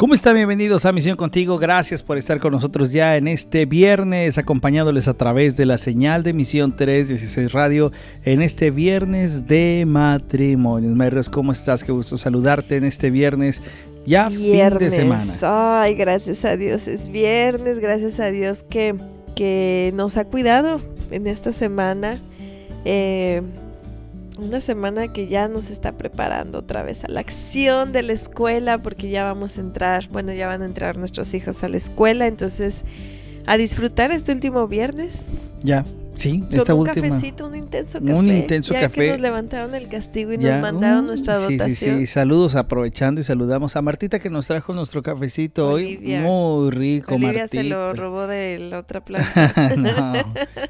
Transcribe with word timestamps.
¿Cómo 0.00 0.14
están? 0.14 0.34
Bienvenidos 0.34 0.86
a 0.86 0.92
Misión 0.92 1.14
Contigo. 1.14 1.58
Gracias 1.58 2.02
por 2.02 2.16
estar 2.16 2.40
con 2.40 2.52
nosotros 2.52 2.90
ya 2.90 3.18
en 3.18 3.28
este 3.28 3.66
viernes, 3.66 4.38
acompañándoles 4.38 5.08
a 5.08 5.12
través 5.12 5.58
de 5.58 5.66
la 5.66 5.76
señal 5.76 6.22
de 6.22 6.32
Misión 6.32 6.74
316 6.74 7.52
Radio 7.52 7.92
en 8.24 8.40
este 8.40 8.70
viernes 8.70 9.46
de 9.46 9.84
matrimonios. 9.86 10.94
Mayros, 10.94 11.28
¿cómo 11.28 11.52
estás? 11.52 11.84
Qué 11.84 11.92
gusto 11.92 12.16
saludarte 12.16 12.76
en 12.76 12.84
este 12.84 13.10
viernes. 13.10 13.62
Ya 14.06 14.30
fin 14.30 14.78
de 14.78 14.90
semana. 14.90 15.34
Ay, 15.42 15.96
gracias 15.96 16.46
a 16.46 16.56
Dios 16.56 16.88
es 16.88 17.10
viernes. 17.10 17.78
Gracias 17.78 18.20
a 18.20 18.30
Dios 18.30 18.64
que, 18.70 18.94
que 19.36 19.92
nos 19.94 20.16
ha 20.16 20.24
cuidado 20.24 20.80
en 21.10 21.26
esta 21.26 21.52
semana. 21.52 22.16
Eh, 22.86 23.42
una 24.42 24.60
semana 24.60 25.12
que 25.12 25.26
ya 25.28 25.48
nos 25.48 25.70
está 25.70 25.92
preparando 25.92 26.58
otra 26.58 26.82
vez 26.82 27.04
a 27.04 27.08
la 27.08 27.20
acción 27.20 27.92
de 27.92 28.02
la 28.02 28.12
escuela, 28.12 28.78
porque 28.82 29.08
ya 29.10 29.24
vamos 29.24 29.58
a 29.58 29.60
entrar, 29.60 30.08
bueno, 30.10 30.32
ya 30.32 30.46
van 30.46 30.62
a 30.62 30.66
entrar 30.66 30.96
nuestros 30.96 31.32
hijos 31.34 31.62
a 31.64 31.68
la 31.68 31.76
escuela, 31.76 32.26
entonces 32.26 32.84
a 33.46 33.56
disfrutar 33.56 34.12
este 34.12 34.32
último 34.32 34.66
viernes. 34.68 35.20
Ya, 35.62 35.84
Sí, 36.16 36.40
Con 36.40 36.58
esta 36.58 36.74
un 36.74 36.80
última. 36.80 37.08
cafecito, 37.08 37.46
un 37.46 37.54
intenso 37.56 37.98
café. 37.98 38.12
Un 38.12 38.28
intenso 38.28 38.74
ya 38.74 38.80
café. 38.82 39.00
Que 39.06 39.10
nos 39.12 39.20
levantaron 39.20 39.74
el 39.74 39.88
castigo 39.88 40.32
y 40.34 40.38
Ya, 40.38 40.54
nos 40.58 40.60
mandaron 40.60 41.04
uh, 41.04 41.06
nuestra 41.06 41.36
sí, 41.36 41.56
dotación. 41.56 41.94
Sí, 41.94 42.00
sí, 42.00 42.06
saludos 42.12 42.56
aprovechando 42.56 43.22
y 43.22 43.24
saludamos 43.24 43.74
a 43.76 43.80
Martita 43.80 44.18
que 44.18 44.28
nos 44.28 44.46
trajo 44.48 44.74
nuestro 44.74 45.02
cafecito 45.02 45.70
Olivia. 45.70 46.18
hoy. 46.18 46.24
Muy 46.26 46.70
rico, 46.72 47.14
Olivia 47.14 47.32
Martita. 47.44 47.62
se 47.62 47.68
lo 47.68 47.94
robó 47.94 48.26
de 48.26 48.58
la 48.58 48.80
otra 48.80 49.02
planta. 49.04 49.54
no, 49.78 50.12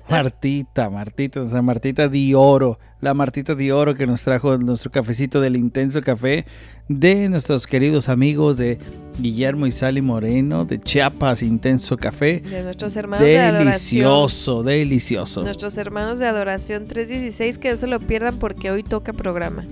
Martita, 0.09 0.89
Martita, 0.91 1.41
nuestra 1.41 1.63
Martita 1.63 2.09
de 2.09 2.35
oro, 2.37 2.79
la 3.01 3.15
Martita 3.15 3.55
de 3.55 3.73
oro 3.73 3.95
que 3.95 4.07
nos 4.07 4.23
trajo 4.25 4.59
nuestro 4.59 4.91
cafecito 4.91 5.41
del 5.41 5.57
intenso 5.57 6.03
café 6.03 6.45
de 6.89 7.29
nuestros 7.29 7.67
queridos 7.67 8.09
amigos 8.09 8.57
de 8.57 8.79
Guillermo 9.19 9.67
y 9.67 9.73
Sally 9.73 10.03
Moreno 10.03 10.65
de 10.65 10.81
Chiapas 10.81 11.43
Intenso 11.43 11.97
Café. 11.97 12.41
de 12.41 12.63
nuestros 12.63 12.97
hermanos 12.97 13.25
de 13.25 13.39
adoración. 13.39 13.67
Delicioso, 13.67 14.63
delicioso. 14.63 15.43
Nuestros 15.43 15.79
hermanos 15.79 16.19
de 16.19 16.27
Adoración 16.27 16.87
316, 16.87 17.59
que 17.59 17.71
no 17.71 17.77
se 17.77 17.87
lo 17.87 18.01
pierdan 18.01 18.39
porque 18.39 18.71
hoy 18.71 18.83
toca 18.83 19.13
programa. 19.13 19.65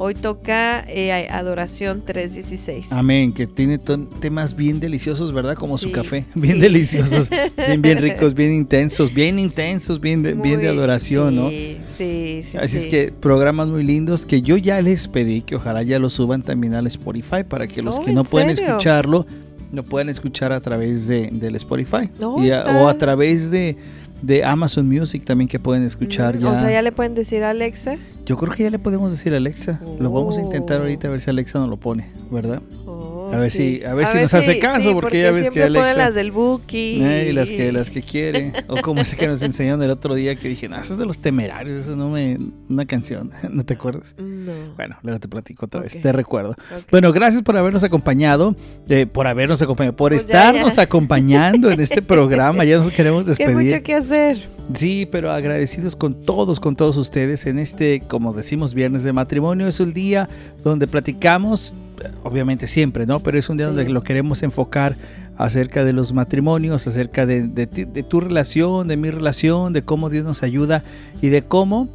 Hoy 0.00 0.14
toca 0.14 0.84
eh, 0.88 1.28
Adoración 1.28 2.04
316. 2.06 2.92
Amén, 2.92 3.32
que 3.32 3.48
tiene 3.48 3.78
temas 3.78 4.54
bien 4.54 4.78
deliciosos, 4.78 5.32
¿verdad? 5.32 5.56
Como 5.56 5.76
su 5.76 5.86
Sí, 5.88 5.92
café, 5.92 6.24
bien 6.36 6.54
sí. 6.54 6.60
deliciosos, 6.60 7.28
bien, 7.56 7.82
bien 7.82 7.98
ricos, 7.98 8.32
bien 8.32 8.52
intensos, 8.54 9.12
bien 9.12 9.40
intensos, 9.40 10.00
bien 10.00 10.22
de, 10.22 10.34
bien 10.34 10.60
de 10.60 10.68
adoración, 10.68 11.34
¿no? 11.34 11.50
Sí, 11.50 11.78
sí, 11.96 12.42
sí. 12.48 12.56
Así 12.58 12.76
es 12.76 12.82
sí. 12.84 12.88
que 12.88 13.10
programas 13.12 13.66
muy 13.66 13.82
lindos 13.82 14.24
que 14.24 14.40
yo 14.40 14.56
ya 14.56 14.80
les 14.80 15.08
pedí 15.08 15.42
que 15.42 15.56
ojalá 15.56 15.82
ya 15.82 15.98
lo 15.98 16.10
suban 16.10 16.42
también 16.42 16.74
al 16.74 16.86
Spotify 16.86 17.42
para 17.48 17.66
que 17.66 17.82
los 17.82 17.98
Oh, 17.98 18.02
que 18.04 18.10
¿en 18.10 18.14
no 18.16 18.22
pueden 18.24 18.54
serio? 18.54 18.68
escucharlo 18.70 19.26
lo 19.72 19.84
puedan 19.84 20.08
escuchar 20.08 20.52
a 20.52 20.60
través 20.60 21.08
de, 21.08 21.28
del 21.32 21.56
Spotify 21.56 22.08
No, 22.20 22.42
Y 22.42 22.50
a- 22.52 22.60
está- 22.60 22.78
o 22.80 22.88
a 22.88 22.96
través 22.96 23.50
de, 23.50 23.76
de 24.22 24.44
Amazon 24.44 24.88
Music 24.88 25.24
también 25.24 25.48
que 25.48 25.58
pueden 25.58 25.82
escuchar 25.84 26.36
Mm, 26.36 26.40
ya. 26.40 26.50
O 26.52 26.56
sea, 26.56 26.70
ya 26.70 26.82
le 26.82 26.92
pueden 26.92 27.14
decir 27.14 27.44
a 27.44 27.50
Alexa. 27.50 27.96
Yo 28.26 28.36
creo 28.36 28.52
que 28.52 28.64
ya 28.64 28.70
le 28.70 28.78
podemos 28.78 29.10
decir 29.12 29.32
a 29.34 29.36
Alexa. 29.38 29.80
Lo 29.98 30.10
vamos 30.10 30.36
a 30.38 30.40
intentar 30.40 30.78
Oh. 30.78 30.82
ahorita 30.82 31.08
a 31.08 31.10
ver 31.10 31.20
si 31.20 31.30
Alexa 31.30 31.58
nos 31.58 31.68
lo 31.68 31.76
pone, 31.76 32.10
¿verdad? 32.30 32.60
Oh, 32.86 33.17
A 33.34 33.38
ver 33.38 33.50
sí. 33.50 33.78
si- 33.78 33.84
a 33.84 33.94
ver 33.94 34.06
si 34.06 34.18
nos 34.18 34.34
hace 34.34 34.58
caso, 34.58 34.88
sí, 34.90 34.94
porque 34.94 35.22
ya 35.22 35.30
ves 35.30 35.50
que 35.50 35.62
Alexa- 35.62 35.94
las 35.96 36.14
del 36.14 36.30
Buki. 36.32 37.00
Eh, 37.02 37.28
y 37.30 37.32
las 37.32 37.48
que 37.50 37.72
las 37.72 37.90
que 37.90 38.02
quiere 38.02 38.52
o 38.68 38.76
como 38.80 39.00
ese 39.02 39.16
que 39.16 39.26
nos 39.26 39.42
enseñaron 39.42 39.82
el 39.82 39.90
otro 39.90 40.14
día 40.14 40.34
que 40.36 40.48
dije, 40.48 40.68
no, 40.68 40.76
eso 40.80 40.92
es 40.94 40.98
de 40.98 41.06
los 41.06 41.18
temerarios, 41.18 41.82
eso 41.84 41.96
no 41.96 42.10
me 42.10 42.38
una 42.68 42.86
canción, 42.86 43.30
¿no 43.50 43.64
te 43.64 43.74
acuerdas? 43.74 44.14
No. 44.18 44.52
Bueno, 44.76 44.96
luego 45.02 45.20
te 45.20 45.28
platico 45.28 45.66
otra 45.66 45.80
vez, 45.80 46.00
te 46.00 46.12
recuerdo. 46.12 46.54
Bueno, 46.90 47.12
gracias 47.12 47.42
por 47.42 47.56
habernos 47.56 47.84
acompañado, 47.84 48.54
eh, 48.88 49.06
por 49.06 49.26
habernos 49.26 49.60
acompañado, 49.62 49.96
por 49.96 50.12
Pues 50.12 50.22
estarnos 50.24 50.76
ya. 50.76 50.82
acompañando 50.82 51.70
en 51.70 51.80
este 51.80 52.02
programa. 52.02 52.64
Ya 52.64 52.78
nos 52.78 52.92
queremos 52.92 53.24
Que 53.24 53.30
hay 53.30 53.36
despedir. 53.48 53.72
mucho 53.72 53.82
que 53.82 53.94
hacer. 53.94 54.48
Sí, 54.74 55.08
pero 55.10 55.32
agradecidos 55.32 55.96
con 55.96 56.22
todos, 56.22 56.60
con 56.60 56.76
todos 56.76 56.96
ustedes 56.98 57.46
en 57.46 57.58
este, 57.58 58.00
como 58.06 58.34
decimos, 58.34 58.74
viernes 58.74 59.02
de 59.02 59.12
matrimonio. 59.14 59.66
Es 59.66 59.80
un 59.80 59.94
día 59.94 60.28
donde 60.62 60.86
platicamos, 60.86 61.74
obviamente 62.22 62.66
siempre, 62.68 63.06
¿no? 63.06 63.20
Pero 63.20 63.38
es 63.38 63.48
un 63.48 63.56
día 63.56 63.68
Sí. 63.68 63.74
donde 63.74 63.90
lo 63.90 64.02
queremos 64.02 64.42
enfocar 64.42 64.96
acerca 65.36 65.84
de 65.84 65.92
los 65.92 66.12
matrimonios, 66.12 66.86
acerca 66.86 67.24
de, 67.26 67.42
de 67.48 67.66
tu 68.02 68.20
relación, 68.20 68.88
de 68.88 68.96
mi 68.96 69.10
relación, 69.10 69.72
de 69.72 69.82
cómo 69.82 70.10
Dios 70.10 70.24
nos 70.24 70.42
ayuda 70.42 70.84
y 71.22 71.28
de 71.28 71.42
cómo 71.42 71.88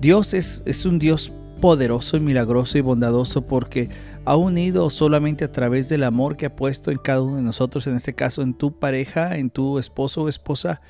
Dios 0.00 0.34
es, 0.34 0.62
es 0.66 0.84
un 0.84 0.98
Dios 0.98 1.32
poderoso 1.60 2.16
y 2.16 2.20
milagroso 2.20 2.78
y 2.78 2.82
bondadoso 2.82 3.42
porque 3.42 3.88
ha 4.26 4.36
unido 4.36 4.90
solamente 4.90 5.44
a 5.44 5.52
través 5.52 5.88
del 5.88 6.04
amor 6.04 6.36
que 6.36 6.46
ha 6.46 6.54
puesto 6.56 6.90
en 6.90 6.98
cada 6.98 7.22
uno 7.22 7.36
de 7.36 7.42
nosotros, 7.42 7.86
en 7.86 7.96
este 7.96 8.14
caso 8.14 8.42
en 8.42 8.54
tu 8.54 8.78
pareja, 8.78 9.38
en 9.38 9.50
tu 9.50 9.78
esposo 9.78 10.22
o 10.22 10.28
esposa, 10.28 10.80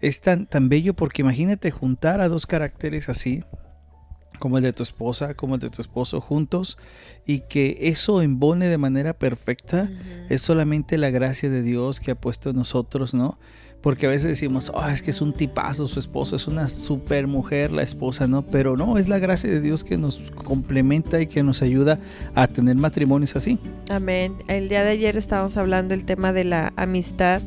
es 0.00 0.20
tan, 0.20 0.46
tan 0.46 0.68
bello 0.68 0.94
porque 0.94 1.22
imagínate 1.22 1.70
juntar 1.70 2.20
a 2.20 2.28
dos 2.28 2.46
caracteres 2.46 3.08
así, 3.08 3.42
como 4.38 4.58
el 4.58 4.64
de 4.64 4.72
tu 4.72 4.82
esposa, 4.82 5.34
como 5.34 5.54
el 5.54 5.60
de 5.60 5.70
tu 5.70 5.82
esposo, 5.82 6.20
juntos, 6.20 6.78
y 7.26 7.40
que 7.40 7.78
eso 7.82 8.22
embone 8.22 8.66
de 8.66 8.78
manera 8.78 9.12
perfecta, 9.12 9.90
es 10.28 10.42
solamente 10.42 10.98
la 10.98 11.10
gracia 11.10 11.50
de 11.50 11.62
Dios 11.62 12.00
que 12.00 12.12
ha 12.12 12.14
puesto 12.14 12.50
en 12.50 12.56
nosotros, 12.56 13.14
¿no? 13.14 13.38
Porque 13.80 14.06
a 14.06 14.08
veces 14.08 14.26
decimos, 14.26 14.72
oh, 14.74 14.88
es 14.88 15.02
que 15.02 15.10
es 15.10 15.20
un 15.20 15.32
tipazo 15.32 15.86
su 15.86 16.00
esposo, 16.00 16.34
es 16.34 16.48
una 16.48 16.66
super 16.66 17.28
mujer 17.28 17.70
la 17.70 17.82
esposa, 17.82 18.26
¿no? 18.26 18.42
Pero 18.42 18.76
no, 18.76 18.98
es 18.98 19.08
la 19.08 19.20
gracia 19.20 19.48
de 19.48 19.60
Dios 19.60 19.84
que 19.84 19.96
nos 19.96 20.18
complementa 20.34 21.20
y 21.20 21.28
que 21.28 21.44
nos 21.44 21.62
ayuda 21.62 22.00
a 22.34 22.48
tener 22.48 22.74
matrimonios 22.74 23.36
así. 23.36 23.58
Amén. 23.88 24.34
El 24.48 24.68
día 24.68 24.82
de 24.82 24.90
ayer 24.90 25.16
estábamos 25.16 25.56
hablando 25.56 25.94
del 25.94 26.04
tema 26.04 26.32
de 26.32 26.44
la 26.44 26.72
amistad 26.76 27.40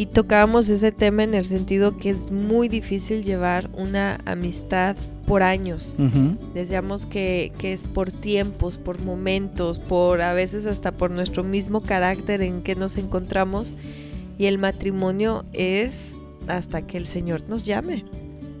y 0.00 0.06
tocábamos 0.06 0.70
ese 0.70 0.92
tema 0.92 1.24
en 1.24 1.34
el 1.34 1.44
sentido 1.44 1.98
que 1.98 2.08
es 2.08 2.30
muy 2.30 2.68
difícil 2.68 3.22
llevar 3.22 3.68
una 3.74 4.18
amistad 4.24 4.96
por 5.26 5.42
años. 5.42 5.94
Ujú. 5.98 6.38
Decíamos 6.54 7.04
que, 7.04 7.52
que 7.58 7.74
es 7.74 7.86
por 7.86 8.10
tiempos, 8.10 8.78
por 8.78 9.02
momentos, 9.02 9.78
por 9.78 10.22
a 10.22 10.32
veces 10.32 10.64
hasta 10.64 10.92
por 10.92 11.10
nuestro 11.10 11.44
mismo 11.44 11.82
carácter 11.82 12.40
en 12.40 12.62
que 12.62 12.76
nos 12.76 12.96
encontramos. 12.96 13.76
Y 14.38 14.46
el 14.46 14.56
matrimonio 14.56 15.44
es 15.52 16.16
hasta 16.48 16.80
que 16.80 16.96
el 16.96 17.04
Señor 17.04 17.42
nos 17.50 17.66
llame. 17.66 18.06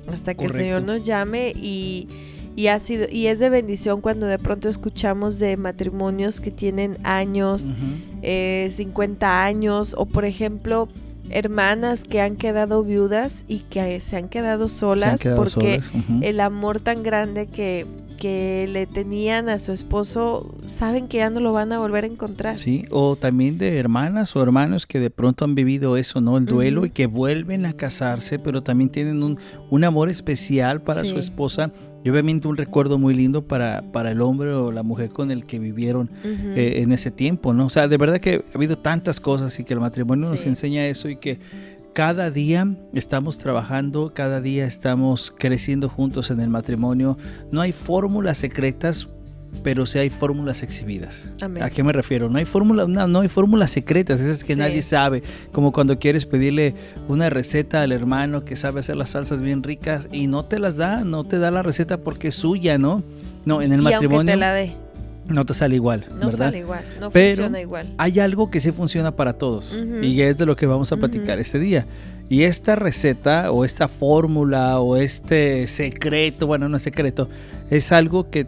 Hasta 0.08 0.34
que 0.34 0.44
Correcto. 0.44 0.58
el 0.58 0.62
Señor 0.62 0.82
nos 0.82 1.00
llame 1.06 1.54
y, 1.56 2.06
y, 2.54 2.66
ha 2.66 2.78
sido, 2.78 3.06
y 3.10 3.28
es 3.28 3.40
de 3.40 3.48
bendición 3.48 4.02
cuando 4.02 4.26
de 4.26 4.38
pronto 4.38 4.68
escuchamos 4.68 5.38
de 5.38 5.56
matrimonios 5.56 6.38
que 6.38 6.50
tienen 6.50 6.98
años, 7.02 7.70
Ujú. 7.70 8.18
eh, 8.20 8.68
50 8.70 9.42
años, 9.42 9.94
o 9.96 10.04
por 10.04 10.26
ejemplo, 10.26 10.90
hermanas 11.30 12.04
que 12.04 12.20
han 12.20 12.36
quedado 12.36 12.82
viudas 12.84 13.44
y 13.48 13.60
que 13.60 14.00
se 14.00 14.16
han 14.16 14.28
quedado 14.28 14.64
han 14.64 14.68
solas 14.68 15.20
quedado 15.20 15.42
porque 15.42 15.80
solas, 15.80 16.22
el 16.22 16.40
amor 16.40 16.80
tan 16.80 17.02
grande 17.02 17.46
que, 17.46 17.86
que 18.20 18.68
le 18.70 18.86
tenían 18.86 19.48
a 19.48 19.58
su 19.58 19.72
esposo, 19.72 20.54
saben 20.66 21.08
que 21.08 21.16
ya 21.16 21.30
no 21.30 21.40
lo 21.40 21.52
van 21.52 21.72
a 21.72 21.78
volver 21.78 22.04
a 22.04 22.06
encontrar. 22.06 22.58
Sí, 22.58 22.84
o 22.90 23.16
también 23.16 23.58
de 23.58 23.78
hermanas 23.78 24.36
o 24.36 24.42
hermanos 24.42 24.86
que 24.86 25.00
de 25.00 25.10
pronto 25.10 25.46
han 25.46 25.54
vivido 25.54 25.96
eso, 25.96 26.20
¿no? 26.20 26.36
El 26.36 26.44
duelo 26.44 26.84
y 26.84 26.90
que 26.90 27.06
vuelven 27.06 27.64
a 27.64 27.72
casarse, 27.72 28.38
pero 28.38 28.62
también 28.62 28.90
tienen 28.90 29.22
un, 29.22 29.38
un 29.70 29.84
amor 29.84 30.10
especial 30.10 30.82
para 30.82 31.04
su 31.04 31.18
esposa 31.18 31.72
y 32.04 32.10
obviamente 32.10 32.46
un 32.46 32.56
recuerdo 32.56 32.98
muy 32.98 33.14
lindo 33.14 33.42
para, 33.42 33.82
para 33.90 34.10
el 34.10 34.20
hombre 34.20 34.52
o 34.52 34.70
la 34.70 34.82
mujer 34.82 35.10
con 35.10 35.30
el 35.30 35.44
que 35.44 35.58
vivieron 35.58 36.10
eh, 36.22 36.74
en 36.82 36.92
ese 36.92 37.10
tiempo, 37.10 37.52
¿no? 37.54 37.66
O 37.66 37.70
sea, 37.70 37.88
de 37.88 37.96
verdad 37.96 38.20
que 38.20 38.44
ha 38.52 38.56
habido 38.56 38.76
tantas 38.76 39.18
cosas 39.18 39.58
y 39.58 39.64
que 39.64 39.74
el 39.74 39.80
matrimonio 39.80 40.28
nos 40.30 40.44
enseña 40.46 40.86
eso 40.86 41.08
y 41.08 41.16
que 41.16 41.38
cada 41.92 42.30
día 42.30 42.68
estamos 42.94 43.38
trabajando, 43.38 44.12
cada 44.14 44.40
día 44.40 44.64
estamos 44.64 45.34
creciendo 45.36 45.88
juntos 45.88 46.30
en 46.30 46.40
el 46.40 46.48
matrimonio. 46.48 47.18
No 47.50 47.60
hay 47.60 47.72
fórmulas 47.72 48.38
secretas, 48.38 49.08
pero 49.64 49.84
sí 49.84 49.98
hay 49.98 50.10
fórmulas 50.10 50.62
exhibidas. 50.62 51.28
Amén. 51.42 51.62
¿A 51.64 51.70
qué 51.70 51.82
me 51.82 51.92
refiero? 51.92 52.28
No 52.30 52.38
hay 52.38 52.44
fórmula, 52.44 52.86
no, 52.86 53.08
no 53.08 53.20
hay 53.20 53.28
fórmulas 53.28 53.72
secretas, 53.72 54.20
esas 54.20 54.44
que 54.44 54.54
Sí. 54.54 54.60
nadie 54.60 54.80
sabe, 54.82 55.22
como 55.50 55.72
cuando 55.72 55.98
quieres 55.98 56.24
pedirle 56.26 56.74
una 57.08 57.28
receta 57.30 57.82
al 57.82 57.90
hermano 57.92 58.44
que 58.44 58.54
sabe 58.54 58.80
hacer 58.80 58.96
las 58.96 59.10
salsas 59.10 59.42
bien 59.42 59.62
ricas 59.64 60.08
y 60.12 60.28
no 60.28 60.44
te 60.44 60.60
las 60.60 60.76
da, 60.76 61.02
no 61.04 61.24
te 61.24 61.38
da 61.40 61.50
la 61.50 61.62
receta 61.62 61.98
porque 61.98 62.28
es 62.28 62.36
suya, 62.36 62.78
¿no? 62.78 63.02
No, 63.44 63.60
en 63.62 63.72
el 63.72 63.80
y 63.80 63.86
aunque 63.86 63.94
matrimonio 64.06 64.32
te 64.34 64.36
la 64.38 64.52
dé, 64.52 64.76
no 65.30 65.44
te 65.46 65.54
sale 65.54 65.74
igual, 65.76 66.06
no 66.10 66.26
¿verdad? 66.26 66.32
sale 66.32 66.58
igual, 66.58 66.84
no 67.00 67.10
Pero 67.10 67.36
funciona 67.36 67.60
igual. 67.60 67.94
hay 67.98 68.20
algo 68.20 68.50
que 68.50 68.60
sí 68.60 68.72
funciona 68.72 69.14
para 69.16 69.32
todos 69.34 69.78
y 70.02 70.20
es 70.22 70.36
de 70.36 70.46
lo 70.46 70.56
que 70.56 70.66
vamos 70.66 70.90
a 70.92 70.96
platicar 70.96 71.38
este 71.38 71.58
día. 71.58 71.86
Y 72.28 72.44
esta 72.44 72.76
receta 72.76 73.50
o 73.50 73.64
esta 73.64 73.88
fórmula 73.88 74.78
o 74.80 74.96
este 74.96 75.66
secreto, 75.66 76.46
bueno, 76.46 76.68
no 76.68 76.76
es 76.76 76.82
secreto, 76.84 77.28
es 77.70 77.90
algo 77.90 78.30
que 78.30 78.46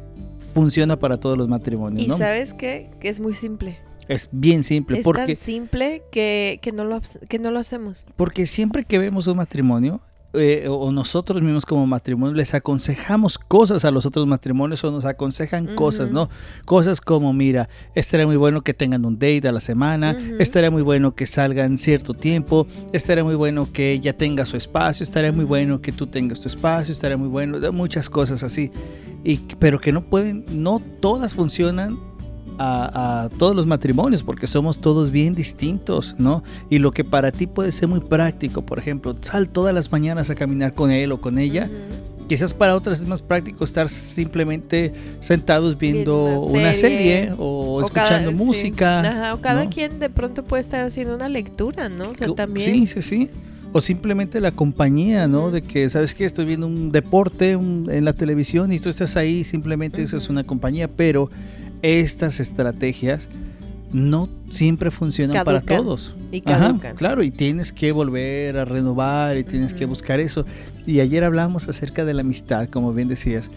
funciona 0.55 0.99
para 0.99 1.19
todos 1.19 1.37
los 1.39 1.49
matrimonios, 1.49 2.05
Y 2.05 2.09
¿no? 2.09 2.17
sabes 2.19 2.55
qué? 2.55 2.91
Que 3.01 3.09
es 3.09 3.19
muy 3.21 3.35
simple. 3.35 3.79
Es 4.09 4.29
bien 4.33 4.63
simple, 4.65 4.99
Es 4.99 5.05
porque, 5.05 5.35
tan 5.35 5.37
simple 5.37 6.03
que, 6.13 6.59
que, 6.63 6.73
no 6.73 6.85
lo, 6.85 7.01
que 7.29 7.39
no 7.39 7.51
lo 7.51 7.59
hacemos. 7.59 8.07
porque 8.17 8.47
siempre 8.47 8.85
que 8.85 8.99
vemos 8.99 9.27
un 9.27 9.37
matrimonio, 9.39 10.01
eh, 10.35 10.67
o 10.69 10.91
nosotros 10.93 11.43
mismos 11.43 11.67
como 11.67 11.87
matrimonio 11.87 12.35
les 12.35 12.55
aconsejamos 12.55 13.39
cosas 13.39 13.85
a 13.85 13.91
los 13.91 14.07
otros 14.07 14.27
matrimonios 14.27 14.83
o 14.85 14.91
nos 14.91 15.05
aconsejan 15.05 15.75
cosas. 15.75 16.11
¿no? 16.11 16.31
Cosas 16.65 17.01
como, 17.01 17.33
mira, 17.33 17.69
estaría 17.95 18.27
muy 18.27 18.37
bueno 18.37 18.63
que 18.63 18.75
tengan 18.75 19.05
un 19.05 19.15
date 19.19 19.47
a 19.49 19.53
la 19.53 19.61
semana, 19.61 20.17
Ujú. 20.19 20.37
estaría 20.39 20.71
muy 20.71 20.83
bueno 20.83 21.15
que 21.15 21.27
salgan 21.27 21.79
cierto 21.79 22.15
tiempo, 22.15 22.67
estaría 22.93 23.25
muy 23.25 23.35
bueno 23.35 23.71
que 23.73 23.93
ella 23.93 24.17
tenga 24.17 24.47
su 24.47 24.57
espacio, 24.57 25.05
estaría 25.05 25.33
muy 25.33 25.45
bueno 25.45 25.81
que 25.81 25.93
tú 25.93 26.07
tengas 26.07 26.41
tu 26.41 26.49
espacio, 26.49 26.93
estaría 26.93 27.17
muy 27.17 27.29
bueno, 27.29 27.59
muchas 27.73 28.09
cosas 28.09 28.43
así. 28.43 28.71
Y, 29.25 29.37
pero 29.59 29.81
que 29.81 29.93
no 29.93 30.03
pueden, 30.03 30.45
no 30.51 30.81
todas 31.01 31.35
funcionan 31.35 31.99
a, 32.63 33.25
a 33.25 33.29
todos 33.31 33.57
los 33.57 33.67
matrimonios 33.67 34.23
porque 34.23 34.47
somos 34.47 34.81
todos 34.81 35.11
bien 35.11 35.35
distintos, 35.35 36.15
¿no? 36.19 36.43
Y 36.71 36.79
lo 36.79 36.93
que 36.93 37.03
para 37.05 37.33
ti 37.33 37.47
puede 37.47 37.73
ser 37.73 37.89
muy 37.89 38.01
práctico, 38.01 38.63
por 38.63 38.79
ejemplo, 38.79 39.17
sal 39.21 39.49
todas 39.49 39.75
las 39.75 39.91
mañanas 39.91 40.31
a 40.31 40.35
caminar 40.35 40.75
con 40.75 40.91
él 40.91 41.11
o 41.13 41.21
con 41.21 41.39
ella, 41.39 41.69
quizás 42.29 42.55
para 42.55 42.77
otras 42.77 43.01
es 43.01 43.07
más 43.07 43.21
práctico 43.21 43.65
estar 43.65 43.89
simplemente 43.89 44.93
sentados 45.21 45.77
viendo 45.79 46.37
una 46.37 46.61
una 46.61 46.75
serie, 46.75 47.33
o, 47.39 47.81
cada- 47.93 48.05
escuchando 48.05 48.31
sí. 48.31 48.37
música. 48.37 49.01
Ajá, 49.01 49.35
o 49.35 49.41
cada 49.41 49.65
¿no? 49.65 49.71
quien 49.71 49.99
de 49.99 50.09
pronto 50.11 50.45
puede 50.45 50.61
estar 50.61 50.85
haciendo 50.85 51.15
una 51.17 51.29
lectura, 51.29 51.89
¿no? 51.89 52.11
O 52.11 52.15
sea, 52.15 52.29
también. 52.35 52.65
Sí, 52.73 52.87
sí, 52.87 53.03
sí. 53.03 53.31
O 53.75 53.81
simplemente 53.81 54.39
la 54.41 54.51
compañía, 54.53 55.27
¿no? 55.29 55.51
De 55.51 55.63
que, 55.63 55.89
¿sabes 55.89 56.15
qué? 56.15 56.27
Estoy 56.27 56.45
viendo 56.45 56.67
un 56.67 56.93
deporte 56.93 57.57
un- 57.57 57.89
en 57.91 58.05
la 58.05 58.13
televisión 58.13 58.71
y 58.71 58.79
tú 58.79 58.89
estás 58.91 59.17
ahí, 59.17 59.45
simplemente 59.45 60.03
eso 60.03 60.17
es 60.19 60.29
una 60.29 60.45
compañía, 60.45 60.89
pero 60.89 61.31
estas 61.83 62.41
estrategias 62.41 63.29
no 63.93 64.29
siempre 64.49 64.91
funcionan 64.91 65.45
para 65.45 65.61
todos. 65.61 66.15
Y 66.31 66.43
Ajá, 66.47 66.69
caducan. 66.69 66.97
claro, 66.97 67.23
y 67.23 67.31
tienes 67.31 67.73
que 67.73 67.93
volver 67.93 68.57
a 68.57 68.65
renovar 68.65 69.37
y 69.37 69.45
tienes 69.45 69.75
que 69.75 69.85
buscar 69.85 70.21
eso. 70.21 70.47
Y 70.87 71.01
ayer 71.01 71.25
hablamos 71.25 71.69
acerca 71.69 72.05
de 72.05 72.15
la 72.15 72.23
amistad, 72.23 72.69
como 72.69 72.93
bien 72.93 73.09
decías, 73.09 73.51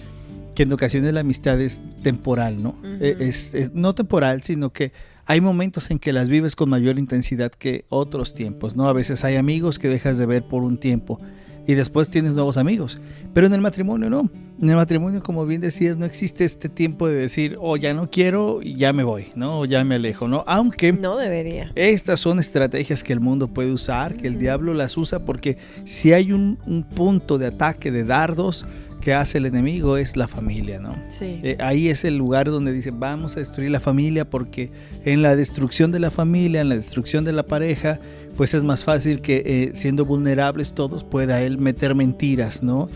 que 0.53 0.63
en 0.63 0.73
ocasiones 0.73 1.13
la 1.13 1.21
amistad 1.21 1.59
es 1.61 1.81
temporal, 2.03 2.61
¿no? 2.61 2.77
Eh, 2.99 3.15
es, 3.19 3.53
es 3.53 3.73
no 3.73 3.95
temporal, 3.95 4.43
sino 4.43 4.71
que 4.71 4.91
hay 5.25 5.41
momentos 5.41 5.89
en 5.89 5.99
que 5.99 6.13
las 6.13 6.29
vives 6.29 6.55
con 6.55 6.69
mayor 6.69 6.99
intensidad 6.99 7.51
que 7.51 7.85
otros 7.89 8.33
tiempos, 8.33 8.75
¿no? 8.75 8.87
A 8.87 8.93
veces 8.93 9.23
hay 9.23 9.37
amigos 9.37 9.79
que 9.79 9.89
dejas 9.89 10.17
de 10.17 10.25
ver 10.25 10.43
por 10.43 10.63
un 10.63 10.77
tiempo 10.77 11.19
y 11.67 11.73
después 11.73 12.09
tienes 12.09 12.33
nuevos 12.33 12.57
amigos, 12.57 12.99
pero 13.33 13.47
en 13.47 13.53
el 13.53 13.61
matrimonio 13.61 14.09
no. 14.09 14.29
En 14.61 14.69
el 14.69 14.77
matrimonio, 14.77 15.21
como 15.21 15.45
bien 15.45 15.59
decías, 15.59 15.97
no 15.97 16.05
existe 16.05 16.45
este 16.45 16.69
tiempo 16.69 17.09
de 17.09 17.15
decir, 17.15 17.57
oh, 17.59 17.75
ya 17.75 17.93
no 17.93 18.09
quiero 18.09 18.61
y 18.61 18.75
ya 18.75 18.93
me 18.93 19.03
voy, 19.03 19.27
¿no? 19.35 19.59
O 19.59 19.65
ya 19.65 19.83
me 19.83 19.95
alejo, 19.95 20.29
¿no? 20.29 20.45
Aunque... 20.47 20.93
No 20.93 21.17
debería. 21.17 21.71
Estas 21.75 22.21
son 22.21 22.39
estrategias 22.39 23.03
que 23.03 23.11
el 23.11 23.19
mundo 23.19 23.49
puede 23.49 23.73
usar, 23.73 24.15
que 24.15 24.27
el 24.27 24.39
diablo 24.39 24.73
las 24.73 24.95
usa 24.95 25.25
porque 25.25 25.57
si 25.83 26.13
hay 26.13 26.31
un, 26.31 26.57
un 26.65 26.83
punto 26.83 27.37
de 27.37 27.47
ataque 27.47 27.91
de 27.91 28.05
dardos 28.05 28.65
que 29.05 29.13
hace 29.13 29.37
el 29.37 29.45
enemigo 29.45 29.97
es 29.97 30.17
la 30.17 30.27
familia, 30.27 30.79
¿no? 30.79 30.95
Sí. 31.09 31.39
Eh, 31.43 31.57
ahí 31.59 31.89
es 31.89 32.03
el 32.05 32.17
lugar 32.17 32.49
donde 32.49 32.73
dice 32.73 32.89
vamos 32.89 33.37
a 33.37 33.39
destruir 33.39 33.69
la 33.69 33.79
familia 33.79 34.27
porque 34.27 34.71
en 35.03 35.21
la 35.21 35.35
destrucción 35.35 35.91
de 35.91 35.99
la 35.99 36.09
familia, 36.09 36.61
en 36.61 36.69
la 36.69 36.75
destrucción 36.75 37.23
de 37.23 37.31
la 37.31 37.43
pareja, 37.43 37.99
pues 38.35 38.55
es 38.55 38.63
más 38.63 38.83
fácil 38.83 39.21
que 39.21 39.43
eh, 39.45 39.71
siendo 39.75 40.05
vulnerables 40.05 40.73
todos 40.73 41.03
pueda 41.03 41.43
él 41.43 41.59
meter 41.59 41.93
mentiras, 41.93 42.63
¿no? 42.63 42.89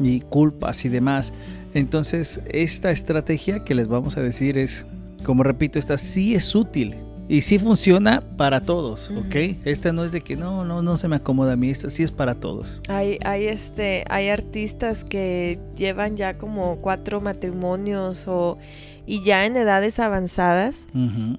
Y 0.00 0.22
culpas 0.22 0.84
y 0.84 0.88
demás. 0.88 1.32
Entonces, 1.74 2.40
esta 2.50 2.90
estrategia 2.90 3.62
que 3.62 3.76
les 3.76 3.86
vamos 3.86 4.16
a 4.16 4.20
decir 4.20 4.58
es, 4.58 4.84
como 5.22 5.44
repito, 5.44 5.78
esta 5.78 5.96
sí 5.96 6.34
es 6.34 6.56
útil 6.56 6.96
y 7.28 7.42
sí 7.42 7.58
funciona 7.58 8.22
para 8.36 8.60
todos, 8.60 9.10
Ujú. 9.10 9.20
¿ok? 9.20 9.34
Esta 9.64 9.92
no 9.92 10.04
es 10.04 10.12
de 10.12 10.20
que 10.20 10.36
no, 10.36 10.64
no, 10.64 10.82
no 10.82 10.96
se 10.96 11.08
me 11.08 11.16
acomoda 11.16 11.52
a 11.52 11.56
mí, 11.56 11.70
esta 11.70 11.88
sí 11.90 12.02
es 12.02 12.10
para 12.10 12.34
todos. 12.34 12.80
Hay, 12.88 13.18
hay, 13.24 13.46
este, 13.46 14.04
hay 14.08 14.28
artistas 14.28 15.04
que 15.04 15.58
llevan 15.76 16.16
ya 16.16 16.36
como 16.36 16.76
cuatro 16.76 17.20
matrimonios 17.20 18.26
o, 18.26 18.58
y 19.06 19.22
ya 19.24 19.46
en 19.46 19.56
edades 19.56 19.98
avanzadas 19.98 20.88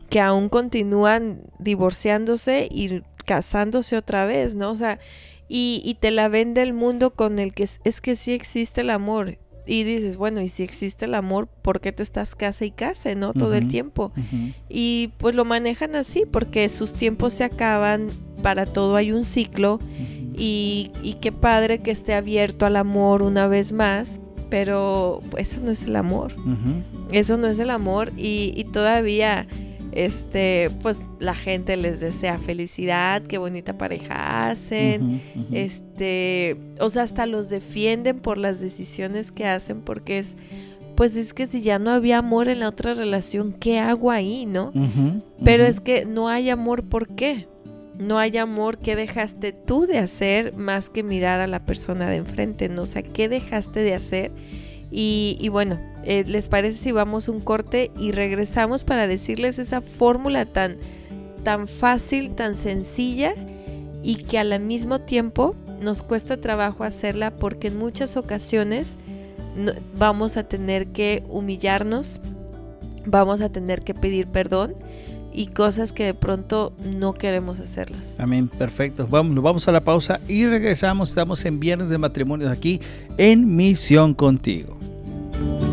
que 0.10 0.20
aún 0.20 0.50
continúan 0.50 1.42
divorciándose 1.60 2.68
y 2.72 3.02
casándose 3.26 3.98
otra 3.98 4.26
vez, 4.26 4.56
¿no? 4.56 4.72
O 4.72 4.76
sea, 4.76 5.00
y, 5.48 5.82
y 5.86 5.96
te 5.96 6.12
la 6.12 6.30
vende 6.30 6.62
el 6.62 6.74
mundo 6.74 7.12
con 7.12 7.40
el 7.40 7.54
que 7.54 7.64
es, 7.64 7.80
es 7.84 8.02
que 8.02 8.16
sí 8.16 8.32
existe 8.32 8.82
el 8.82 8.90
amor. 8.90 9.38
Y 9.66 9.84
dices, 9.84 10.18
bueno, 10.18 10.42
y 10.42 10.50
si 10.50 10.64
existe 10.64 11.06
el 11.06 11.16
amor, 11.16 11.48
¿por 11.48 11.80
qué 11.80 11.92
te 11.92 12.04
estás 12.04 12.36
casa 12.36 12.66
y 12.66 12.72
case, 12.72 13.16
no? 13.16 13.34
Todo 13.34 13.54
el 13.54 13.68
tiempo. 13.68 14.12
Y 14.70 15.12
pues 15.18 15.36
lo 15.36 15.46
manejan 15.46 15.96
así, 15.96 16.26
porque 16.30 16.68
sus 16.70 16.94
tiempos 16.94 17.34
se 17.34 17.44
acaban, 17.46 18.10
para 18.42 18.66
todo 18.66 18.96
hay 18.96 19.12
un 19.12 19.24
ciclo. 19.24 19.80
Y, 20.36 20.92
y 21.04 21.16
qué 21.22 21.32
padre 21.32 21.82
que 21.82 21.92
esté 21.92 22.14
abierto 22.14 22.66
al 22.66 22.76
amor 22.76 23.22
una 23.22 23.48
vez 23.48 23.72
más, 23.72 24.20
pero 24.50 25.22
eso 25.38 25.62
no 25.64 25.72
es 25.72 25.84
el 25.86 25.96
amor. 25.96 26.36
Eso 27.12 27.38
no 27.38 27.48
es 27.48 27.60
el 27.60 27.70
amor 27.70 28.12
y, 28.18 28.52
y 28.56 28.66
todavía, 28.66 29.48
este, 29.96 30.70
pues 30.82 31.02
la 31.20 31.36
gente 31.36 31.78
les 31.78 32.00
desea 32.00 32.40
felicidad, 32.40 33.22
qué 33.24 33.38
bonita 33.38 33.78
pareja 33.78 34.50
hacen, 34.50 35.22
este, 35.52 36.58
o 36.80 36.90
sea, 36.90 37.04
hasta 37.04 37.26
los 37.26 37.50
defienden 37.50 38.20
por 38.20 38.38
las 38.38 38.60
decisiones 38.60 39.32
que 39.32 39.46
hacen 39.46 39.82
porque 39.82 40.20
es, 40.20 40.36
pues 40.96 41.16
es 41.16 41.34
que 41.34 41.46
si 41.46 41.62
ya 41.62 41.80
no 41.80 41.92
había 41.92 42.20
amor 42.20 42.50
en 42.50 42.60
la 42.60 42.70
otra 42.70 42.94
relación, 42.94 43.54
¿qué 43.54 43.80
hago 43.80 44.12
ahí, 44.12 44.46
no? 44.46 44.72
Pero 45.44 45.66
es 45.66 45.80
que 45.80 46.06
no 46.06 46.30
hay 46.30 46.50
amor, 46.50 46.84
¿por 46.84 47.08
qué? 47.16 47.48
No 47.98 48.18
hay 48.18 48.38
amor 48.38 48.80
que 48.80 48.96
dejaste 48.96 49.54
tú 49.54 49.86
de 49.86 50.00
hacer 50.00 50.54
más 50.54 50.90
que 50.90 51.04
mirar 51.04 51.40
a 51.40 51.48
la 51.48 51.66
persona 51.66 52.10
de 52.10 52.18
enfrente, 52.18 52.68
¿no? 52.68 52.84
O 52.84 52.86
sea, 52.88 53.04
¿qué 53.04 53.30
dejaste 53.30 53.82
de 53.82 53.94
hacer? 53.94 54.32
Y, 54.96 55.50
bueno, 55.50 55.80
eh, 56.04 56.24
¿les 56.28 56.50
parece 56.50 56.78
si 56.78 56.92
vamos 56.92 57.28
un 57.28 57.40
corte 57.40 57.90
y 57.98 58.12
regresamos 58.12 58.84
para 58.84 59.08
decirles 59.08 59.58
esa 59.58 59.82
fórmula 59.82 60.46
tan, 60.46 60.78
tan 61.44 61.68
fácil, 61.68 62.36
tan 62.36 62.56
sencilla 62.56 63.34
y 64.04 64.18
que 64.18 64.38
al 64.38 64.60
mismo 64.60 65.02
tiempo 65.02 65.56
nos 65.82 66.04
cuesta 66.04 66.38
trabajo 66.38 66.84
hacerla 66.84 67.32
porque 67.32 67.70
en 67.70 67.80
muchas 67.80 68.18
ocasiones 68.18 69.00
vamos 69.98 70.38
a 70.38 70.44
tener 70.44 70.88
que 70.88 71.24
humillarnos, 71.28 72.20
vamos 73.08 73.42
a 73.42 73.50
tener 73.50 73.82
que 73.82 73.96
pedir 73.96 74.28
perdón 74.28 74.76
y 75.34 75.48
cosas 75.48 75.92
que 75.92 76.06
de 76.06 76.14
pronto 76.14 76.74
no 76.86 77.16
queremos 77.16 77.60
hacerlas. 77.60 78.16
Amén, 78.20 78.48
perfecto. 78.48 79.08
Vamos, 79.10 79.42
vamos 79.42 79.68
a 79.68 79.72
la 79.72 79.84
pausa 79.84 80.20
y 80.28 80.46
regresamos. 80.46 81.10
Estamos 81.10 81.44
en 81.46 81.60
Viernes 81.60 81.90
de 81.90 81.98
Matrimonios 81.98 82.52
aquí 82.52 82.80
en 83.18 83.56
Misión 83.56 84.14
Contigo. 84.14 84.78
thank 85.44 85.64
you 85.64 85.73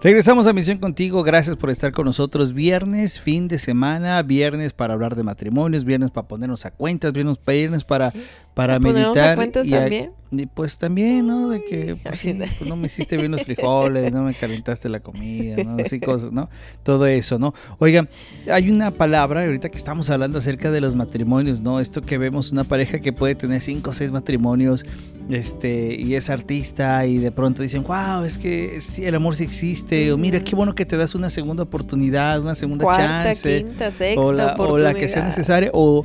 Regresamos 0.00 0.46
a 0.46 0.52
Misión 0.52 0.78
Contigo. 0.78 1.24
Gracias 1.24 1.56
por 1.56 1.70
estar 1.70 1.90
con 1.92 2.04
nosotros. 2.04 2.52
Viernes, 2.52 3.20
fin 3.20 3.48
de 3.48 3.58
semana, 3.58 4.22
viernes 4.22 4.72
para 4.72 4.94
hablar 4.94 5.16
de 5.16 5.24
matrimonios, 5.24 5.84
viernes 5.84 6.10
para 6.12 6.28
ponernos 6.28 6.64
a 6.66 6.70
cuentas, 6.70 7.12
viernes, 7.12 7.36
viernes 7.44 7.82
para, 7.82 8.12
para 8.54 8.78
¿Ponernos 8.78 9.02
a 9.02 9.20
meditar. 9.20 9.36
cuentas 9.36 9.66
y 9.66 9.74
a- 9.74 9.80
también? 9.80 10.12
Y 10.30 10.46
pues 10.46 10.78
también, 10.78 11.26
¿no? 11.26 11.48
De 11.48 11.64
que 11.64 11.96
pues, 12.02 12.20
sí, 12.20 12.34
pues, 12.34 12.68
no 12.68 12.76
me 12.76 12.86
hiciste 12.86 13.16
bien 13.16 13.30
los 13.30 13.42
frijoles, 13.42 14.12
no 14.12 14.24
me 14.24 14.34
calentaste 14.34 14.88
la 14.88 15.00
comida, 15.00 15.62
¿no? 15.64 15.82
Así 15.82 16.00
cosas, 16.00 16.32
¿no? 16.32 16.50
Todo 16.82 17.06
eso, 17.06 17.38
¿no? 17.38 17.54
Oigan, 17.78 18.08
hay 18.50 18.70
una 18.70 18.90
palabra, 18.90 19.44
ahorita 19.44 19.70
que 19.70 19.78
estamos 19.78 20.10
hablando 20.10 20.38
acerca 20.38 20.70
de 20.70 20.80
los 20.80 20.94
matrimonios, 20.94 21.60
¿no? 21.60 21.80
Esto 21.80 22.02
que 22.02 22.18
vemos 22.18 22.52
una 22.52 22.64
pareja 22.64 23.00
que 23.00 23.12
puede 23.12 23.34
tener 23.34 23.60
cinco 23.62 23.90
o 23.90 23.92
seis 23.92 24.10
matrimonios, 24.10 24.84
este, 25.30 25.94
y 25.94 26.14
es 26.14 26.28
artista, 26.30 27.06
y 27.06 27.18
de 27.18 27.32
pronto 27.32 27.62
dicen, 27.62 27.84
wow, 27.84 28.24
es 28.24 28.36
que 28.36 28.80
sí, 28.80 29.04
el 29.04 29.14
amor 29.14 29.34
sí 29.36 29.44
existe, 29.44 30.12
o 30.12 30.18
mira, 30.18 30.40
qué 30.40 30.54
bueno 30.54 30.74
que 30.74 30.84
te 30.84 30.96
das 30.96 31.14
una 31.14 31.30
segunda 31.30 31.62
oportunidad, 31.62 32.40
una 32.40 32.54
segunda 32.54 32.84
Cuarta, 32.84 33.24
chance 33.24 33.64
quinta, 33.64 33.90
sexta 33.90 34.20
o 34.20 34.32
la, 34.32 34.54
o 34.54 34.78
la 34.78 34.94
que 34.94 35.08
sea 35.08 35.24
necesaria 35.24 35.70
o, 35.72 36.04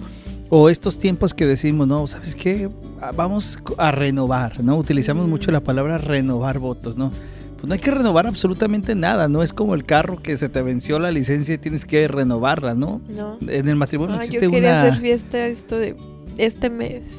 O 0.56 0.70
estos 0.70 1.00
tiempos 1.00 1.34
que 1.34 1.48
decimos, 1.48 1.88
no, 1.88 2.06
¿sabes 2.06 2.36
qué? 2.36 2.70
Ah, 3.02 3.12
vamos 3.12 3.58
a 3.80 3.90
renovar, 3.90 4.64
¿no? 4.64 4.78
Utilizamos 4.78 5.28
mucho 5.28 5.50
la 5.50 5.62
palabra 5.62 5.98
renovar 5.98 6.60
votos, 6.60 6.96
¿no? 6.96 7.12
Pues 7.56 7.66
no 7.68 7.74
hay 7.74 7.80
que 7.80 7.90
renovar 7.90 8.28
absolutamente 8.28 8.94
nada, 8.94 9.28
¿no? 9.28 9.42
Es 9.42 9.52
como 9.52 9.74
el 9.74 9.84
carro 9.84 10.22
que 10.22 10.38
se 10.38 10.50
te 10.50 10.62
venció 10.62 11.00
la 11.00 11.10
licencia 11.10 11.56
y 11.56 11.58
tienes 11.58 11.86
que 11.86 12.08
renovarla, 12.08 12.76
¿no? 12.76 13.02
No. 13.10 13.40
En 13.42 13.68
el 13.68 13.76
matrimonio 13.76 14.18
Ah, 14.18 14.20
existe 14.20 14.46
yo 14.46 14.52
quería 14.52 14.70
una... 14.70 14.82
hacer 14.84 15.02
fiesta 15.02 15.48
esto 15.48 15.76
de 15.76 15.96
este 16.38 16.70
mes. 16.70 17.18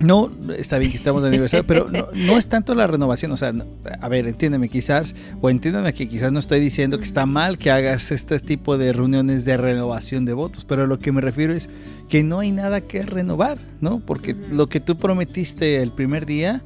No, 0.00 0.30
está 0.56 0.78
bien 0.78 0.90
que 0.90 0.96
estamos 0.96 1.22
de 1.22 1.28
aniversario, 1.28 1.66
pero 1.66 1.88
no, 1.90 2.06
no 2.14 2.38
es 2.38 2.48
tanto 2.48 2.74
la 2.74 2.86
renovación, 2.86 3.32
o 3.32 3.36
sea, 3.36 3.52
no- 3.52 3.66
a 4.00 4.08
ver, 4.08 4.26
entiéndeme 4.26 4.68
quizás, 4.70 5.14
o 5.42 5.50
entiéndeme 5.50 5.92
que 5.92 6.08
quizás 6.08 6.32
no 6.32 6.38
estoy 6.38 6.58
diciendo 6.60 6.96
que 6.98 7.04
está 7.04 7.26
mal 7.26 7.58
que 7.58 7.70
hagas 7.70 8.10
este 8.10 8.40
tipo 8.40 8.78
de 8.78 8.92
reuniones 8.94 9.44
de 9.44 9.56
renovación 9.58 10.24
de 10.24 10.32
votos, 10.32 10.64
pero 10.64 10.86
lo 10.86 10.98
que 10.98 11.12
me 11.12 11.20
refiero 11.20 11.52
es 11.52 11.68
que 12.08 12.22
no 12.24 12.40
hay 12.40 12.50
nada 12.50 12.80
que 12.80 13.02
renovar, 13.02 13.58
¿no? 13.80 14.00
Porque 14.00 14.34
lo 14.50 14.68
que 14.70 14.80
tú 14.80 14.96
prometiste 14.96 15.82
el 15.82 15.92
primer 15.92 16.24
día, 16.24 16.62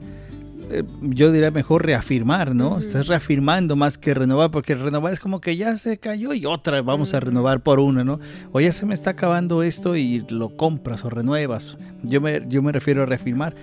yo 1.02 1.32
diría 1.32 1.50
mejor 1.50 1.84
reafirmar, 1.84 2.54
¿no? 2.54 2.78
Estás 2.78 3.06
reafirmando 3.06 3.76
más 3.76 3.98
que 3.98 4.14
renovar, 4.14 4.50
porque 4.50 4.74
renovar 4.74 5.12
es 5.12 5.20
como 5.20 5.40
que 5.40 5.56
ya 5.56 5.76
se 5.76 5.98
cayó 5.98 6.32
y 6.34 6.46
otra 6.46 6.82
vamos 6.82 7.14
a 7.14 7.20
renovar 7.20 7.62
por 7.62 7.80
una, 7.80 8.04
¿no? 8.04 8.20
O 8.52 8.60
ya 8.60 8.72
se 8.72 8.86
me 8.86 8.94
está 8.94 9.10
acabando 9.10 9.62
esto 9.62 9.96
y 9.96 10.24
lo 10.28 10.56
compras 10.56 11.04
o 11.04 11.10
renuevas. 11.10 11.76
Yo 12.02 12.20
me, 12.20 12.42
yo 12.48 12.62
me 12.62 12.72
refiero 12.72 13.02
a 13.02 13.06
reafirmar. 13.06 13.54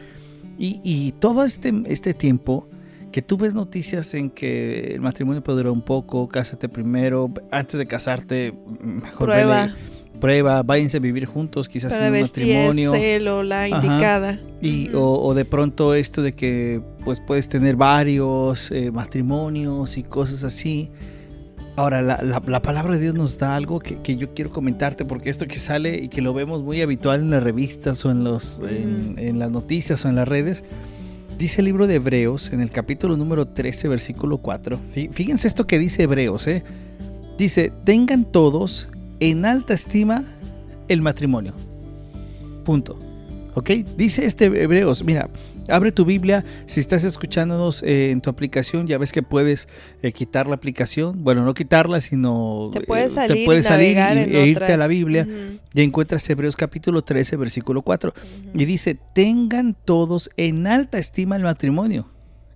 Y, 0.58 0.80
y 0.84 1.14
todo 1.14 1.44
este, 1.44 1.74
este 1.86 2.14
tiempo 2.14 2.68
que 3.12 3.22
tú 3.22 3.38
ves 3.38 3.54
noticias 3.54 4.14
en 4.14 4.30
que 4.30 4.94
el 4.96 5.02
matrimonio 5.02 5.44
puede 5.44 5.60
durar 5.60 5.74
un 5.74 5.82
poco, 5.82 6.28
cásate 6.30 6.70
primero, 6.70 7.32
antes 7.52 7.78
de 7.78 7.86
casarte, 7.86 8.54
mejor 8.82 9.30
Prueba. 9.30 9.66
vele, 9.66 9.76
prueba, 10.22 10.64
váyanse 10.64 10.96
a 10.98 11.00
vivir 11.02 11.26
juntos, 11.26 11.68
quizás 11.68 11.92
Para 11.92 12.08
en 12.08 12.14
un 12.14 12.20
ver 12.20 12.28
si 12.28 12.42
es 12.44 12.48
matrimonio. 12.68 12.96
él 12.96 13.28
o 13.28 13.44
la 13.44 13.64
Ajá. 13.66 13.76
indicada. 13.76 14.40
Y, 14.62 14.90
o, 14.94 15.02
o 15.22 15.34
de 15.34 15.44
pronto 15.44 15.94
esto 15.94 16.22
de 16.22 16.34
que 16.34 16.80
pues 17.04 17.20
puedes 17.20 17.50
tener 17.50 17.76
varios 17.76 18.72
eh, 18.72 18.92
matrimonios 18.92 19.98
y 19.98 20.04
cosas 20.04 20.46
así. 20.46 20.90
Ahora, 21.78 22.02
la, 22.02 22.22
la- 22.22 22.42
la 22.46 22.62
palabra 22.62 22.96
de 22.96 23.02
Dios 23.02 23.16
nos 23.16 23.38
da 23.38 23.56
algo 23.56 23.80
que, 23.80 23.98
que 24.02 24.16
yo 24.16 24.34
quiero 24.34 24.52
comentarte, 24.52 25.04
porque 25.06 25.30
esto 25.30 25.48
que 25.48 25.58
sale 25.60 25.96
y 26.04 26.10
que 26.10 26.22
lo 26.22 26.34
vemos 26.34 26.64
muy 26.64 26.82
habitual 26.82 27.22
en 27.22 27.30
las 27.32 27.44
revistas 27.44 28.06
o 28.06 28.12
en, 28.12 28.24
los, 28.24 28.62
en, 28.70 29.16
en 29.18 29.40
las 29.40 29.52
noticias 29.52 30.04
o 30.06 30.10
en 30.10 30.16
las 30.16 30.28
redes, 30.28 30.64
dice 31.38 31.62
el 31.62 31.66
libro 31.66 31.88
de 31.88 31.96
Hebreos 31.96 32.52
en 32.54 32.60
el 32.62 32.70
capítulo 32.70 33.16
número 33.18 33.48
13, 33.48 33.88
versículo 33.88 34.38
4. 34.38 34.80
Fí- 34.94 35.12
Fíjense 35.12 35.48
esto 35.48 35.66
que 35.66 35.80
dice 35.80 36.04
Hebreos, 36.04 36.46
¿eh? 36.48 36.64
Dice, 37.38 37.72
tengan 37.86 38.26
todos 38.26 38.90
en 39.22 39.46
alta 39.46 39.74
estima 39.74 40.26
el 40.90 41.02
matrimonio. 41.02 41.54
Punto. 42.66 43.00
¿Ok? 43.54 43.70
Dice 43.98 44.26
este 44.26 44.46
Hebreos, 44.46 45.04
mira, 45.04 45.30
abre 45.68 45.92
tu 45.92 46.06
Biblia, 46.06 46.46
si 46.68 46.80
estás 46.80 47.04
escuchándonos 47.04 47.84
eh, 47.84 48.12
en 48.12 48.22
tu 48.22 48.30
aplicación, 48.30 48.88
ya 48.88 48.98
ves 48.98 49.12
que 49.12 49.24
puedes 49.24 49.68
eh, 50.02 50.14
quitar 50.14 50.48
la 50.48 50.56
aplicación, 50.56 51.22
bueno, 51.24 51.44
no 51.44 51.54
quitarla, 51.54 52.00
sino 52.00 52.70
Te 52.72 52.80
puedes 52.82 53.12
eh, 53.12 53.16
salir, 53.16 53.38
te 53.38 53.46
puedes 53.46 53.66
salir 53.66 53.98
y- 53.98 54.36
e 54.38 54.46
irte 54.48 54.72
a 54.72 54.78
la 54.78 54.88
Biblia 54.88 55.28
Ujú, 55.30 55.60
y 55.74 55.82
encuentras 55.82 56.30
Hebreos 56.30 56.56
capítulo 56.56 57.02
13, 57.04 57.36
versículo 57.36 57.82
4. 57.82 58.14
ujú. 58.16 58.52
Y 58.58 58.64
dice, 58.66 58.98
tengan 59.14 59.76
todos 59.86 60.30
en 60.38 60.66
alta 60.68 60.98
estima 60.98 61.36
el 61.36 61.44
matrimonio. 61.44 62.08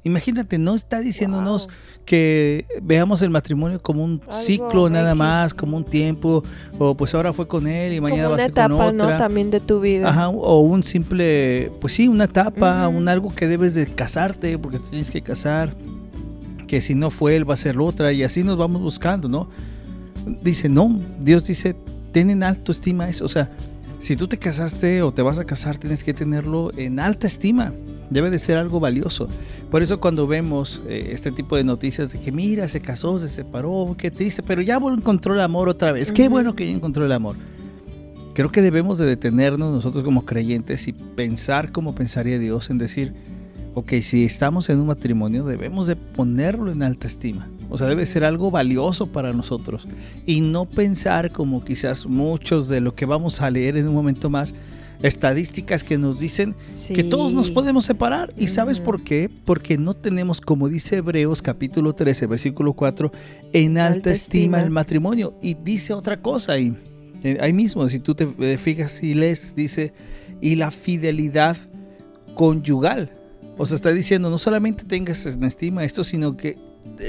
Imagínate, 0.05 0.57
no 0.59 0.75
está 0.75 0.99
diciéndonos 1.01 1.65
Wow. 1.67 1.75
que 2.05 2.65
veamos 2.81 3.21
el 3.23 3.31
matrimonio 3.31 3.81
como 3.81 4.03
un 4.03 4.21
Algo 4.21 4.33
ciclo 4.33 4.89
nada 4.89 5.09
X. 5.09 5.17
más, 5.17 5.53
como 5.55 5.75
un 5.77 5.83
tiempo, 5.83 6.43
o 6.77 6.95
pues 6.95 7.13
ahora 7.15 7.33
fue 7.33 7.47
con 7.47 7.67
él 7.67 7.93
y 7.93 7.99
mañana 8.01 8.25
Como 8.25 8.37
va 8.37 8.43
a 8.43 8.45
ser 8.45 8.51
con 8.53 8.63
etapa, 8.63 8.85
otra. 8.85 8.91
¿no? 9.13 9.17
También 9.17 9.49
de 9.49 9.59
tu 9.59 9.79
vida. 9.79 10.07
Ajá, 10.07 10.29
o 10.29 10.59
un 10.61 10.83
simple, 10.83 11.71
pues 11.81 11.93
sí, 11.93 12.07
una 12.07 12.25
etapa, 12.25 12.87
un 12.87 13.09
algo 13.09 13.33
que 13.33 13.47
debes 13.47 13.73
de 13.73 13.87
casarte, 13.87 14.57
porque 14.59 14.77
te 14.79 14.89
tienes 14.89 15.09
que 15.09 15.21
casar, 15.21 15.75
que 16.67 16.81
si 16.81 16.93
no 16.93 17.09
fue 17.09 17.35
él 17.35 17.49
va 17.49 17.55
a 17.55 17.57
ser 17.57 17.77
otra, 17.79 18.11
y 18.13 18.21
así 18.23 18.43
nos 18.43 18.57
vamos 18.57 18.81
buscando, 18.81 19.27
¿no? 19.27 19.49
Dice, 20.43 20.69
no, 20.69 21.01
Dios 21.19 21.45
dice, 21.47 21.75
ten 22.11 22.29
en 22.29 22.43
alto 22.43 22.71
estima 22.71 23.09
eso, 23.09 23.25
o 23.25 23.29
sea, 23.29 23.49
si 23.99 24.15
tú 24.15 24.27
te 24.27 24.37
casaste 24.37 25.01
o 25.01 25.11
te 25.11 25.23
vas 25.23 25.39
a 25.39 25.45
casar, 25.45 25.77
tienes 25.77 26.03
que 26.03 26.13
tenerlo 26.13 26.71
en 26.77 26.99
alta 26.99 27.25
estima, 27.25 27.73
debe 28.09 28.29
de 28.29 28.39
ser 28.39 28.57
algo 28.57 28.79
valioso. 28.79 29.27
Por 29.69 29.81
eso 29.81 29.99
cuando 29.99 30.27
vemos 30.27 30.81
eh, 30.87 31.09
este 31.11 31.31
tipo 31.31 31.55
de 31.55 31.63
noticias 31.63 32.11
de 32.11 32.19
que 32.19 32.31
mira, 32.31 32.67
se 32.67 32.81
casó, 32.81 33.19
se 33.19 33.29
separó, 33.29 33.95
qué 33.97 34.11
triste, 34.11 34.43
pero 34.43 34.61
ya 34.61 34.75
encontró 34.75 35.33
el 35.33 35.41
amor 35.41 35.69
otra 35.69 35.91
vez, 35.91 36.11
qué 36.11 36.29
bueno 36.29 36.55
que 36.55 36.65
ya 36.65 36.73
encontró 36.73 37.05
el 37.05 37.11
amor. 37.11 37.35
Creo 38.33 38.51
que 38.51 38.61
debemos 38.61 38.97
de 38.97 39.05
detenernos 39.05 39.73
nosotros 39.73 40.03
como 40.03 40.25
creyentes 40.25 40.87
y 40.87 40.93
pensar 40.93 41.71
como 41.71 41.95
pensaría 41.95 42.37
Dios 42.37 42.69
en 42.69 42.77
decir, 42.77 43.13
ok, 43.75 43.93
si 44.01 44.25
estamos 44.25 44.69
en 44.69 44.79
un 44.79 44.87
matrimonio 44.87 45.45
debemos 45.45 45.87
de 45.87 45.95
ponerlo 45.95 46.71
en 46.71 46.83
alta 46.83 47.07
estima. 47.07 47.49
O 47.69 47.77
sea, 47.77 47.87
debe 47.87 48.05
ser 48.05 48.23
algo 48.23 48.51
valioso 48.51 49.07
para 49.07 49.33
nosotros 49.33 49.87
y 50.25 50.41
no 50.41 50.65
pensar 50.65 51.31
como 51.31 51.63
quizás 51.63 52.05
muchos 52.05 52.67
de 52.67 52.79
lo 52.79 52.95
que 52.95 53.05
vamos 53.05 53.41
a 53.41 53.49
leer 53.49 53.77
en 53.77 53.87
un 53.87 53.93
momento 53.93 54.29
más, 54.29 54.53
estadísticas 55.01 55.83
que 55.83 55.97
nos 55.97 56.19
dicen 56.19 56.55
que 56.93 57.03
todos 57.03 57.31
nos 57.31 57.51
podemos 57.51 57.85
separar. 57.85 58.33
¿Y 58.37 58.47
sabes 58.47 58.79
por 58.79 59.03
qué? 59.03 59.29
Porque 59.45 59.77
no 59.77 59.93
tenemos, 59.93 60.41
como 60.41 60.69
dice 60.69 60.97
Hebreos 60.97 61.41
capítulo 61.41 61.93
13, 61.93 62.27
versículo 62.27 62.73
4, 62.73 63.11
en 63.53 63.77
alta, 63.77 63.93
Alta 63.95 64.11
estima, 64.11 64.57
estima. 64.57 64.61
el 64.61 64.69
matrimonio. 64.71 65.37
Y 65.41 65.55
dice 65.55 65.93
otra 65.93 66.21
cosa 66.21 66.53
ahí. 66.53 66.75
Eh, 67.23 67.37
ahí 67.39 67.53
mismo, 67.53 67.87
si 67.87 67.99
tú 67.99 68.13
te 68.15 68.27
eh, 68.39 68.57
fijas 68.57 69.01
y 69.01 69.13
lees, 69.13 69.55
dice, 69.55 69.93
y 70.41 70.55
la 70.55 70.71
fidelidad 70.71 71.57
conyugal. 72.35 73.11
O 73.57 73.65
sea, 73.65 73.75
está 73.75 73.91
diciendo, 73.91 74.29
no 74.29 74.37
solamente 74.37 74.83
tengas 74.83 75.25
en 75.25 75.43
estima 75.43 75.83
esto, 75.83 76.03
sino 76.03 76.35
que 76.35 76.57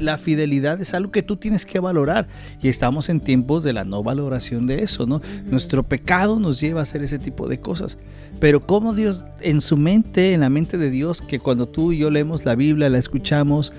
la 0.00 0.18
fidelidad 0.18 0.80
es 0.80 0.95
algo 0.95 1.11
que 1.11 1.23
tú 1.23 1.37
tienes 1.37 1.66
que 1.66 1.80
valorar. 1.80 2.28
Y 2.61 2.68
estamos 2.68 3.09
en 3.09 3.21
tiempos 3.21 3.64
de 3.64 3.73
la 3.73 3.85
no 3.85 4.02
valoración 4.02 4.66
de 4.66 4.83
eso, 4.83 5.06
¿no? 5.06 5.21
Nuestro 5.45 5.83
pecado 5.83 6.38
nos 6.38 6.61
lleva 6.61 6.80
a 6.80 6.83
hacer 6.83 7.02
ese 7.02 7.18
tipo 7.18 7.49
de 7.49 7.61
cosas. 7.61 7.99
Pero 8.40 8.66
como 8.66 8.95
Dios, 8.95 9.25
en 9.40 9.61
su 9.61 9.76
mente, 9.76 10.33
en 10.33 10.40
la 10.40 10.50
mente 10.50 10.78
de 10.78 10.90
Dios, 10.90 11.23
que 11.23 11.38
cuando 11.38 11.66
tú 11.66 11.92
y 11.92 11.99
yo 11.99 12.11
leemos 12.11 12.45
la 12.45 12.54
Biblia, 12.54 12.88
la 12.88 12.99
escuchamos, 12.99 13.73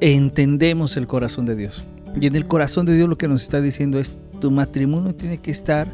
entendemos 0.00 0.96
el 0.96 1.06
corazón 1.06 1.46
de 1.46 1.56
Dios. 1.56 1.84
Y 2.20 2.26
en 2.26 2.36
el 2.36 2.46
corazón 2.46 2.86
de 2.86 2.96
Dios 2.96 3.08
lo 3.08 3.16
que 3.16 3.28
nos 3.28 3.42
está 3.42 3.60
diciendo 3.60 3.98
es, 3.98 4.16
tu 4.40 4.50
matrimonio 4.50 5.14
tiene 5.14 5.38
que 5.38 5.50
estar, 5.50 5.88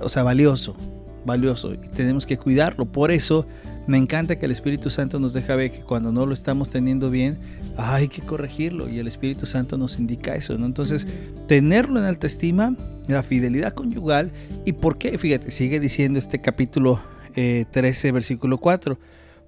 o 0.00 0.08
sea, 0.08 0.22
valioso, 0.22 0.76
valioso. 1.24 1.72
Y 1.74 1.88
tenemos 1.88 2.26
que 2.26 2.36
cuidarlo. 2.36 2.84
Por 2.84 3.10
eso 3.10 3.46
me 3.86 3.98
encanta 3.98 4.36
que 4.36 4.46
el 4.46 4.52
Espíritu 4.52 4.90
Santo 4.90 5.18
nos 5.18 5.32
deja 5.32 5.56
ver 5.56 5.72
que 5.72 5.80
cuando 5.80 6.12
no 6.12 6.26
lo 6.26 6.32
estamos 6.34 6.70
teniendo 6.70 7.10
bien, 7.10 7.38
hay 7.76 8.08
que 8.08 8.22
corregirlo. 8.22 8.88
Y 8.88 8.98
el 8.98 9.06
Espíritu 9.06 9.46
Santo 9.46 9.78
nos 9.78 9.98
indica 9.98 10.34
eso, 10.34 10.56
¿no? 10.58 10.66
Entonces, 10.66 11.06
tenerlo 11.48 11.98
en 11.98 12.06
alta 12.06 12.26
estima, 12.26 12.76
la 13.08 13.22
fidelidad 13.22 13.72
conyugal. 13.72 14.32
¿Y 14.64 14.74
por 14.74 14.98
qué? 14.98 15.18
Fíjate, 15.18 15.50
sigue 15.50 15.80
diciendo 15.80 16.18
este 16.18 16.40
capítulo 16.40 17.00
eh, 17.34 17.64
13, 17.70 18.12
versículo 18.12 18.58
4. 18.58 18.98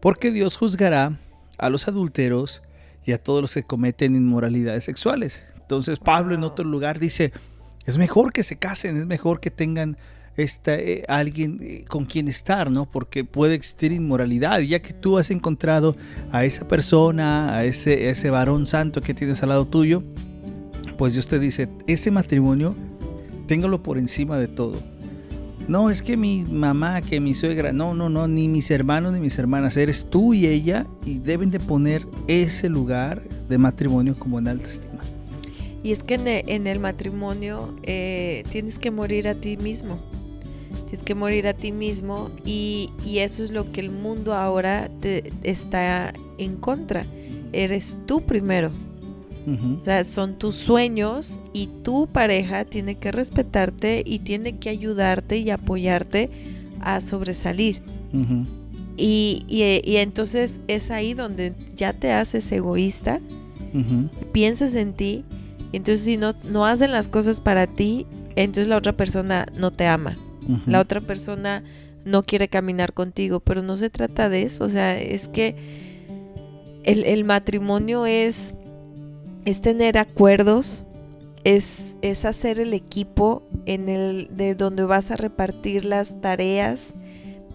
Porque 0.01 0.33
Dios 0.33 0.57
juzgará 0.57 1.19
a 1.59 1.71
los 1.71 1.87
adúlteros 1.87 2.63
y 3.05 3.13
a 3.13 3.23
todos 3.23 3.43
los 3.43 3.55
que 3.55 3.63
cometen 3.63 4.17
inmoralidades 4.17 4.85
sexuales. 4.85 5.43
Entonces 5.57 5.99
Pablo 5.99 6.35
en 6.35 6.45
otro 6.45 6.65
lugar 6.65 6.99
dice, 6.99 7.33
es 7.87 7.99
mejor 7.99 8.33
que 8.33 8.43
se 8.43 8.57
casen, 8.57 8.97
es 8.97 9.07
mejor 9.07 9.41
que 9.41 9.51
tengan 9.51 9.97
esta, 10.37 10.79
eh, 10.79 11.05
alguien 11.09 11.59
eh, 11.63 11.85
con 11.87 12.05
quien 12.05 12.29
estar, 12.29 12.71
¿no? 12.71 12.91
Porque 12.91 13.25
puede 13.25 13.55
existir 13.55 13.93
inmoralidad, 13.93 14.61
ya 14.61 14.81
que 14.81 14.93
tú 14.93 15.19
has 15.19 15.31
encontrado 15.31 15.97
a 16.31 16.45
esa 16.45 16.67
persona, 16.67 17.55
a 17.57 17.65
ese, 17.65 18.09
ese 18.11 18.31
varón 18.31 18.67
santo 18.67 19.01
que 19.01 19.15
tienes 19.15 19.43
al 19.43 19.51
lado 19.51 19.67
tuyo, 19.67 20.03
pues 20.97 21.15
Dios 21.15 21.29
te 21.29 21.39
dice, 21.39 21.69
ese 21.87 22.11
matrimonio, 22.11 22.75
téngalo 23.47 23.83
por 23.83 23.99
encima 23.99 24.39
de 24.39 24.49
todo. 24.49 24.79
No, 25.69 25.91
es 25.91 26.03
que 26.03 26.17
mi 26.17 26.45
mamá, 26.45 27.03
que 27.03 27.21
mi 27.21 27.35
suegra, 27.35 27.73
no, 27.73 27.95
no, 27.95 28.09
no, 28.09 28.27
ni 28.27 28.49
mis 28.49 28.71
hermanos 28.71 29.13
ni 29.13 29.21
mis 29.21 29.39
hermanas, 29.39 29.77
eres 29.77 30.07
tú 30.11 30.35
y 30.35 30.47
ella 30.47 30.87
y 31.05 31.19
deben 31.19 31.51
de 31.51 31.61
poner 31.61 32.07
ese 32.27 32.69
lugar 32.69 33.23
de 33.49 33.59
matrimonio 33.59 34.19
como 34.19 34.39
en 34.39 34.49
alta 34.49 34.69
estima. 34.69 35.03
Y 35.85 35.93
es 35.93 36.03
que 36.03 36.15
en 36.15 36.27
en 36.27 36.67
el, 36.67 36.79
matrimonio 36.79 37.77
eh, 37.83 38.45
tienes 38.51 38.79
que 38.79 38.91
morir 38.91 39.29
a 39.29 39.35
ti 39.35 39.57
mismo. 39.57 39.99
Tienes 40.93 41.07
que 41.07 41.15
morir 41.15 41.47
a 41.47 41.55
ti 41.55 41.73
mismo 41.73 42.29
y, 42.45 42.91
y 43.03 43.21
eso 43.21 43.43
es 43.43 43.51
lo 43.51 43.73
que 43.73 43.81
el 43.81 43.91
mundo 43.91 44.35
ahora 44.35 44.91
te 45.01 45.33
está 45.43 46.13
en 46.37 46.57
contra. 46.57 47.07
Eres 47.55 47.99
tú 48.05 48.21
primero. 48.27 48.71
O 49.81 49.85
sea, 49.87 50.05
son 50.05 50.35
tus 50.39 50.55
sueños 50.57 51.41
y 51.55 51.69
tu 51.83 52.09
pareja 52.09 52.67
tiene 52.67 52.97
que 52.97 53.11
respetarte 53.11 54.03
y 54.05 54.19
tiene 54.19 54.59
que 54.59 54.69
ayudarte 54.69 55.39
y 55.39 55.49
apoyarte 55.49 56.29
a 56.81 57.01
sobresalir. 57.01 57.81
Y, 58.99 59.45
y- 59.49 59.81
y 59.91 59.97
entonces 59.97 60.61
es 60.69 60.91
ahí 60.91 61.15
donde 61.15 61.55
ya 61.75 61.95
te 61.95 62.13
haces 62.13 62.53
egoísta, 62.53 63.19
piensas 64.33 64.75
en 64.75 64.93
ti, 64.93 65.25
y 65.73 65.79
entonces 65.79 66.05
si 66.05 66.19
no, 66.19 66.33
no 66.45 66.67
hacen 66.67 66.93
las 66.93 67.09
cosas 67.09 67.41
para 67.41 67.67
ti, 67.67 68.05
entonces 68.37 68.69
la 68.69 68.77
otra 68.77 68.93
persona 68.93 69.47
no 69.57 69.71
te 69.71 69.87
ama. 69.87 70.19
La 70.67 70.81
otra 70.81 71.01
persona 71.01 71.63
no 72.05 72.23
quiere 72.23 72.49
caminar 72.49 72.93
contigo, 72.93 73.41
pero 73.41 73.63
no 73.63 73.77
se 73.77 73.91
trata 73.91 74.29
de 74.29 74.43
eso, 74.43 74.65
o 74.65 74.69
sea, 74.69 75.01
es 75.01 75.29
que 75.29 75.55
el, 76.85 77.05
el 77.05 77.25
matrimonio 77.25 78.07
es, 78.07 78.55
es 79.45 79.61
tener 79.61 79.99
acuerdos, 79.99 80.85
es, 81.45 81.97
es 82.03 82.25
hacer 82.25 82.61
el 82.61 82.75
equipo 82.75 83.43
en 83.67 83.89
el 83.89 84.29
de 84.33 84.55
donde 84.55 84.85
vas 84.85 85.11
a 85.11 85.17
repartir 85.17 85.85
las 85.85 86.21
tareas, 86.21 86.95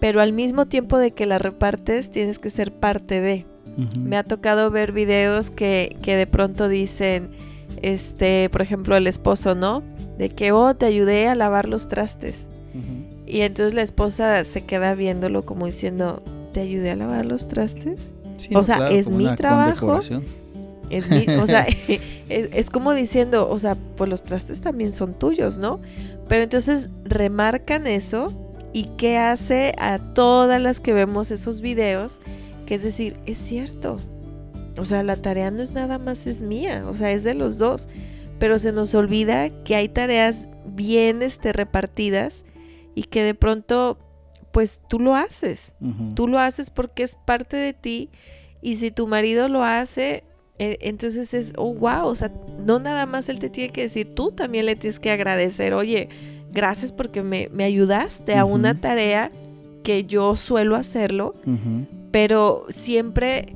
pero 0.00 0.20
al 0.20 0.32
mismo 0.32 0.66
tiempo 0.66 0.98
de 0.98 1.10
que 1.10 1.26
las 1.26 1.42
repartes 1.42 2.10
tienes 2.10 2.38
que 2.38 2.50
ser 2.50 2.72
parte 2.72 3.20
de. 3.20 3.46
Me 3.96 4.16
ha 4.16 4.24
tocado 4.24 4.72
ver 4.72 4.90
videos 4.90 5.52
que, 5.52 5.96
que 6.02 6.16
de 6.16 6.26
pronto 6.26 6.66
dicen, 6.66 7.30
este, 7.80 8.48
por 8.50 8.60
ejemplo, 8.60 8.96
el 8.96 9.06
esposo, 9.06 9.54
¿no? 9.54 9.84
De 10.18 10.30
que, 10.30 10.50
oh, 10.50 10.74
te 10.74 10.86
ayudé 10.86 11.28
a 11.28 11.36
lavar 11.36 11.68
los 11.68 11.86
trastes. 11.86 12.48
Y 13.28 13.42
entonces 13.42 13.74
la 13.74 13.82
esposa 13.82 14.42
se 14.44 14.62
queda 14.62 14.94
viéndolo 14.94 15.44
como 15.44 15.66
diciendo, 15.66 16.22
¿te 16.52 16.60
ayudé 16.60 16.90
a 16.90 16.96
lavar 16.96 17.26
los 17.26 17.46
trastes? 17.48 18.12
Sí, 18.38 18.54
O 18.54 18.62
sea, 18.62 18.76
claro, 18.76 18.94
es 18.94 19.08
mi 19.08 19.24
trabajo. 19.36 20.00
Es 20.90 21.10
mi- 21.10 21.26
o 21.36 21.46
sea, 21.46 21.66
es, 21.88 22.48
es 22.52 22.70
como 22.70 22.94
diciendo, 22.94 23.48
o 23.50 23.58
sea, 23.58 23.76
pues 23.96 24.08
los 24.08 24.22
trastes 24.22 24.60
también 24.60 24.92
son 24.92 25.14
tuyos, 25.14 25.58
¿no? 25.58 25.80
Pero 26.28 26.42
entonces 26.42 26.88
remarcan 27.04 27.86
eso 27.86 28.32
y 28.72 28.84
qué 28.96 29.18
hace 29.18 29.74
a 29.78 29.98
todas 29.98 30.60
las 30.60 30.80
que 30.80 30.92
vemos 30.92 31.30
esos 31.30 31.60
videos, 31.60 32.20
que 32.66 32.74
es 32.74 32.82
decir, 32.82 33.16
es 33.26 33.38
cierto. 33.38 33.98
O 34.78 34.84
sea, 34.84 35.02
la 35.02 35.16
tarea 35.16 35.50
no 35.50 35.60
es 35.62 35.72
nada 35.72 35.98
más 35.98 36.26
es 36.26 36.40
mía, 36.42 36.84
o 36.88 36.94
sea, 36.94 37.10
es 37.10 37.24
de 37.24 37.34
los 37.34 37.58
dos. 37.58 37.88
Pero 38.38 38.58
se 38.60 38.70
nos 38.72 38.94
olvida 38.94 39.50
que 39.64 39.74
hay 39.74 39.88
tareas 39.88 40.48
bien 40.66 41.22
este, 41.22 41.52
repartidas 41.52 42.44
y 42.98 43.04
que 43.04 43.22
de 43.22 43.34
pronto, 43.34 43.96
pues 44.50 44.82
tú 44.88 44.98
lo 44.98 45.14
haces. 45.14 45.72
Tú 46.16 46.26
lo 46.26 46.40
haces 46.40 46.68
porque 46.68 47.04
es 47.04 47.14
parte 47.14 47.56
de 47.56 47.72
ti 47.72 48.10
y 48.60 48.74
si 48.74 48.90
tu 48.90 49.06
marido 49.06 49.46
lo 49.46 49.62
hace, 49.62 50.24
eh, 50.58 50.78
entonces 50.80 51.32
es, 51.32 51.52
oh, 51.56 51.72
wow, 51.74 52.08
o 52.08 52.16
sea, 52.16 52.32
no 52.66 52.80
nada 52.80 53.06
más 53.06 53.28
él 53.28 53.38
te 53.38 53.50
tiene 53.50 53.72
que 53.72 53.82
decir, 53.82 54.16
tú 54.16 54.32
también 54.32 54.66
le 54.66 54.74
tienes 54.74 54.98
que 54.98 55.12
agradecer, 55.12 55.74
oye, 55.74 56.08
gracias 56.50 56.90
porque 56.90 57.22
me, 57.22 57.48
me 57.52 57.62
ayudaste 57.62 58.34
a 58.34 58.44
una 58.44 58.80
tarea 58.80 59.30
que 59.84 60.04
yo 60.04 60.34
suelo 60.34 60.74
hacerlo, 60.74 61.36
pero 62.10 62.66
siempre 62.68 63.54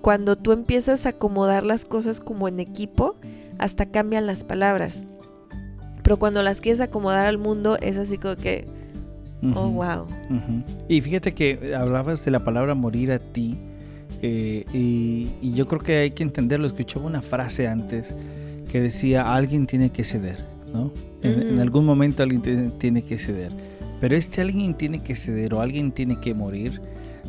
cuando 0.00 0.36
tú 0.36 0.52
empiezas 0.52 1.04
a 1.04 1.10
acomodar 1.10 1.66
las 1.66 1.84
cosas 1.84 2.20
como 2.20 2.48
en 2.48 2.58
equipo, 2.58 3.16
hasta 3.58 3.84
cambian 3.84 4.26
las 4.26 4.44
palabras. 4.44 5.04
Pero 6.02 6.18
cuando 6.18 6.42
las 6.42 6.62
quieres 6.62 6.80
acomodar 6.80 7.26
al 7.26 7.36
mundo, 7.36 7.76
es 7.82 7.98
así 7.98 8.16
como 8.16 8.36
que, 8.36 8.77
oh, 9.54 9.68
wow. 9.70 10.06
Y 10.88 11.00
fíjate 11.00 11.34
que 11.34 11.74
hablabas 11.76 12.24
de 12.24 12.30
la 12.30 12.44
palabra 12.44 12.74
morir 12.74 13.12
a 13.12 13.18
ti. 13.18 13.56
eh, 14.22 14.64
y, 14.72 15.30
y 15.40 15.52
yo 15.54 15.66
creo 15.66 15.80
que 15.80 15.96
hay 15.98 16.10
que 16.12 16.22
entenderlo. 16.22 16.66
Escuchaba 16.66 17.06
una 17.06 17.22
frase 17.22 17.68
antes 17.68 18.14
que 18.70 18.80
decía: 18.80 19.34
alguien 19.34 19.66
tiene 19.66 19.90
que 19.90 20.04
ceder, 20.04 20.44
¿no? 20.72 20.92
En, 21.22 21.40
en 21.42 21.52
Ujú. 21.54 21.60
algún 21.62 21.84
momento 21.84 22.22
alguien 22.22 22.72
tiene 22.78 23.02
que 23.02 23.18
ceder. 23.18 23.52
Pero 24.00 24.14
este 24.16 24.40
alguien 24.42 24.74
tiene 24.74 25.02
que 25.02 25.16
ceder 25.16 25.54
o 25.54 25.60
alguien 25.60 25.90
tiene 25.92 26.20
que 26.20 26.32
morir. 26.34 26.80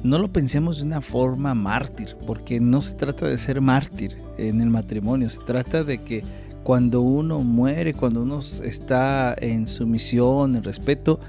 No 0.03 0.17
lo 0.19 0.31
pensemos 0.31 0.77
de 0.77 0.83
una 0.85 1.01
forma 1.01 1.53
mártir, 1.55 2.15
porque 2.25 2.59
no 2.61 2.81
se 2.81 2.93
trata 2.93 3.27
de 3.27 3.37
ser 3.37 3.59
mártir 3.59 4.15
en 4.37 4.61
el 4.61 4.69
matrimonio. 4.69 5.29
Se 5.29 5.41
trata 5.41 5.83
de 5.83 6.03
que 6.03 6.23
cuando 6.63 7.01
uno 7.01 7.39
muere, 7.41 7.93
cuando 7.93 8.21
uno 8.21 8.39
está 8.63 9.35
en 9.41 9.67
sumisión, 9.67 10.55
en 10.55 10.63
respeto, 10.63 11.19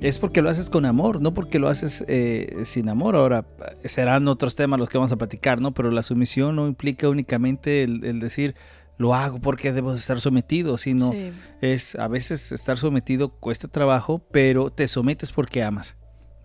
es 0.00 0.18
porque 0.18 0.42
lo 0.42 0.50
haces 0.50 0.70
con 0.70 0.84
amor, 0.86 1.20
no 1.22 1.32
porque 1.34 1.58
lo 1.58 1.68
haces 1.68 2.04
eh, 2.08 2.62
sin 2.66 2.88
amor. 2.88 3.16
Ahora, 3.16 3.46
serán 3.84 4.28
otros 4.28 4.56
temas 4.56 4.78
los 4.78 4.88
que 4.88 4.98
vamos 4.98 5.12
a 5.12 5.16
platicar, 5.16 5.60
¿no? 5.60 5.72
Pero 5.72 5.90
la 5.90 6.02
sumisión 6.02 6.56
no 6.56 6.66
implica 6.66 7.08
únicamente 7.08 7.82
el, 7.82 8.04
el 8.04 8.20
decir, 8.20 8.54
lo 8.98 9.14
hago 9.14 9.40
porque 9.40 9.72
debo 9.72 9.92
de 9.92 9.98
estar 9.98 10.20
sometido, 10.20 10.78
sino 10.78 11.12
Sí. 11.12 11.32
es 11.60 11.94
a 11.96 12.08
veces 12.08 12.52
estar 12.52 12.78
sometido 12.78 13.28
cuesta 13.30 13.68
trabajo, 13.68 14.22
pero 14.30 14.70
te 14.70 14.88
sometes 14.88 15.32
porque 15.32 15.62
amas, 15.62 15.96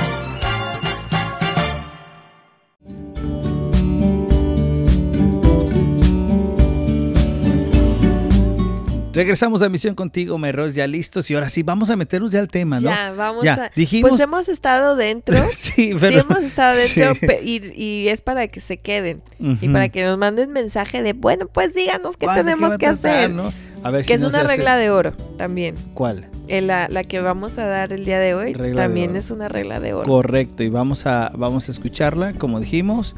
Regresamos 9.21 9.61
a 9.61 9.69
Misión 9.69 9.93
Contigo, 9.95 10.37
Merros, 10.37 10.73
ya 10.73 10.87
listos 10.87 11.29
y 11.29 11.35
ahora 11.35 11.49
sí, 11.49 11.63
vamos 11.63 11.89
a 11.89 11.95
meternos 11.95 12.31
ya 12.31 12.39
al 12.39 12.47
tema, 12.47 12.79
¿no? 12.79 12.89
Ya, 12.89 13.11
vamos 13.15 13.43
Ya, 13.45 13.53
a... 13.65 13.71
dijimos- 13.75 14.09
Pues 14.09 14.21
hemos 14.21 14.49
estado 14.49 14.95
dentro. 14.95 15.35
sí, 15.51 15.71
Sí, 15.91 15.95
pero... 15.99 16.21
hemos 16.21 16.43
estado 16.43 16.75
dentro 16.95 17.13
Sí. 17.15 17.27
y, 17.75 17.83
y 17.83 18.07
es 18.09 18.21
para 18.21 18.47
que 18.47 18.59
se 18.59 18.77
queden 18.77 19.21
y 19.39 19.67
para 19.69 19.89
que 19.89 20.03
nos 20.03 20.17
manden 20.17 20.51
mensaje 20.51 21.01
de, 21.03 21.13
bueno, 21.13 21.47
pues 21.47 21.73
díganos 21.73 22.17
qué 22.17 22.25
¿Cuál? 22.25 22.37
¿De 22.37 22.43
tenemos 22.43 22.71
que 22.73 22.87
tratar, 22.87 23.15
hacer. 23.17 23.29
no? 23.29 23.51
A 23.83 23.91
ver 23.91 24.01
Que 24.01 24.07
si 24.09 24.13
es 24.13 24.21
no 24.21 24.29
una 24.29 24.39
hace- 24.41 24.47
regla 24.47 24.77
de 24.77 24.89
oro 24.89 25.13
también. 25.37 25.75
¿Cuál? 25.93 26.27
Eh, 26.47 26.61
La, 26.61 26.87
la 26.89 27.03
que 27.03 27.19
vamos 27.21 27.57
a 27.57 27.65
dar 27.65 27.93
el 27.93 28.03
día 28.05 28.19
de 28.19 28.33
hoy 28.35 28.53
Regla 28.53 28.83
también 28.83 29.15
es 29.15 29.31
una 29.31 29.47
regla 29.47 29.79
de 29.79 29.93
oro. 29.93 30.09
Correcto, 30.09 30.63
y 30.63 30.69
vamos 30.69 31.05
a, 31.05 31.31
vamos 31.35 31.67
a 31.69 31.71
escucharla, 31.71 32.33
como 32.33 32.59
dijimos. 32.59 33.15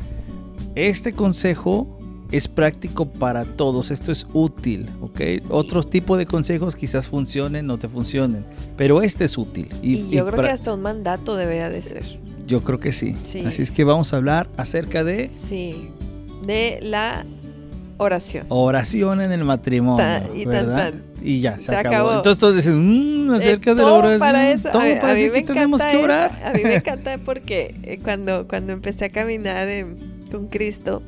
Este 0.76 1.14
consejo 1.14 2.00
es 2.34 2.48
práctico 2.48 3.06
para 3.06 3.46
todos, 3.46 3.92
esto 3.92 4.12
es 4.12 4.28
útil, 4.34 4.90
¿ok? 5.02 5.22
Otros 5.50 5.90
tipos 5.90 6.18
de 6.18 6.26
consejos 6.26 6.76
quizás 6.76 7.08
funcionen, 7.08 7.66
no 7.68 7.78
te 7.78 7.88
funcionen, 7.88 8.44
pero 8.76 9.02
este 9.02 9.26
es 9.26 9.38
útil. 9.38 9.70
y, 9.82 9.94
y 9.98 10.10
yo 10.10 10.26
creo 10.28 10.42
que 10.44 10.50
hasta 10.50 10.74
un 10.74 10.82
mandato 10.82 11.36
debería 11.36 11.70
de 11.70 11.82
ser. 11.82 12.04
Yo 12.48 12.64
creo 12.64 12.80
que 12.80 12.92
sí. 12.92 13.16
Sí. 13.24 13.44
Así 13.46 13.62
es 13.62 13.72
que 13.72 13.84
vamos 13.84 14.14
a 14.14 14.18
hablar 14.18 14.50
acerca 14.58 15.04
de 15.04 15.30
Sí, 15.30 15.90
de 16.46 16.80
la 16.82 17.26
oración. 17.98 18.46
oración 18.50 19.22
en 19.22 19.32
el 19.32 19.44
matrimonio, 19.46 20.06
y 20.36 20.46
¿verdad? 20.46 20.92
tan. 20.92 21.04
Y 21.26 21.40
ya, 21.40 21.56
se, 21.58 21.68
Se 21.68 21.76
acabó. 21.76 21.96
acabó. 21.96 22.14
Entonces 22.18 22.38
todos 22.40 22.56
dicen, 22.56 23.28
"Mm, 23.28 23.32
acerca 23.36 23.72
Eh, 23.72 23.76
de 23.76 23.82
la 23.82 23.88
todo 23.88 23.98
oración. 24.00 24.20
para 24.20 24.52
eso. 24.52 24.70
todo 24.70 24.82
a, 24.82 24.86
para 25.00 25.12
a 25.12 25.14
mí 25.14 25.20
decir 25.22 25.32
me 25.32 25.42
que 25.46 25.54
tenemos 25.54 25.82
que 25.82 25.92
eso. 25.92 26.02
orar. 26.04 26.42
A 26.44 26.52
mí 26.52 26.64
me 26.64 26.76
encanta 26.76 27.18
porque 27.20 27.76
eh, 27.84 28.00
cuando, 28.04 28.46
cuando 28.48 28.74
empecé 28.74 29.06
a 29.06 29.10
caminar 29.10 29.68
con 30.32 30.48
Cristo, 30.48 31.02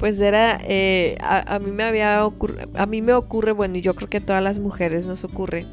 pues 0.00 0.18
era, 0.18 0.58
eh, 0.64 1.18
a, 1.20 1.58
mí 1.58 1.70
me 1.72 1.82
había 1.82 2.24
ocurrido, 2.24 2.66
a 2.74 2.86
mí 2.86 3.02
me 3.02 3.12
ocurre, 3.12 3.52
bueno, 3.52 3.76
y 3.76 3.82
yo 3.82 3.94
creo 3.94 4.08
que 4.08 4.16
a 4.16 4.24
todas 4.24 4.42
las 4.42 4.58
mujeres 4.58 5.04
nos 5.04 5.24
ocurre, 5.24 5.66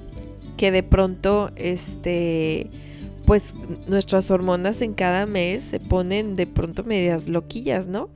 que 0.57 0.69
de 0.69 0.83
pronto, 0.83 1.49
este, 1.55 2.69
pues 3.25 3.53
nuestras 3.87 4.29
hormonas 4.29 4.81
en 4.81 4.93
cada 4.93 5.25
mes 5.27 5.63
se 5.63 5.79
ponen 5.79 6.35
de 6.35 6.45
pronto 6.45 6.83
medias 6.83 7.29
loquillas, 7.29 7.87
¿no? 7.87 8.09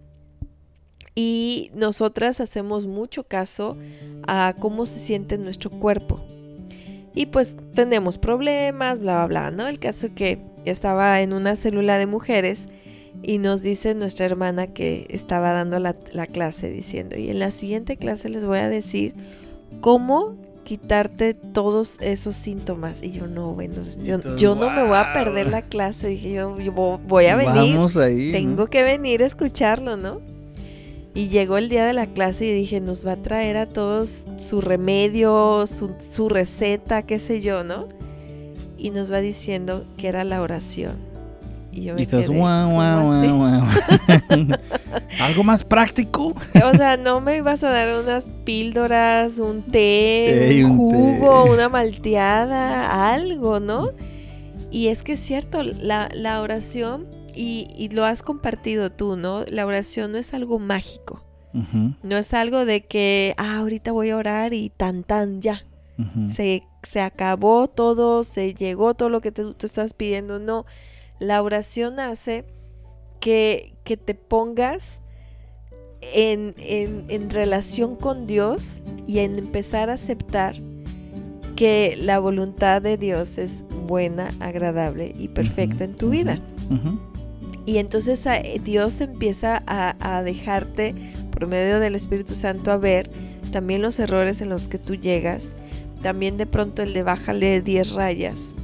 Y 1.15 1.71
nosotras 1.76 2.41
hacemos 2.41 2.88
mucho 2.88 3.24
caso 3.24 3.78
a 4.28 4.54
cómo 4.60 4.86
se 4.86 5.00
siente 5.00 5.38
nuestro 5.38 5.69
cuerpo. 5.69 6.19
Y 7.15 7.28
pues 7.28 7.56
tenemos 7.74 8.17
problemas, 8.17 9.00
bla, 9.00 9.26
bla, 9.26 9.50
bla, 9.50 9.52
¿no? 9.52 9.67
El 9.69 9.80
caso 9.80 10.10
que 10.13 10.39
estaba 10.65 11.21
en 11.21 11.32
una 11.32 11.56
célula 11.56 11.97
de 11.97 12.06
mujeres 12.06 12.67
y 13.24 13.38
nos 13.38 13.62
dice 13.62 13.94
nuestra 13.94 14.26
hermana 14.26 14.68
que 14.68 15.06
estaba 15.10 15.54
dando 15.54 15.80
la, 15.80 15.96
la 16.12 16.26
clase 16.28 16.70
diciendo, 16.70 17.16
y 17.18 17.30
en 17.30 17.40
la 17.40 17.52
siguiente 17.52 17.98
clase 17.98 18.30
les 18.30 18.46
voy 18.46 18.60
a 18.60 18.70
decir 18.70 19.14
cómo 19.82 20.36
quitarte 20.64 21.34
todos 21.34 21.98
esos 22.02 22.36
síntomas. 22.36 23.02
Y 23.04 23.12
yo 23.12 23.28
no, 23.28 23.54
bueno, 23.54 23.76
yo, 24.04 24.16
Entonces, 24.16 24.42
yo 24.42 24.56
no 24.56 24.70
me 24.70 24.84
voy 24.86 24.98
a 24.98 25.12
perder 25.14 25.48
la 25.50 25.62
clase. 25.64 26.08
Dije 26.10 26.34
yo, 26.34 26.58
yo 26.60 26.72
vo- 26.74 27.00
voy 27.08 27.26
a 27.26 27.36
venir. 27.36 27.76
Vamos 27.76 27.98
ahí. 27.98 28.32
Tengo 28.32 28.64
¿no? 28.64 28.68
que 28.68 28.84
venir 28.84 29.24
a 29.24 29.26
escucharlo, 29.26 29.98
¿no? 29.98 30.22
Y 31.14 31.28
llegó 31.28 31.58
el 31.58 31.68
día 31.68 31.86
de 31.86 31.94
la 31.94 32.08
clase 32.08 32.46
y 32.46 32.52
dije, 32.54 32.80
nos 32.80 33.06
va 33.06 33.14
a 33.14 33.18
traer 33.18 33.58
a 33.58 33.66
todos 33.68 34.24
su 34.38 34.62
remedio, 34.62 35.66
su, 35.68 35.92
su 36.00 36.30
receta, 36.30 37.02
qué 37.04 37.20
sé 37.20 37.42
yo, 37.42 37.64
¿no? 37.66 37.88
Y 38.78 38.92
nos 38.92 39.12
va 39.12 39.20
diciendo 39.20 39.84
que 39.98 40.08
era 40.08 40.24
la 40.24 40.42
oración. 40.42 40.96
Y 41.72 41.84
yo 41.84 41.96
me 41.96 42.02
Y 42.04 42.06
quedé, 42.06 42.28
guau, 42.28 42.66
"¿Cómo 42.70 42.76
guau, 42.76 43.12
así?". 43.12 43.28
guau. 43.32 44.58
Algo 45.22 45.44
más 45.44 45.64
práctico. 45.64 46.34
O 46.64 46.74
sea, 46.76 46.98
no 46.98 47.22
me 47.22 47.38
ibas 47.38 47.64
a 47.64 47.70
dar 47.70 47.90
unas 48.04 48.30
píldoras, 48.44 49.40
un 49.40 49.64
té, 49.64 50.50
Ey, 50.52 50.64
un 50.64 50.72
un 50.72 50.78
jugo, 50.78 51.46
té. 51.46 51.52
una 51.52 51.70
malteada, 51.70 53.14
algo, 53.14 53.60
¿no? 53.60 53.90
Y 54.70 54.88
es 54.88 55.04
que 55.04 55.14
es 55.14 55.20
cierto, 55.20 55.64
la, 55.64 56.10
la 56.14 56.42
oración, 56.42 57.08
y, 57.36 57.68
y 57.78 57.90
lo 57.90 58.06
has 58.06 58.24
compartido 58.24 58.92
tú, 58.92 59.16
¿no? 59.16 59.44
La 59.48 59.66
oración 59.66 60.12
no 60.14 60.18
es 60.18 60.34
algo 60.34 60.60
mágico. 60.60 61.24
No 62.02 62.18
es 62.18 62.34
algo 62.34 62.64
de 62.64 62.80
que, 62.80 63.34
ah, 63.38 63.58
ahorita 63.58 63.92
voy 63.92 64.10
a 64.12 64.16
orar 64.16 64.54
y 64.54 64.70
tan, 64.70 65.04
tan, 65.04 65.42
ya. 65.42 65.66
Se, 66.28 66.64
se 66.84 67.00
acabó 67.02 67.68
todo, 67.68 68.24
se 68.24 68.54
llegó 68.56 68.94
todo 68.96 69.10
lo 69.10 69.20
que 69.22 69.32
te- 69.34 69.44
tú 69.54 69.66
estás 69.66 69.94
pidiendo. 69.94 70.40
No, 70.40 70.66
la 71.22 71.42
oración 71.44 72.00
hace 72.00 72.46
que, 73.20 73.76
que 73.84 73.96
te 73.96 74.16
pongas 74.16 75.02
en, 76.02 76.56
en- 76.58 77.06
en 77.10 77.30
relación 77.30 77.96
con 77.96 78.26
Dios 78.26 78.82
y 79.08 79.20
en 79.20 79.38
empezar 79.38 79.90
a 79.90 79.94
aceptar 79.94 80.56
que 81.56 81.96
la 81.96 82.18
voluntad 82.18 82.82
de 82.82 82.98
Dios 82.98 83.38
es 83.38 83.66
buena, 83.86 84.30
agradable 84.40 85.14
y 85.18 85.28
perfecta 85.28 85.84
en 85.84 85.96
tu 85.96 86.10
vida. 86.10 86.42
Y 87.68 87.78
entonces 87.78 88.26
a- 88.26 88.38
eh, 88.40 88.60
Dios 88.64 89.00
empieza 89.02 89.62
a, 89.68 89.96
a 90.18 90.24
dejarte, 90.24 90.96
por 91.30 91.46
medio 91.46 91.80
del 91.80 91.94
Espíritu 91.94 92.34
Santo, 92.34 92.72
a 92.72 92.78
ver 92.78 93.12
también 93.52 93.84
los 93.84 94.00
errores 94.00 94.42
en 94.42 94.50
los 94.50 94.68
que 94.68 94.80
tú 94.80 94.96
llegas. 94.96 95.54
También 96.02 96.38
de 96.38 96.48
pronto 96.48 96.82
el 96.82 96.94
de 96.94 97.04
bájale 97.04 97.62
10 97.62 97.92
rayas. 97.94 98.56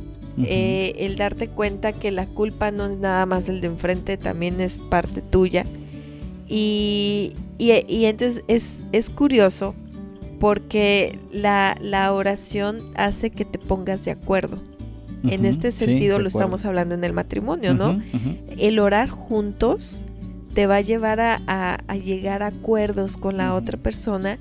Eh, 0.46 0.94
el 1.00 1.16
darte 1.16 1.48
cuenta 1.48 1.94
que 1.94 2.12
la 2.12 2.28
culpa 2.28 2.70
no 2.72 2.86
es 2.86 2.98
nada 3.00 3.26
más 3.26 3.48
del 3.48 3.60
de 3.62 3.68
enfrente, 3.68 4.18
también 4.18 4.62
es 4.62 4.78
parte 4.78 5.22
tuya. 5.22 5.66
Y, 6.48 7.34
y- 7.58 7.72
y 7.88 8.06
entonces 8.06 8.44
es, 8.48 8.78
es 8.92 9.10
curioso 9.10 9.76
porque 10.40 11.18
la, 11.32 11.78
la 11.82 12.14
oración 12.14 12.82
hace 12.96 13.32
que 13.32 13.46
te 13.46 13.58
pongas 13.60 14.06
de 14.06 14.12
acuerdo. 14.12 14.60
En 15.24 15.46
este 15.46 15.72
sentido 15.72 16.20
lo 16.20 16.28
estamos 16.28 16.66
hablando 16.66 16.94
en 16.96 17.04
el 17.04 17.12
matrimonio, 17.14 17.74
¿no? 17.74 18.00
El 18.58 18.78
orar 18.80 19.10
juntos 19.10 20.02
te 20.54 20.68
va 20.68 20.76
a 20.78 20.82
llevar 20.82 21.20
a, 21.20 21.42
a- 21.48 21.80
a 21.88 21.96
llegar 21.98 22.44
a 22.44 22.48
acuerdos 22.48 23.18
con 23.18 23.38
la 23.38 23.56
otra 23.56 23.78
persona 23.78 24.38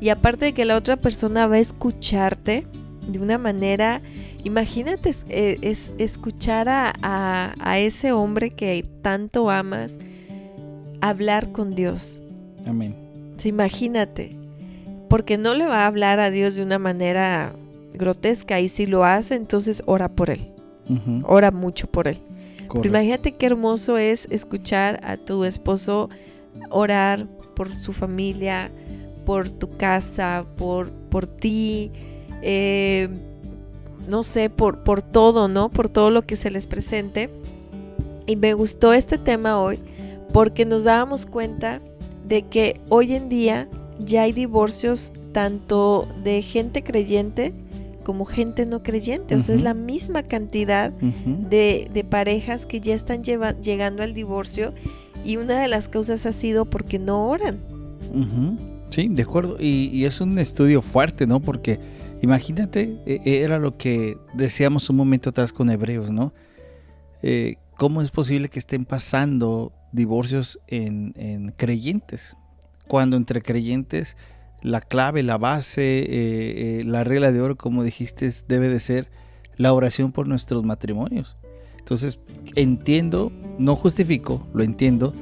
y 0.00 0.08
aparte 0.10 0.46
de 0.46 0.52
que 0.52 0.64
la 0.64 0.76
otra 0.76 0.96
persona 0.96 1.46
va 1.46 1.56
a 1.56 1.58
escucharte 1.60 2.66
de 3.06 3.18
una 3.20 3.38
manera, 3.38 4.00
imagínate 4.44 5.08
es- 5.10 5.24
eh, 5.28 5.58
es- 5.62 5.92
escuchar 5.98 6.68
a, 6.68 6.92
a- 7.02 7.54
a 7.60 7.78
ese 7.78 8.12
hombre 8.12 8.50
que 8.50 8.84
tanto 9.02 9.48
amas 9.50 9.98
hablar 11.00 11.52
con 11.52 11.74
Dios. 11.74 12.20
Amén. 12.66 12.94
Sí, 13.36 13.50
imagínate, 13.50 14.36
porque 15.08 15.36
no 15.38 15.54
le 15.54 15.66
va 15.66 15.84
a 15.84 15.86
hablar 15.86 16.20
a 16.20 16.30
Dios 16.30 16.56
de 16.56 16.62
una 16.62 16.78
manera 16.78 17.52
grotesca 17.94 18.60
y 18.60 18.68
si 18.68 18.86
lo 18.86 19.04
hace, 19.04 19.34
entonces 19.34 19.82
ora 19.86 20.08
por 20.08 20.30
él, 20.30 20.50
ora 21.24 21.50
mucho 21.50 21.86
por 21.86 22.08
él. 22.08 22.18
Pero 22.82 22.88
imagínate 22.88 23.32
qué 23.32 23.46
hermoso 23.46 23.96
es 23.98 24.26
escuchar 24.30 25.00
a 25.04 25.16
tu 25.16 25.44
esposo 25.44 26.10
orar 26.70 27.26
por 27.54 27.72
su 27.74 27.92
familia, 27.92 28.70
por 29.24 29.48
tu 29.48 29.70
casa, 29.70 30.44
por, 30.56 30.90
por 30.90 31.26
ti, 31.26 31.90
eh, 32.42 33.08
no 34.08 34.22
sé, 34.22 34.50
por, 34.50 34.84
por 34.84 35.02
todo, 35.02 35.48
¿no? 35.48 35.68
Por 35.68 35.88
todo 35.88 36.10
lo 36.10 36.22
que 36.22 36.36
se 36.36 36.50
les 36.50 36.66
presente. 36.66 37.30
Y 38.26 38.36
me 38.36 38.54
gustó 38.54 38.92
este 38.92 39.18
tema 39.18 39.60
hoy 39.60 39.78
porque 40.32 40.64
nos 40.64 40.84
dábamos 40.84 41.26
cuenta 41.26 41.80
de 42.28 42.42
que 42.42 42.80
hoy 42.88 43.12
en 43.14 43.28
día 43.28 43.68
ya 44.00 44.22
hay 44.22 44.32
divorcios 44.32 45.12
tanto 45.32 46.06
de 46.24 46.42
gente 46.42 46.82
creyente 46.82 47.52
como 48.04 48.24
gente 48.24 48.66
no 48.66 48.82
creyente. 48.82 49.34
O 49.34 49.40
sea, 49.40 49.54
es 49.54 49.62
la 49.62 49.74
misma 49.74 50.22
cantidad 50.22 50.92
de, 50.92 51.90
de 51.92 52.04
parejas 52.04 52.64
que 52.66 52.80
ya 52.80 52.94
están 52.94 53.24
lleva- 53.24 53.58
llegando 53.60 54.02
al 54.04 54.14
divorcio 54.14 54.72
y 55.24 55.38
una 55.38 55.60
de 55.60 55.66
las 55.66 55.88
causas 55.88 56.24
ha 56.26 56.32
sido 56.32 56.66
porque 56.66 56.98
no 57.00 57.28
oran. 57.28 57.58
Sí, 58.90 59.08
de 59.08 59.22
acuerdo. 59.22 59.56
Y, 59.58 59.88
y 59.92 60.04
es 60.04 60.20
un 60.20 60.38
estudio 60.38 60.82
fuerte, 60.82 61.26
¿no? 61.26 61.40
Porque 61.40 61.80
imagínate, 62.22 62.98
e- 63.06 63.42
era 63.42 63.58
lo 63.58 63.76
que 63.76 64.18
decíamos 64.34 64.88
un 64.90 64.96
momento 64.96 65.30
atrás 65.30 65.52
con 65.52 65.70
Hebreos, 65.70 66.10
¿no? 66.10 66.32
Eh, 67.22 67.56
¿Cómo 67.76 68.02
es 68.02 68.10
posible 68.10 68.48
que 68.48 68.58
estén 68.58 68.84
pasando 68.84 69.72
divorcios 69.92 70.58
en, 70.66 71.12
en 71.16 71.50
creyentes? 71.50 72.36
Cuando 72.88 73.16
entre 73.16 73.42
creyentes 73.42 74.16
la 74.62 74.80
clave, 74.80 75.22
la 75.22 75.38
base, 75.38 76.00
eh, 76.00 76.06
eh, 76.80 76.84
la 76.84 77.04
regla 77.04 77.32
de 77.32 77.40
oro, 77.40 77.56
como 77.56 77.84
dijiste, 77.84 78.30
debe 78.48 78.68
de 78.68 78.80
ser 78.80 79.10
la 79.56 79.72
oración 79.72 80.12
por 80.12 80.26
nuestros 80.28 80.64
matrimonios. 80.64 81.36
Entonces, 81.78 82.20
entiendo, 82.56 83.30
no 83.58 83.76
justifico, 83.76 84.46
lo 84.54 84.64
entiendo, 84.64 85.14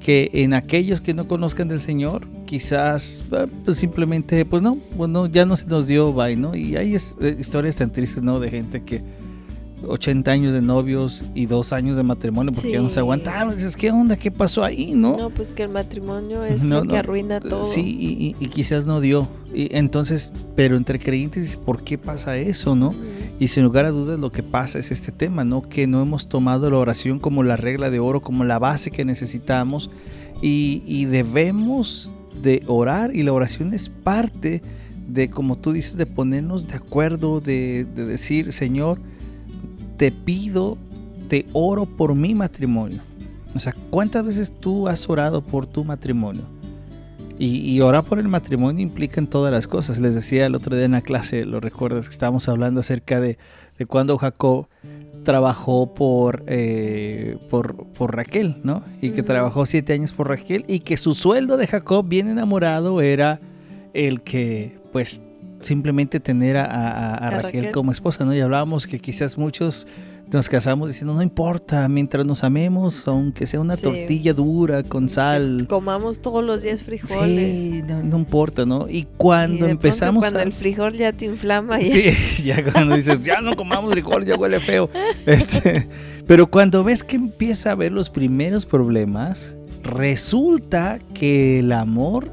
que 0.00 0.30
en 0.32 0.54
aquellos 0.54 1.00
que 1.00 1.14
no 1.14 1.28
conozcan 1.28 1.68
del 1.68 1.80
Señor, 1.80 2.26
quizás 2.46 3.22
ah, 3.32 3.46
pues 3.64 3.76
simplemente, 3.76 4.44
pues 4.44 4.62
no, 4.62 4.78
bueno, 4.96 5.26
ya 5.26 5.44
no 5.44 5.56
se 5.56 5.66
nos 5.66 5.86
dio, 5.86 6.12
bye. 6.12 6.38
Y 6.54 6.76
hay 6.76 6.96
eh, 6.96 7.36
historias 7.38 7.76
tan 7.76 7.92
tristes, 7.92 8.22
¿no? 8.22 8.40
De 8.40 8.50
gente 8.50 8.82
que 8.82 9.02
80 9.86 10.30
años 10.30 10.52
de 10.52 10.60
novios 10.62 11.24
y 11.34 11.46
dos 11.46 11.72
años 11.72 11.96
de 11.96 12.02
matrimonio 12.02 12.52
porque 12.52 12.70
ya 12.72 12.80
no 12.80 12.90
se 12.90 12.98
aguantaron. 13.00 13.54
Dices, 13.54 13.76
¿qué 13.76 13.90
onda? 13.90 14.16
¿Qué 14.16 14.30
pasó 14.30 14.62
ahí, 14.64 14.92
no? 14.94 15.16
No, 15.16 15.30
pues 15.30 15.52
que 15.52 15.62
el 15.64 15.68
matrimonio 15.70 16.44
es 16.44 16.64
No, 16.64 16.82
lo 16.84 16.90
que 16.90 16.96
arruina 16.98 17.40
todo. 17.40 17.64
Sí, 17.64 17.80
y, 17.98 18.24
y- 18.26 18.36
y 18.44 18.48
quizás 18.48 18.86
no 18.86 19.00
dio. 19.00 19.28
Y 19.54 19.74
entonces, 19.76 20.32
pero 20.54 20.76
entre 20.76 20.98
creyentes, 20.98 21.56
¿por 21.56 21.82
qué 21.82 21.98
pasa 21.98 22.36
eso, 22.36 22.76
no? 22.76 22.94
Y 23.40 23.48
sin 23.48 23.64
lugar 23.64 23.84
a 23.86 23.90
dudas 23.90 24.18
lo 24.20 24.30
que 24.30 24.42
pasa 24.42 24.78
es 24.78 24.90
este 24.92 25.10
tema, 25.12 25.44
¿no? 25.44 25.62
Que 25.68 25.86
no 25.86 26.02
hemos 26.02 26.28
tomado 26.28 26.70
la 26.70 26.76
oración 26.78 27.18
como 27.18 27.42
la 27.42 27.56
regla 27.56 27.90
de 27.90 27.98
oro, 27.98 28.20
como 28.22 28.44
la 28.44 28.58
base 28.58 28.90
que 28.90 29.04
necesitamos 29.04 29.90
y, 30.40 30.82
y 30.86 31.06
debemos 31.06 32.10
de 32.42 32.62
orar 32.66 33.14
y 33.14 33.22
la 33.24 33.32
oración 33.32 33.74
es 33.74 33.88
parte 33.88 34.62
de, 35.08 35.28
como 35.28 35.58
tú 35.58 35.72
dices, 35.72 35.96
de 35.96 36.06
ponernos 36.06 36.68
de 36.68 36.74
acuerdo, 36.76 37.40
de, 37.40 37.84
de 37.96 38.04
decir, 38.06 38.52
Señor, 38.52 39.00
te 40.00 40.10
pido, 40.10 40.78
te 41.28 41.44
oro 41.52 41.84
por 41.84 42.14
mi 42.14 42.34
matrimonio. 42.34 43.02
O 43.54 43.58
sea, 43.58 43.74
¿cuántas 43.90 44.24
veces 44.24 44.50
tú 44.58 44.88
has 44.88 45.06
orado 45.10 45.42
por 45.42 45.66
tu 45.66 45.84
matrimonio? 45.84 46.44
Y, 47.38 47.70
y 47.70 47.82
orar 47.82 48.04
por 48.04 48.18
el 48.18 48.26
matrimonio 48.26 48.82
implica 48.82 49.20
en 49.20 49.26
todas 49.26 49.52
las 49.52 49.66
cosas. 49.66 49.98
Les 49.98 50.14
decía 50.14 50.46
el 50.46 50.54
otro 50.54 50.74
día 50.74 50.86
en 50.86 50.92
la 50.92 51.02
clase, 51.02 51.44
lo 51.44 51.60
recuerdas, 51.60 52.06
que 52.06 52.12
estábamos 52.12 52.48
hablando 52.48 52.80
acerca 52.80 53.20
de, 53.20 53.36
de 53.76 53.84
cuando 53.84 54.16
Jacob 54.16 54.68
trabajó 55.22 55.92
por, 55.92 56.44
eh, 56.46 57.36
por, 57.50 57.84
por 57.88 58.16
Raquel, 58.16 58.56
¿no? 58.64 58.82
Y 59.02 59.10
que 59.10 59.22
trabajó 59.22 59.66
siete 59.66 59.92
años 59.92 60.14
por 60.14 60.30
Raquel 60.30 60.64
y 60.66 60.78
que 60.78 60.96
su 60.96 61.14
sueldo 61.14 61.58
de 61.58 61.66
Jacob 61.66 62.08
bien 62.08 62.28
enamorado 62.28 63.02
era 63.02 63.38
el 63.92 64.22
que, 64.22 64.78
pues, 64.94 65.20
simplemente 65.60 66.20
tener 66.20 66.56
a, 66.56 67.30
Raquel, 67.30 67.42
Raquel. 67.42 67.72
como 67.72 67.92
esposa, 67.92 68.24
¿no? 68.24 68.34
Y 68.34 68.40
hablábamos 68.40 68.86
que 68.86 68.98
quizás 68.98 69.36
muchos 69.38 69.86
nos 70.32 70.48
casamos 70.48 70.88
diciendo, 70.88 71.12
no 71.14 71.22
importa, 71.22 71.88
mientras 71.88 72.24
nos 72.24 72.44
amemos, 72.44 73.02
aunque 73.08 73.48
sea 73.48 73.58
una 73.58 73.76
Sí. 73.76 73.82
tortilla 73.82 74.32
dura 74.32 74.84
con 74.84 75.08
sal. 75.08 75.66
Comamos 75.68 76.20
todos 76.20 76.44
los 76.44 76.62
días 76.62 76.84
frijoles. 76.84 77.52
Sí, 77.52 77.82
no, 77.86 78.02
no 78.04 78.18
importa, 78.18 78.64
¿no? 78.64 78.88
Y 78.88 78.98
Y 78.98 79.08
cuando 79.16 79.54
de 79.54 79.58
pronto 79.58 79.72
empezamos 79.72 80.22
cuando 80.22 80.38
a... 80.38 80.42
el 80.44 80.52
frijol 80.52 80.96
ya 80.96 81.12
te 81.12 81.26
inflama. 81.26 81.80
ya- 81.80 81.92
Sí, 81.92 82.42
ya 82.44 82.62
cuando 82.72 82.94
dices, 82.94 83.22
ya 83.24 83.40
no 83.40 83.56
comamos 83.56 83.90
frijol, 83.90 84.24
ya 84.24 84.36
huele 84.36 84.60
feo. 84.60 84.88
Este, 85.26 85.88
pero 86.28 86.48
cuando 86.48 86.84
ves 86.84 87.02
que 87.02 87.16
empieza 87.16 87.70
a 87.70 87.72
haber 87.72 87.90
los 87.90 88.08
primeros 88.08 88.66
problemas, 88.66 89.56
resulta 89.82 91.00
que 91.12 91.58
el 91.58 91.72
amor, 91.72 92.30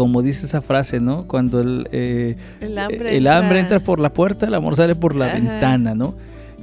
como 0.00 0.22
dice 0.22 0.46
esa 0.46 0.62
frase, 0.62 0.98
¿no? 0.98 1.26
Cuando 1.26 1.60
el, 1.60 1.86
eh, 1.92 2.34
El 2.62 2.78
hambre. 2.78 3.18
el 3.18 3.26
hambre 3.26 3.60
entra 3.60 3.80
por 3.80 4.00
la 4.00 4.14
puerta, 4.14 4.46
el 4.46 4.54
amor 4.54 4.74
sale 4.74 4.94
por 4.94 5.14
la 5.14 5.26
Ajá. 5.26 5.34
ventana, 5.34 5.94
¿no? 5.94 6.14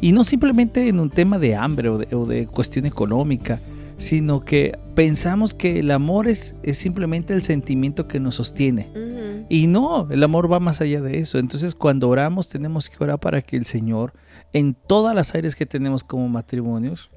Y 0.01 0.11
no 0.11 0.23
simplemente 0.23 0.87
en 0.87 0.99
un 0.99 1.11
tema 1.11 1.37
de 1.37 1.55
hambre 1.55 1.89
o 1.89 1.99
de, 1.99 2.15
o 2.15 2.25
de 2.25 2.47
cuestión 2.47 2.87
económica, 2.87 3.59
sino 3.99 4.43
que 4.43 4.79
pensamos 4.95 5.53
que 5.53 5.77
el 5.81 5.91
amor 5.91 6.27
es, 6.27 6.55
es 6.63 6.79
simplemente 6.79 7.35
el 7.35 7.43
sentimiento 7.43 8.07
que 8.07 8.19
nos 8.19 8.33
sostiene. 8.33 8.89
Y 9.49 9.67
no, 9.67 10.07
el 10.09 10.23
amor 10.23 10.51
va 10.51 10.59
más 10.59 10.81
allá 10.81 10.99
de 10.99 11.19
eso. 11.19 11.37
Entonces 11.37 11.75
cuando 11.75 12.09
oramos 12.09 12.49
tenemos 12.49 12.89
que 12.89 13.03
orar 13.03 13.19
para 13.19 13.43
que 13.43 13.55
el 13.55 13.65
Señor, 13.65 14.13
en 14.51 14.73
todas 14.73 15.13
las 15.13 15.35
áreas 15.35 15.55
que 15.55 15.67
tenemos 15.67 16.03
como 16.03 16.27
matrimonios, 16.27 17.11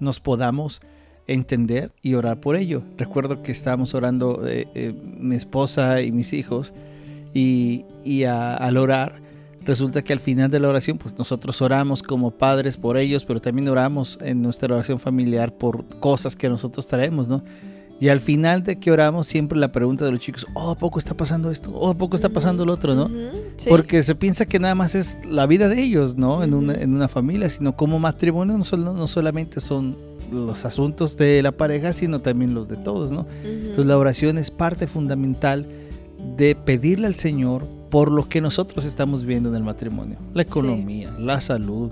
nos 0.00 0.18
podamos 0.18 0.80
entender 1.26 1.92
y 2.02 2.14
orar 2.14 2.40
por 2.40 2.56
ello. 2.56 2.82
Recuerdo 2.96 3.42
que 3.42 3.52
estábamos 3.52 3.94
orando 3.94 4.46
eh, 4.46 4.68
eh, 4.74 4.94
mi 5.18 5.36
esposa 5.36 6.00
y 6.02 6.12
mis 6.12 6.32
hijos 6.32 6.72
y, 7.34 7.84
al 8.24 8.76
orar 8.76 9.20
resulta 9.62 10.02
que 10.02 10.12
al 10.12 10.20
final 10.20 10.48
de 10.48 10.60
la 10.60 10.68
oración 10.68 10.96
pues 10.96 11.18
nosotros 11.18 11.60
oramos 11.60 12.02
como 12.02 12.30
padres 12.30 12.76
por 12.76 12.96
ellos, 12.96 13.24
pero 13.24 13.40
también 13.40 13.68
oramos 13.68 14.18
en 14.22 14.40
nuestra 14.40 14.72
oración 14.72 15.00
familiar 15.00 15.52
por 15.52 15.84
cosas 15.98 16.36
que 16.36 16.48
nosotros 16.48 16.86
traemos, 16.86 17.28
¿no? 17.28 17.42
Y 17.98 18.08
al 18.08 18.20
final 18.20 18.62
de 18.62 18.78
que 18.78 18.90
oramos, 18.90 19.26
siempre 19.26 19.58
la 19.58 19.72
pregunta 19.72 20.04
de 20.04 20.12
los 20.12 20.20
chicos, 20.20 20.46
oh, 20.52 20.70
¿a 20.70 20.78
poco 20.78 20.98
está 20.98 21.14
pasando 21.14 21.50
esto? 21.50 21.72
¿Oh, 21.74 21.90
¿a 21.90 21.94
poco 21.94 22.14
está 22.14 22.28
pasando 22.28 22.66
lo 22.66 22.74
otro? 22.74 22.94
¿no? 22.94 23.10
Porque 23.68 24.02
se 24.02 24.14
piensa 24.14 24.44
que 24.44 24.58
nada 24.58 24.74
más 24.74 24.94
es 24.94 25.18
la 25.24 25.46
vida 25.46 25.68
de 25.68 25.80
ellos, 25.80 26.16
¿no? 26.16 26.44
en, 26.44 26.52
una, 26.52 26.74
en, 26.74 26.94
una, 26.94 27.08
familia, 27.08 27.48
sino 27.48 27.74
como 27.74 27.98
matrimonio 27.98 28.58
no, 28.58 28.92
no, 28.92 29.06
solamente 29.06 29.62
son 29.62 29.96
los 30.30 30.64
asuntos 30.64 31.16
de 31.16 31.42
la 31.42 31.52
pareja, 31.52 31.92
sino 31.92 32.20
también 32.20 32.54
los 32.54 32.68
de 32.68 32.76
todos, 32.76 33.12
¿no? 33.12 33.26
Entonces 33.44 33.86
la 33.86 33.98
oración 33.98 34.38
es 34.38 34.50
parte 34.50 34.86
fundamental 34.86 35.66
de 36.36 36.54
pedirle 36.54 37.06
al 37.06 37.14
Señor 37.14 37.66
por 37.90 38.10
lo 38.10 38.28
que 38.28 38.40
nosotros 38.40 38.84
estamos 38.84 39.24
viendo 39.24 39.48
en 39.50 39.56
el 39.56 39.62
matrimonio. 39.62 40.18
La 40.34 40.42
economía, 40.42 41.14
la 41.18 41.40
salud, 41.40 41.90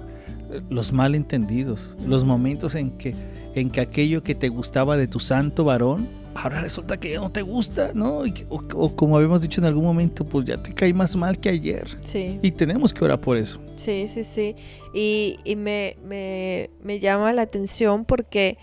los 0.70 0.92
malentendidos, 0.92 1.96
los 2.06 2.24
momentos 2.24 2.74
en 2.74 2.90
que 2.92 3.14
en 3.54 3.70
que 3.70 3.80
aquello 3.80 4.22
que 4.22 4.34
te 4.34 4.48
gustaba 4.48 4.96
de 4.96 5.06
tu 5.06 5.20
santo 5.20 5.64
varón, 5.64 6.08
ahora 6.34 6.60
resulta 6.60 6.98
que 6.98 7.10
ya 7.10 7.20
no 7.20 7.30
te 7.30 7.42
gusta, 7.42 7.92
¿no? 7.94 8.22
o, 8.48 8.96
como 8.96 9.16
habíamos 9.16 9.42
dicho 9.42 9.60
en 9.60 9.66
algún 9.66 9.84
momento, 9.84 10.24
pues 10.24 10.44
ya 10.44 10.62
te 10.62 10.74
cae 10.74 10.92
más 10.92 11.16
mal 11.16 11.38
que 11.38 11.48
ayer. 11.48 11.98
Sí. 12.02 12.38
Y 12.42 12.50
tenemos 12.52 12.92
que 12.92 13.04
orar 13.04 13.20
por 13.20 13.36
eso. 13.36 13.60
Sí, 13.76 14.08
sí, 14.08 14.24
sí. 14.24 14.56
Y, 14.92 15.38
me, 15.56 15.96
me, 16.04 16.98
llama 16.98 17.32
la 17.32 17.42
atención 17.42 18.04
porque 18.04 18.58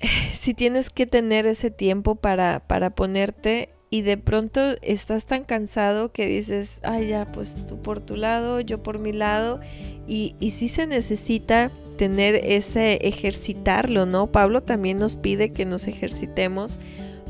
si 0.32 0.54
tienes 0.54 0.90
que 0.90 1.06
tener 1.06 1.46
ese 1.46 1.70
tiempo 1.70 2.16
para, 2.16 2.60
para 2.66 2.90
ponerte 2.90 3.70
y 3.90 4.02
de 4.02 4.16
pronto 4.16 4.60
estás 4.80 5.26
tan 5.26 5.44
cansado 5.44 6.12
que 6.12 6.26
dices, 6.26 6.80
ay 6.82 7.08
ya, 7.08 7.30
pues 7.30 7.54
tú 7.66 7.82
por 7.82 8.00
tu 8.00 8.16
lado, 8.16 8.60
yo 8.60 8.82
por 8.82 8.98
mi 8.98 9.12
lado, 9.12 9.60
y, 10.08 10.34
y 10.40 10.50
sí 10.50 10.68
se 10.68 10.86
necesita 10.86 11.70
tener 11.96 12.34
ese 12.36 12.94
ejercitarlo, 13.06 14.06
¿no? 14.06 14.26
Pablo 14.26 14.60
también 14.60 14.98
nos 14.98 15.16
pide 15.16 15.52
que 15.52 15.64
nos 15.64 15.86
ejercitemos 15.86 16.78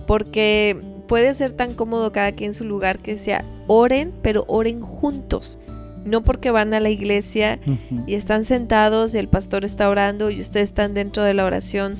porque 0.06 0.80
puede 1.06 1.34
ser 1.34 1.52
tan 1.52 1.74
cómodo 1.74 2.12
cada 2.12 2.32
quien 2.32 2.50
en 2.50 2.54
su 2.54 2.64
lugar 2.64 2.98
que 2.98 3.18
sea 3.18 3.44
oren, 3.66 4.12
pero 4.22 4.44
oren 4.48 4.80
juntos. 4.80 5.58
No 6.04 6.22
porque 6.22 6.50
van 6.50 6.74
a 6.74 6.80
la 6.80 6.90
iglesia 6.90 7.60
y 8.06 8.14
están 8.14 8.44
sentados 8.44 9.14
y 9.14 9.18
el 9.18 9.28
pastor 9.28 9.64
está 9.64 9.88
orando 9.88 10.30
y 10.30 10.40
ustedes 10.40 10.70
están 10.70 10.94
dentro 10.94 11.22
de 11.22 11.32
la 11.32 11.44
oración, 11.44 11.94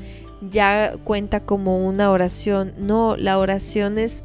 ya 0.51 0.94
cuenta 1.05 1.40
como 1.40 1.87
una 1.87 2.11
oración. 2.11 2.72
No, 2.79 3.16
la 3.16 3.38
oración 3.38 3.98
es 3.98 4.25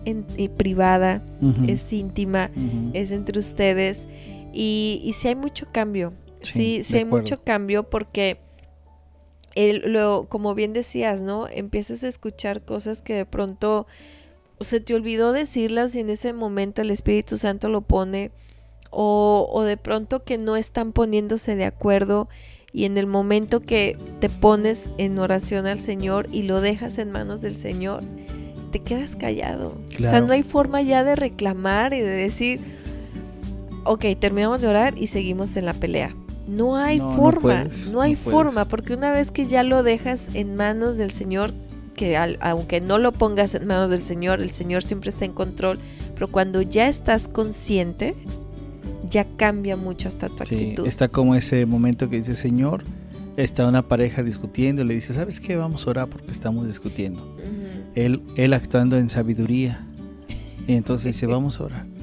privada, 0.57 1.21
es 1.67 1.93
íntima, 1.93 2.49
es 2.93 3.11
entre 3.11 3.37
ustedes 3.37 4.07
y, 4.51 4.99
y 5.03 5.13
si 5.13 5.27
hay 5.27 5.35
mucho 5.35 5.67
cambio. 5.71 6.13
Sí, 6.41 6.83
sí, 6.83 6.97
hay 6.97 7.05
mucho 7.05 7.43
cambio 7.43 7.89
porque, 7.89 8.39
lo, 9.55 10.27
como 10.29 10.55
bien 10.55 10.73
decías, 10.73 11.21
¿no? 11.21 11.47
Empiezas 11.47 12.03
a 12.03 12.07
escuchar 12.07 12.63
cosas 12.63 13.01
que 13.01 13.13
de 13.13 13.25
pronto 13.25 13.87
se 14.59 14.79
te 14.79 14.95
olvidó 14.95 15.33
decirlas 15.33 15.95
y 15.95 15.99
en 15.99 16.09
ese 16.09 16.33
momento 16.33 16.81
el 16.81 16.91
Espíritu 16.91 17.37
Santo 17.37 17.69
lo 17.69 17.81
pone 17.81 18.31
o, 18.89 19.47
o 19.51 19.63
de 19.63 19.77
pronto 19.77 20.23
que 20.23 20.37
no 20.37 20.55
están 20.55 20.93
poniéndose 20.93 21.55
de 21.55 21.65
acuerdo 21.65 22.27
y 22.73 22.85
en 22.85 22.97
el 22.97 23.07
momento 23.07 23.61
que 23.61 23.97
te 24.19 24.29
pones 24.29 24.89
en 24.97 25.17
oración 25.19 25.67
al 25.67 25.79
Señor 25.79 26.27
y 26.31 26.43
lo 26.43 26.61
dejas 26.61 26.97
en 26.97 27.11
manos 27.11 27.41
del 27.41 27.55
Señor, 27.55 28.03
te 28.71 28.79
quedas 28.79 29.15
callado. 29.15 29.75
O 29.97 30.09
sea, 30.09 30.21
no 30.21 30.33
hay 30.33 30.43
forma 30.43 30.81
ya 30.81 31.03
de 31.03 31.15
reclamar 31.15 31.93
y 31.93 32.01
de 32.01 32.11
decir, 32.11 32.61
ok, 33.83 34.05
terminamos 34.19 34.61
de 34.61 34.67
orar 34.67 34.97
y 34.97 35.07
seguimos 35.07 35.55
en 35.57 35.65
la 35.65 35.73
pelea. 35.73 36.15
No 36.47 36.77
hay 36.77 36.99
forma, 36.99 37.67
no, 37.91 38.01
hay 38.01 38.15
forma, 38.15 38.67
porque 38.67 38.93
una 38.93 39.11
vez 39.11 39.31
que 39.31 39.47
ya 39.47 39.63
lo 39.63 39.83
dejas 39.83 40.29
en 40.33 40.55
manos 40.55 40.97
del 40.97 41.11
Señor, 41.11 41.53
que 41.95 42.15
aunque 42.15 42.79
no 42.79 42.97
lo 42.97 43.11
pongas 43.11 43.53
en 43.55 43.67
manos 43.67 43.89
del 43.89 44.01
Señor, 44.01 44.39
el 44.39 44.51
Señor 44.51 44.83
siempre 44.83 45.09
está 45.09 45.25
en 45.25 45.33
control, 45.33 45.79
pero 46.13 46.29
cuando 46.29 46.61
ya 46.61 46.87
estás 46.87 47.27
consciente, 47.27 48.15
ya 49.09 49.25
cambia 49.35 49.75
mucho 49.75 50.07
hasta 50.07 50.29
tu 50.29 50.43
actitud. 50.43 50.87
Está 50.87 51.09
como 51.09 51.35
ese 51.35 51.65
momento 51.65 52.09
que 52.09 52.17
dice, 52.17 52.35
Señor, 52.35 52.83
está 53.35 53.67
una 53.67 53.87
pareja 53.87 54.23
discutiendo, 54.23 54.83
le 54.83 54.95
dice, 54.95 55.13
¿sabes 55.13 55.39
qué? 55.39 55.55
Vamos 55.55 55.85
a 55.85 55.89
orar 55.89 56.07
porque 56.07 56.31
estamos 56.31 56.65
discutiendo. 56.65 57.35
él, 57.95 58.21
él 58.35 58.53
actuando 58.53 58.97
en 58.97 59.09
sabiduría. 59.09 59.85
Y 60.67 60.73
entonces 60.73 61.13
dice, 61.15 61.25
vamos 61.27 61.59
a 61.59 61.65
orar. 61.65 61.96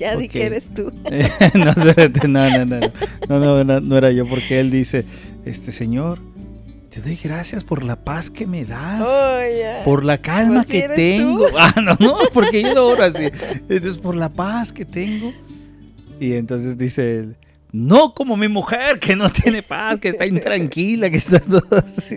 Ya 0.00 0.16
di 0.16 0.28
que 0.28 0.46
eres 0.46 0.64
tú. 0.74 0.90
no, 1.54 1.70
espérate, 1.70 2.26
no, 2.26 2.48
no, 2.48 2.64
no, 2.64 2.80
no, 3.28 3.64
no, 3.64 3.80
no, 3.80 3.96
era 3.98 4.10
yo, 4.10 4.26
porque 4.26 4.58
él 4.58 4.70
dice, 4.70 5.04
este 5.44 5.72
señor, 5.72 6.18
te 6.88 7.02
doy 7.02 7.16
gracias 7.22 7.64
por 7.64 7.84
la 7.84 7.96
paz 7.96 8.30
que 8.30 8.46
me 8.46 8.64
das, 8.64 9.06
oh, 9.06 9.84
por 9.84 10.02
la 10.02 10.16
calma 10.16 10.62
pues 10.62 10.68
que 10.68 10.88
tengo. 10.88 11.46
Ah, 11.58 11.74
no, 11.82 11.96
no, 12.00 12.16
porque 12.32 12.62
yo 12.62 12.74
no 12.74 12.86
oro 12.86 13.04
así. 13.04 13.24
Entonces, 13.68 13.98
por 13.98 14.16
la 14.16 14.30
paz 14.30 14.72
que 14.72 14.86
tengo. 14.86 15.34
Y 16.18 16.32
entonces 16.32 16.78
dice 16.78 17.18
él, 17.18 17.36
no 17.72 18.14
como 18.14 18.36
mi 18.36 18.48
mujer 18.48 18.98
que 18.98 19.14
no 19.16 19.30
tiene 19.30 19.62
paz, 19.62 19.98
que 20.00 20.08
está 20.08 20.26
intranquila, 20.26 21.10
que 21.10 21.16
está 21.16 21.38
todo 21.38 21.78
así. 21.78 22.16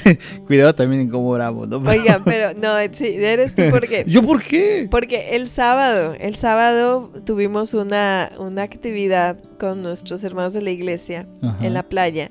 Cuidado 0.46 0.74
también 0.74 1.02
en 1.02 1.10
cómo 1.10 1.28
oramos, 1.28 1.68
¿no? 1.68 1.78
Oiga, 1.78 2.22
pero 2.24 2.54
no, 2.54 2.74
sí, 2.92 3.14
eres 3.16 3.54
tú 3.54 3.62
porque... 3.70 4.04
¿Yo 4.06 4.22
por 4.22 4.42
qué? 4.42 4.88
Porque 4.90 5.36
el 5.36 5.48
sábado, 5.48 6.14
el 6.18 6.36
sábado 6.36 7.10
tuvimos 7.24 7.74
una, 7.74 8.32
una 8.38 8.62
actividad 8.62 9.38
con 9.58 9.82
nuestros 9.82 10.24
hermanos 10.24 10.52
de 10.54 10.62
la 10.62 10.70
iglesia 10.70 11.26
en 11.60 11.74
la 11.74 11.82
playa. 11.82 12.30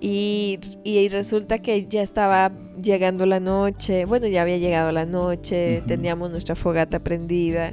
Y, 0.00 0.58
y, 0.82 1.08
resulta 1.08 1.60
que 1.60 1.86
ya 1.86 2.02
estaba 2.02 2.50
llegando 2.82 3.24
la 3.24 3.38
noche, 3.38 4.04
bueno, 4.04 4.26
ya 4.26 4.42
había 4.42 4.58
llegado 4.58 4.90
la 4.90 5.06
noche, 5.06 5.82
teníamos 5.86 6.32
nuestra 6.32 6.56
fogata 6.56 6.98
prendida. 6.98 7.72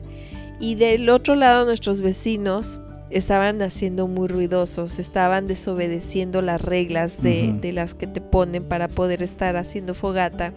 Y 0.60 0.76
del 0.76 1.10
otro 1.10 1.34
lado 1.34 1.66
nuestros 1.66 2.02
vecinos 2.02 2.80
estaban 3.12 3.62
haciendo 3.62 4.08
muy 4.08 4.28
ruidosos, 4.28 5.00
estaban 5.00 5.48
desobedeciendo 5.48 6.42
las 6.42 6.62
reglas 6.62 7.22
de, 7.22 7.54
de, 7.60 7.74
las 7.74 7.94
que 7.94 8.08
te 8.08 8.22
ponen 8.22 8.64
para 8.64 8.88
poder 8.88 9.22
estar 9.22 9.58
haciendo 9.58 9.94
fogata. 9.94 10.54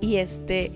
Y 0.00 0.16
este, 0.16 0.72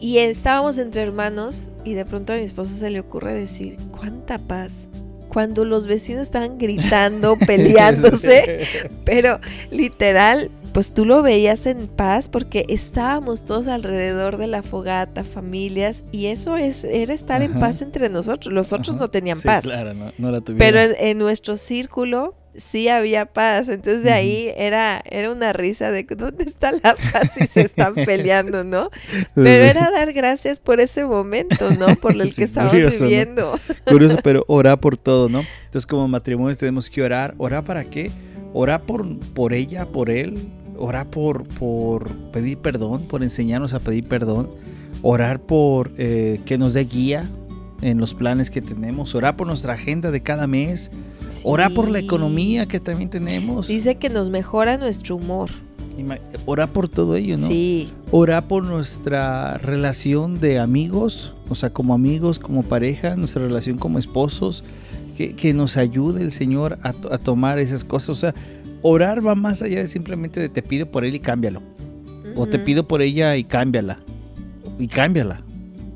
y 0.00 0.18
estábamos 0.18 0.78
entre 0.78 1.02
hermanos 1.02 1.68
y 1.84 1.92
de 1.92 2.06
pronto 2.06 2.32
a 2.32 2.36
mi 2.36 2.42
esposo 2.42 2.74
se 2.74 2.90
le 2.90 3.00
ocurre 3.00 3.34
decir, 3.34 3.76
¿cuánta 3.90 4.38
paz? 4.38 4.88
Cuando 5.28 5.64
los 5.64 5.86
vecinos 5.86 6.22
estaban 6.22 6.58
gritando, 6.58 7.36
peleándose, 7.46 8.66
pero 9.04 9.38
literal 9.70 10.50
pues 10.72 10.92
tú 10.94 11.04
lo 11.04 11.22
veías 11.22 11.66
en 11.66 11.86
paz 11.88 12.28
porque 12.28 12.64
estábamos 12.68 13.44
todos 13.44 13.68
alrededor 13.68 14.36
de 14.36 14.46
la 14.46 14.62
fogata, 14.62 15.24
familias, 15.24 16.04
y 16.12 16.26
eso 16.26 16.56
es, 16.56 16.84
era 16.84 17.14
estar 17.14 17.42
en 17.42 17.58
paz 17.58 17.82
entre 17.82 18.08
nosotros. 18.08 18.52
Los 18.52 18.72
otros 18.72 18.96
no 18.96 19.08
tenían 19.08 19.40
paz. 19.40 19.64
Claro, 19.64 19.92
no, 19.94 20.30
la 20.30 20.40
tuvieron. 20.40 20.58
Pero 20.58 20.94
en, 20.98 21.18
nuestro 21.18 21.56
círculo 21.56 22.34
sí 22.56 22.88
había 22.88 23.26
paz. 23.26 23.68
Entonces 23.68 24.02
de 24.02 24.12
ahí 24.12 24.52
era, 24.56 25.02
era 25.04 25.30
una 25.30 25.52
risa 25.52 25.90
de 25.90 26.04
dónde 26.04 26.44
está 26.44 26.72
la 26.72 26.94
paz 26.94 27.32
si 27.36 27.46
se 27.46 27.62
están 27.62 27.94
peleando, 28.06 28.64
¿no? 28.64 28.90
Pero 29.34 29.64
era 29.64 29.90
dar 29.90 30.12
gracias 30.12 30.58
por 30.58 30.80
ese 30.80 31.04
momento, 31.04 31.70
¿no? 31.72 31.94
Por 31.96 32.12
el 32.12 32.34
que 32.36 32.44
estábamos 32.44 33.00
viviendo. 33.00 33.58
Curioso, 33.86 34.18
pero 34.22 34.44
orar 34.48 34.78
por 34.80 34.96
todo, 34.96 35.28
¿no? 35.28 35.44
Entonces 35.64 35.86
como 35.86 36.06
matrimonios 36.08 36.58
tenemos 36.58 36.88
que 36.90 37.02
orar. 37.02 37.34
¿Orar 37.38 37.64
para 37.64 37.84
qué? 37.84 38.10
Orar 38.52 38.82
por, 38.82 39.18
por 39.32 39.52
ella, 39.52 39.86
por 39.86 40.10
él, 40.10 40.34
orar 40.80 41.08
por, 41.08 41.46
por 41.46 42.10
pedir 42.32 42.58
perdón, 42.58 43.02
por 43.02 43.22
enseñarnos 43.22 43.74
a 43.74 43.80
pedir 43.80 44.08
perdón, 44.08 44.48
orar 45.02 45.40
por 45.40 45.92
eh, 45.98 46.40
que 46.44 46.58
nos 46.58 46.74
dé 46.74 46.84
guía 46.84 47.28
en 47.82 47.98
los 47.98 48.14
planes 48.14 48.50
que 48.50 48.60
tenemos, 48.60 49.14
orar 49.14 49.36
por 49.36 49.46
nuestra 49.46 49.74
agenda 49.74 50.10
de 50.10 50.22
cada 50.22 50.46
mes, 50.46 50.90
orar 51.44 51.72
por 51.72 51.88
la 51.88 51.98
economía 51.98 52.66
que 52.66 52.80
también 52.80 53.10
tenemos. 53.10 53.68
Dice 53.68 53.96
que 53.96 54.08
nos 54.08 54.30
mejora 54.30 54.76
nuestro 54.76 55.16
humor. 55.16 55.50
Orar 56.46 56.72
por 56.72 56.88
todo 56.88 57.16
ello, 57.16 57.36
¿no? 57.36 57.46
Sí. 57.46 57.92
Orar 58.10 58.48
por 58.48 58.64
nuestra 58.64 59.58
relación 59.58 60.40
de 60.40 60.58
amigos, 60.58 61.34
o 61.48 61.54
sea, 61.54 61.70
como 61.70 61.92
amigos, 61.92 62.38
como 62.38 62.62
pareja, 62.62 63.16
nuestra 63.16 63.42
relación 63.42 63.76
como 63.76 63.98
esposos, 63.98 64.64
que, 65.16 65.34
que 65.34 65.52
nos 65.52 65.76
ayude 65.76 66.22
el 66.22 66.32
Señor 66.32 66.78
a, 66.82 66.90
a 67.10 67.18
tomar 67.18 67.58
esas 67.58 67.84
cosas. 67.84 68.08
O 68.10 68.14
sea, 68.14 68.34
orar 68.82 69.26
va 69.26 69.34
más 69.34 69.62
allá 69.62 69.80
de 69.80 69.86
simplemente 69.86 70.40
de 70.40 70.48
te 70.48 70.62
pido 70.62 70.90
por 70.90 71.04
él 71.04 71.14
y 71.14 71.20
cámbialo. 71.20 71.62
O 72.36 72.46
te 72.46 72.58
pido 72.58 72.86
por 72.86 73.02
ella 73.02 73.36
y 73.36 73.44
cámbiala. 73.44 73.98
Y 74.78 74.88
cámbiala. 74.88 75.42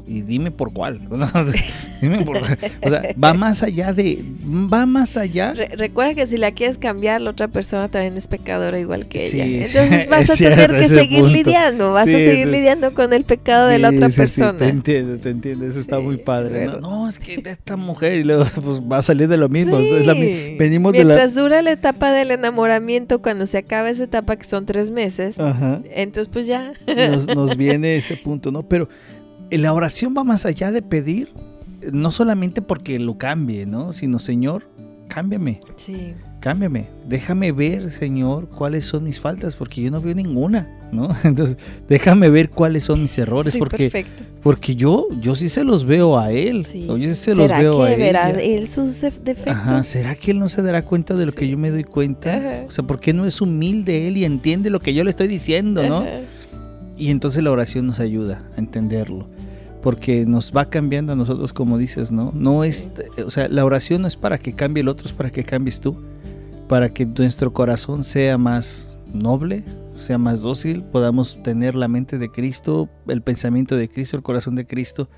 Y 0.06 0.22
dime 0.22 0.50
por 0.50 0.72
cuál. 0.72 1.00
dime 2.00 2.24
por, 2.24 2.36
o 2.36 2.88
sea, 2.88 3.02
va 3.22 3.34
más 3.34 3.62
allá 3.62 3.92
de, 3.92 4.24
va 4.44 4.86
más 4.86 5.16
allá. 5.16 5.54
recuerda 5.76 6.14
que 6.14 6.26
si 6.26 6.36
la 6.36 6.52
quieres 6.52 6.78
cambiar, 6.78 7.20
la 7.20 7.30
otra 7.30 7.48
persona 7.48 7.88
también 7.88 8.16
es 8.16 8.28
pecadora 8.28 8.78
igual 8.78 9.08
que 9.08 9.26
ella. 9.26 9.44
Entonces 9.44 10.08
vas 10.10 10.30
a 10.30 10.34
tener 10.34 10.70
que 10.72 10.88
seguir 10.88 11.24
lidiando, 11.24 11.90
vas 11.90 12.08
a 12.08 12.12
seguir 12.12 12.48
lidiando 12.48 12.92
con 12.92 13.12
el 13.12 13.24
pecado 13.24 13.68
de 13.68 13.78
la 13.78 13.90
otra 13.90 14.08
persona. 14.10 14.58
te 14.58 14.68
entiendo, 14.68 15.18
te 15.18 15.30
entiendo, 15.30 15.66
eso 15.66 15.80
está 15.80 15.98
muy 15.98 16.18
padre. 16.18 16.66
¿no? 16.80 17.08
es 17.08 17.18
que 17.18 17.38
de 17.38 17.50
esta 17.50 17.76
mujer 17.76 18.18
y 18.18 18.24
luego 18.24 18.44
pues, 18.62 18.80
va 18.80 18.98
a 18.98 19.02
salir 19.02 19.28
de 19.28 19.36
lo 19.36 19.48
mismo. 19.48 19.78
venimos 20.58 20.92
Mientras 20.92 21.34
dura 21.34 21.62
la 21.62 21.72
etapa 21.72 22.12
del 22.12 22.30
enamoramiento, 22.30 23.20
cuando 23.22 23.46
se 23.46 23.58
acaba 23.58 23.90
esa 23.90 24.04
etapa 24.04 24.36
que 24.36 24.44
son 24.44 24.66
tres 24.66 24.90
meses, 24.90 25.36
entonces 25.94 26.28
pues 26.32 26.46
ya. 26.46 26.72
Nos, 26.86 27.26
nos 27.26 27.56
viene 27.56 27.96
ese 27.96 28.16
punto, 28.16 28.52
¿no? 28.52 28.62
Pero 28.62 28.88
la 29.58 29.72
oración 29.72 30.14
va 30.16 30.24
más 30.24 30.46
allá 30.46 30.70
de 30.70 30.82
pedir, 30.82 31.32
no 31.92 32.10
solamente 32.10 32.62
porque 32.62 32.98
lo 32.98 33.18
cambie, 33.18 33.66
¿no? 33.66 33.92
Sino, 33.92 34.18
Señor, 34.18 34.68
cámbiame. 35.08 35.60
Sí. 35.76 36.14
Cámbiame. 36.40 36.88
Déjame 37.08 37.52
ver, 37.52 37.90
Señor, 37.90 38.48
cuáles 38.48 38.84
son 38.84 39.04
mis 39.04 39.18
faltas, 39.18 39.56
porque 39.56 39.80
yo 39.80 39.90
no 39.90 40.00
veo 40.00 40.14
ninguna, 40.14 40.68
¿no? 40.92 41.08
Entonces, 41.24 41.56
déjame 41.88 42.28
ver 42.28 42.50
cuáles 42.50 42.84
son 42.84 43.00
mis 43.00 43.16
errores, 43.16 43.56
porque, 43.56 44.04
porque 44.42 44.76
yo, 44.76 45.08
yo 45.22 45.34
sí 45.36 45.48
se 45.48 45.64
los 45.64 45.86
veo 45.86 46.18
a 46.18 46.32
Él. 46.32 46.66
Sí. 46.66 46.86
yo 46.86 46.98
sí 46.98 47.14
se 47.14 47.34
los 47.34 47.48
veo 47.50 47.84
que 47.84 47.94
a 47.94 47.96
verá 47.96 48.30
él 48.30 48.68
sus 48.68 49.00
defectos? 49.00 49.46
Ajá. 49.48 49.82
¿Será 49.84 50.14
que 50.16 50.32
Él 50.32 50.38
no 50.38 50.50
se 50.50 50.60
dará 50.60 50.84
cuenta 50.84 51.14
de 51.14 51.24
lo 51.24 51.32
que 51.32 51.48
yo 51.48 51.56
me 51.56 51.70
doy 51.70 51.84
cuenta? 51.84 52.64
O 52.68 52.70
sea, 52.70 52.84
¿por 52.84 53.00
qué 53.00 53.14
no 53.14 53.24
es 53.24 53.40
humilde 53.40 54.08
Él 54.08 54.18
y 54.18 54.24
entiende 54.26 54.68
lo 54.68 54.80
que 54.80 54.92
yo 54.92 55.02
le 55.02 55.10
estoy 55.10 55.28
diciendo, 55.28 55.88
¿no? 55.88 56.04
Y 56.96 57.10
entonces 57.10 57.42
la 57.42 57.50
oración 57.50 57.86
nos 57.86 58.00
ayuda 58.00 58.42
a 58.56 58.60
entenderlo, 58.60 59.28
porque 59.84 60.24
nos 60.24 60.50
va 60.50 60.70
cambiando 60.70 61.12
a 61.12 61.16
nosotros 61.16 61.52
como 61.52 61.76
dices, 61.76 62.10
¿no? 62.10 62.32
No 62.34 62.64
es, 62.64 62.88
o 63.22 63.30
sea, 63.30 63.48
la 63.48 63.66
oración 63.66 64.00
no 64.00 64.08
es 64.08 64.16
para 64.16 64.38
que 64.38 64.54
cambie 64.54 64.80
el 64.80 64.88
otro, 64.88 65.06
es 65.06 65.12
para 65.12 65.30
que 65.30 65.44
cambies 65.44 65.78
tú, 65.78 65.94
para 66.68 66.88
que 66.88 67.04
nuestro 67.04 67.52
corazón 67.52 68.02
sea 68.02 68.38
más 68.38 68.96
noble, 69.12 69.62
sea 69.94 70.16
más 70.16 70.40
dócil, 70.40 70.84
podamos 70.84 71.42
tener 71.42 71.74
la 71.74 71.86
mente 71.86 72.16
de 72.16 72.30
Cristo, 72.30 72.88
el 73.08 73.20
pensamiento 73.20 73.76
de 73.76 73.90
Cristo, 73.90 74.16
el 74.16 74.22
corazón 74.22 74.54
de 74.54 74.66
Cristo 74.66 75.10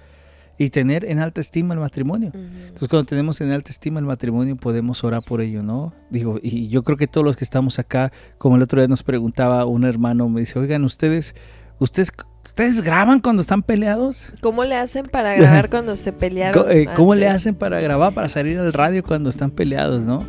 y 0.59 0.70
tener 0.70 1.05
en 1.05 1.20
alta 1.20 1.40
estima 1.40 1.72
el 1.72 1.79
matrimonio. 1.79 2.33
Entonces, 2.35 2.88
cuando 2.88 3.07
tenemos 3.07 3.40
en 3.40 3.52
alta 3.52 3.70
estima 3.70 4.00
el 4.00 4.07
matrimonio, 4.07 4.57
podemos 4.57 5.05
orar 5.05 5.22
por 5.22 5.42
ello, 5.42 5.62
¿no? 5.62 5.92
Digo, 6.11 6.40
y 6.42 6.66
yo 6.66 6.83
creo 6.83 6.96
que 6.96 7.07
todos 7.07 7.24
los 7.24 7.37
que 7.37 7.44
estamos 7.44 7.79
acá, 7.79 8.11
como 8.38 8.57
el 8.57 8.62
otro 8.62 8.81
día 8.81 8.88
nos 8.88 9.05
preguntaba 9.05 9.64
un 9.64 9.85
hermano, 9.85 10.29
me 10.29 10.40
dice, 10.40 10.59
oigan, 10.59 10.83
ustedes 10.83 11.37
¿Ustedes, 11.78 12.12
¿Ustedes 12.44 12.80
graban 12.82 13.20
cuando 13.20 13.42
están 13.42 13.62
peleados? 13.62 14.32
¿Cómo 14.40 14.64
le 14.64 14.76
hacen 14.76 15.06
para 15.06 15.34
grabar 15.34 15.68
cuando 15.68 15.94
se 15.94 16.12
pelearon? 16.12 16.70
Eh, 16.70 16.86
¿Cómo, 16.94 17.14
le 17.14 17.28
hacen 17.28 17.54
para 17.54 17.80
grabar, 17.80 18.14
para 18.14 18.28
salir 18.28 18.58
al 18.58 18.72
radio 18.72 19.02
cuando 19.02 19.28
están 19.28 19.50
peleados, 19.50 20.04
no? 20.04 20.24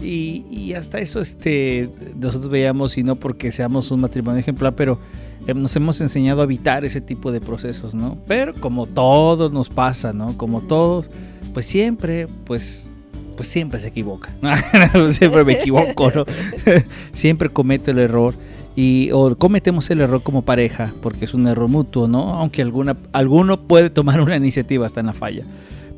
Y, 0.00 0.72
hasta 0.74 0.98
eso 0.98 1.20
este, 1.20 1.90
nosotros 2.16 2.50
veíamos, 2.50 2.96
y 2.98 3.02
no 3.02 3.16
porque 3.16 3.50
seamos 3.50 3.90
un 3.90 4.00
matrimonio 4.00 4.38
ejemplar, 4.40 4.74
pero 4.74 5.00
eh, 5.46 5.54
nos 5.54 5.74
hemos 5.74 6.00
enseñado 6.00 6.40
a 6.40 6.44
evitar 6.44 6.84
ese 6.84 7.00
tipo 7.00 7.32
de 7.32 7.40
procesos, 7.40 7.94
¿no? 7.94 8.16
Pero 8.26 8.54
como 8.54 8.86
todos 8.86 9.50
nos 9.52 9.68
pasa, 9.68 10.12
¿no? 10.12 10.36
Como 10.36 10.62
todos, 10.62 11.10
pues 11.52 11.66
siempre, 11.66 12.28
pues 12.44 12.88
pues 13.36 13.48
siempre 13.48 13.78
se 13.78 13.86
equivoca. 13.86 14.34
siempre 15.12 15.44
me 15.44 15.52
equivoco, 15.52 16.10
¿no? 16.10 16.24
siempre 17.12 17.48
cometo 17.48 17.92
el 17.92 18.00
error 18.00 18.34
y 18.80 19.10
o 19.10 19.36
cometemos 19.36 19.90
el 19.90 20.00
error 20.00 20.22
como 20.22 20.42
pareja, 20.42 20.94
porque 21.02 21.24
es 21.24 21.34
un 21.34 21.48
error 21.48 21.68
mutuo, 21.68 22.06
¿no? 22.06 22.34
Aunque 22.34 22.62
alguna, 22.62 22.96
alguno 23.12 23.66
puede 23.66 23.90
tomar 23.90 24.20
una 24.20 24.36
iniciativa 24.36 24.86
hasta 24.86 25.00
en 25.00 25.06
la 25.06 25.14
falla. 25.14 25.44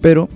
Pero 0.01 0.31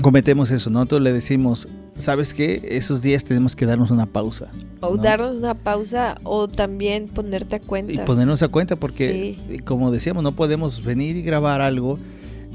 cometemos 0.00 0.50
eso, 0.52 0.70
¿no? 0.70 0.80
Entonces 0.80 1.04
le 1.04 1.12
decimos, 1.12 1.68
¿sabes 1.96 2.32
qué? 2.32 2.62
Esos 2.64 3.02
días 3.02 3.24
tenemos 3.24 3.56
que 3.56 3.66
darnos 3.66 3.90
una 3.90 4.06
pausa. 4.06 4.48
O 4.80 4.96
darnos 4.96 5.36
una 5.40 5.52
pausa 5.52 6.16
o 6.22 6.48
también 6.48 7.08
ponerte 7.08 7.56
a 7.56 7.60
cuenta. 7.60 7.92
Y 7.92 7.98
ponernos 7.98 8.42
a 8.42 8.48
cuenta 8.48 8.76
porque, 8.76 9.60
como 9.66 9.90
decíamos, 9.90 10.22
no 10.22 10.32
podemos 10.32 10.82
venir 10.82 11.16
y 11.16 11.22
grabar 11.22 11.60
algo 11.60 11.98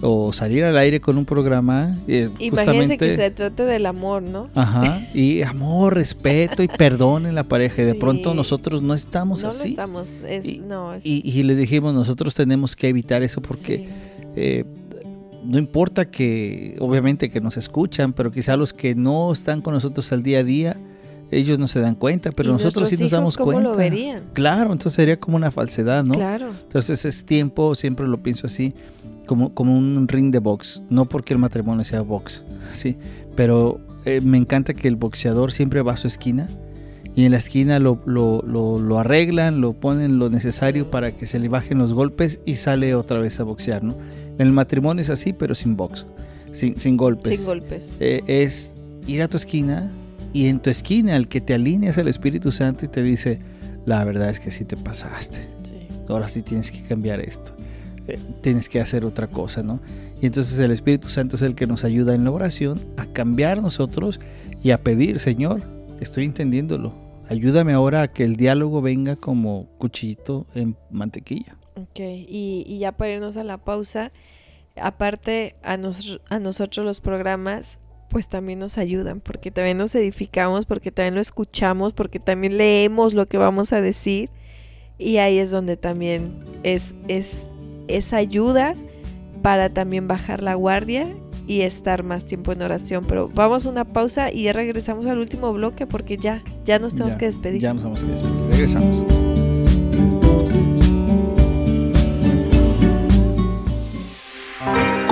o 0.02 0.34
salir 0.34 0.64
al 0.64 0.78
aire 0.78 1.00
con 1.00 1.18
un 1.18 1.26
programa. 1.26 1.98
Eh, 2.08 2.30
Imagínense 2.40 2.98
que 2.98 3.16
se 3.16 3.32
trate 3.32 3.64
del 3.64 3.86
amor, 3.86 4.22
¿no? 4.22 4.50
Ajá, 4.56 5.08
y 5.14 5.42
amor, 5.42 5.96
respeto 5.96 6.64
y 6.64 6.68
perdón 6.68 7.26
en 7.26 7.36
la 7.36 7.44
pareja. 7.44 7.82
Y 7.82 7.86
de 7.86 7.96
pronto 7.96 8.34
nosotros 8.34 8.82
no 8.82 8.94
estamos 8.94 9.44
así. 9.44 9.64
No 9.64 9.70
estamos, 9.70 10.16
es, 10.28 10.46
y, 10.46 10.60
no. 10.60 10.92
Y, 11.04 11.44
le 11.44 11.56
dijimos, 11.56 11.94
nosotros 11.94 12.36
tenemos 12.36 12.76
que 12.76 12.90
evitar 12.90 13.24
eso 13.24 13.42
porque 13.42 13.88
eh, 14.36 14.66
no 15.46 15.58
importa 15.58 16.10
que, 16.10 16.76
obviamente 16.80 17.30
que 17.30 17.40
nos 17.40 17.58
escuchan, 17.58 18.14
pero 18.14 18.32
quizá 18.32 18.58
los 18.58 18.74
que 18.74 18.96
no 18.96 19.32
están 19.32 19.62
con 19.62 19.74
nosotros 19.74 20.12
al 20.12 20.24
día 20.24 20.40
a 20.40 20.44
día, 20.44 20.78
ellos 21.32 21.60
no 21.60 21.68
se 21.68 21.80
dan 21.80 21.96
cuenta, 21.96 22.32
pero 22.32 22.52
nosotros 22.52 22.90
sí 22.90 22.98
nos 23.02 23.12
damos 23.12 23.38
cómo 23.38 23.54
cuenta. 23.54 23.70
Lo 23.70 23.76
verían? 23.76 24.26
Claro, 24.34 24.72
entonces 24.72 24.94
sería 24.94 25.20
como 25.20 25.38
una 25.38 25.52
falsedad, 25.52 26.04
¿no? 26.04 26.14
Claro. 26.14 26.50
Entonces 26.64 27.06
es 27.06 27.26
tiempo, 27.26 27.76
siempre 27.76 28.08
lo 28.08 28.22
pienso 28.22 28.48
así, 28.48 28.74
como, 29.26 29.54
como 29.54 29.78
un 29.78 30.08
ring 30.08 30.32
de 30.32 30.40
box, 30.40 30.82
no 30.90 31.08
porque 31.08 31.34
el 31.34 31.40
matrimonio 31.40 31.84
sea 31.84 32.02
box, 32.02 32.44
¿sí? 32.74 32.98
Pero 33.36 33.80
eh, 34.06 34.22
me 34.22 34.38
encanta 34.38 34.74
que 34.74 34.88
el 34.88 34.96
boxeador 34.96 35.52
siempre 35.52 35.82
va 35.82 35.94
a 35.94 35.98
su 35.98 36.08
esquina 36.08 36.48
y 37.16 37.26
en 37.26 37.32
la 37.32 37.38
esquina 37.38 37.80
lo, 37.80 38.02
lo, 38.06 38.42
lo, 38.44 39.00
arreglan, 39.00 39.62
lo 39.62 39.74
ponen 39.74 40.20
lo 40.20 40.30
necesario 40.30 40.92
para 40.92 41.16
que 41.16 41.28
se 41.28 41.40
le 41.40 41.48
bajen 41.48 41.78
los 41.78 41.94
golpes 41.94 42.40
y 42.46 42.56
sale 42.56 42.94
otra 42.94 43.20
vez 43.20 43.40
a 43.40 43.44
boxear, 43.44 43.84
¿no? 43.84 43.96
En 44.38 44.48
el 44.48 44.52
matrimonio 44.52 45.02
es 45.02 45.10
así, 45.10 45.32
pero 45.32 45.56
sin 45.56 45.78
box, 45.78 46.06
sin, 46.52 46.78
sin 46.78 46.98
golpes. 46.98 47.38
Sin 47.38 47.46
golpes. 47.46 47.98
Eh, 48.02 48.22
es 48.28 48.74
ir 49.08 49.22
a 49.22 49.30
tu 49.30 49.38
esquina 49.38 49.92
y 50.34 50.48
en 50.48 50.60
tu 50.60 50.70
esquina 50.70 51.16
al 51.16 51.30
que 51.30 51.40
te 51.40 51.54
alineas 51.54 51.98
al 51.98 52.10
Espíritu 52.10 52.52
Santo 52.52 52.84
y 52.84 52.90
te 52.90 53.02
dice, 53.02 53.40
la 53.86 54.04
verdad 54.04 54.30
es 54.30 54.42
que 54.42 54.52
sí 54.52 54.66
te 54.66 54.76
pasaste. 54.76 55.40
Ahora 56.10 56.28
sí 56.28 56.42
tienes 56.42 56.70
que 56.70 56.84
cambiar 56.84 57.22
esto. 57.22 57.56
Tienes 58.42 58.70
que 58.70 58.80
hacer 58.80 59.06
otra 59.06 59.28
cosa, 59.28 59.64
¿no? 59.64 59.80
Y 60.22 60.26
entonces 60.26 60.58
el 60.60 60.72
Espíritu 60.72 61.10
Santo 61.10 61.36
es 61.36 61.42
el 61.42 61.56
que 61.56 61.68
nos 61.68 61.84
ayuda 61.84 62.14
en 62.14 62.24
la 62.24 62.32
oración 62.32 62.80
a 62.98 63.06
cambiar 63.06 63.62
nosotros 63.62 64.20
y 64.64 64.72
a 64.72 64.84
pedir, 64.84 65.20
Señor, 65.20 65.64
estoy 66.00 66.26
entendiéndolo. 66.26 66.94
Ayúdame 67.30 67.74
ahora 67.74 68.04
a 68.04 68.08
que 68.08 68.24
el 68.24 68.36
diálogo 68.36 68.82
venga 68.82 69.16
como 69.16 69.68
cuchillito 69.78 70.46
en 70.54 70.76
mantequilla. 70.92 71.58
Ok, 71.76 72.00
y, 72.00 72.78
ya 72.80 72.92
para 72.92 73.12
irnos 73.12 73.38
a 73.38 73.44
la 73.44 73.58
pausa, 73.58 74.12
aparte 74.80 75.56
a, 75.64 75.74
a 75.74 76.40
nosotros 76.40 76.86
los 76.86 77.02
programas, 77.02 77.80
pues 78.10 78.30
también 78.30 78.60
nos 78.60 78.78
ayudan, 78.78 79.20
porque 79.20 79.52
también 79.52 79.78
nos 79.78 79.94
edificamos, 79.96 80.66
porque 80.66 80.92
también 80.92 81.16
lo 81.16 81.22
escuchamos, 81.22 81.94
porque 81.94 82.20
también 82.20 82.58
leemos 82.58 83.14
lo 83.14 83.26
que 83.26 83.38
vamos 83.38 83.74
a 83.74 83.82
decir. 83.82 84.30
Y 84.98 85.18
ahí 85.18 85.40
es 85.40 85.52
donde 85.52 85.76
también 85.76 86.32
es, 86.64 86.94
es 87.10 87.50
esa 87.88 88.18
ayuda 88.18 88.76
para 89.42 89.70
también 89.70 90.08
bajar 90.08 90.42
la 90.42 90.56
guardia 90.56 91.16
y 91.48 91.62
estar 91.62 92.04
más 92.04 92.26
tiempo 92.26 92.52
en 92.52 92.62
oración. 92.62 93.06
Pero 93.08 93.30
vamos 93.34 93.66
a 93.66 93.70
una 93.70 93.86
pausa 93.86 94.32
y 94.32 94.44
ya 94.44 94.54
regresamos 94.54 95.06
al 95.06 95.20
último 95.20 95.54
bloque 95.54 95.86
porque 95.86 96.18
ya, 96.18 96.42
ya 96.64 96.80
nos 96.80 96.94
tenemos 96.94 97.16
que 97.16 97.26
despedir. 97.26 97.62
Ya 97.62 97.74
nos 97.74 97.84
tenemos 97.84 98.04
que 98.04 98.12
despedir. 98.12 98.36
Regresamos. 98.50 99.25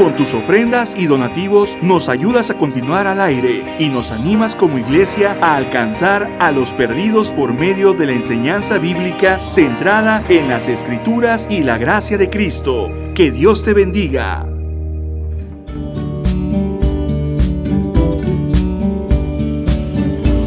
Con 0.04 0.18
tus 0.18 0.34
ofrendas 0.34 1.00
y 1.00 1.06
donativos 1.06 1.78
nos 1.82 2.10
ayudas 2.10 2.50
a 2.50 2.58
continuar 2.58 3.08
al 3.08 3.22
aire 3.22 3.78
y 3.80 3.88
nos 3.88 4.12
animas 4.12 4.54
como 4.54 4.78
iglesia 4.78 5.38
a 5.40 5.56
alcanzar 5.56 6.30
a 6.42 6.52
los 6.52 6.74
perdidos 6.74 7.32
por 7.32 7.54
medio 7.54 7.94
de 7.94 8.08
la 8.08 8.12
enseñanza 8.12 8.80
bíblica 8.80 9.38
centrada 9.48 10.22
en 10.28 10.50
las 10.50 10.68
escrituras 10.68 11.48
y 11.50 11.64
la 11.64 11.78
gracia 11.78 12.18
de 12.18 12.30
Cristo. 12.30 12.92
Que 13.16 13.32
Dios 13.32 13.64
te 13.64 13.74
bendiga. 13.74 14.46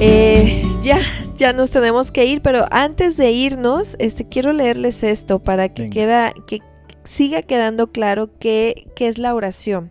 Eh, 0.00 0.64
ya, 0.82 1.00
ya 1.34 1.54
nos 1.54 1.70
tenemos 1.70 2.12
que 2.12 2.26
ir, 2.26 2.42
pero 2.42 2.66
antes 2.70 3.16
de 3.16 3.30
irnos, 3.30 3.96
este 4.00 4.28
quiero 4.28 4.52
leerles 4.52 5.02
esto 5.02 5.38
para 5.38 5.70
que 5.70 5.88
queda 5.88 6.34
que 6.46 6.60
siga 7.06 7.42
quedando 7.42 7.92
claro 7.92 8.30
qué, 8.38 8.88
es 8.98 9.18
la 9.18 9.34
oración. 9.34 9.90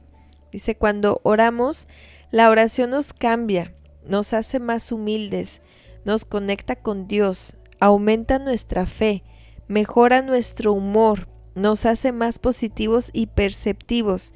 Dice, 0.51 0.75
cuando 0.75 1.19
oramos, 1.23 1.87
la 2.31 2.49
oración 2.49 2.91
nos 2.91 3.13
cambia, 3.13 3.73
nos 4.07 4.33
hace 4.33 4.59
más 4.59 4.91
humildes, 4.91 5.61
nos 6.05 6.25
conecta 6.25 6.75
con 6.75 7.07
Dios, 7.07 7.57
aumenta 7.79 8.39
nuestra 8.39 8.85
fe, 8.85 9.23
mejora 9.67 10.21
nuestro 10.21 10.73
humor, 10.73 11.27
nos 11.55 11.85
hace 11.85 12.11
más 12.11 12.39
positivos 12.39 13.09
y 13.13 13.27
perceptivos. 13.27 14.33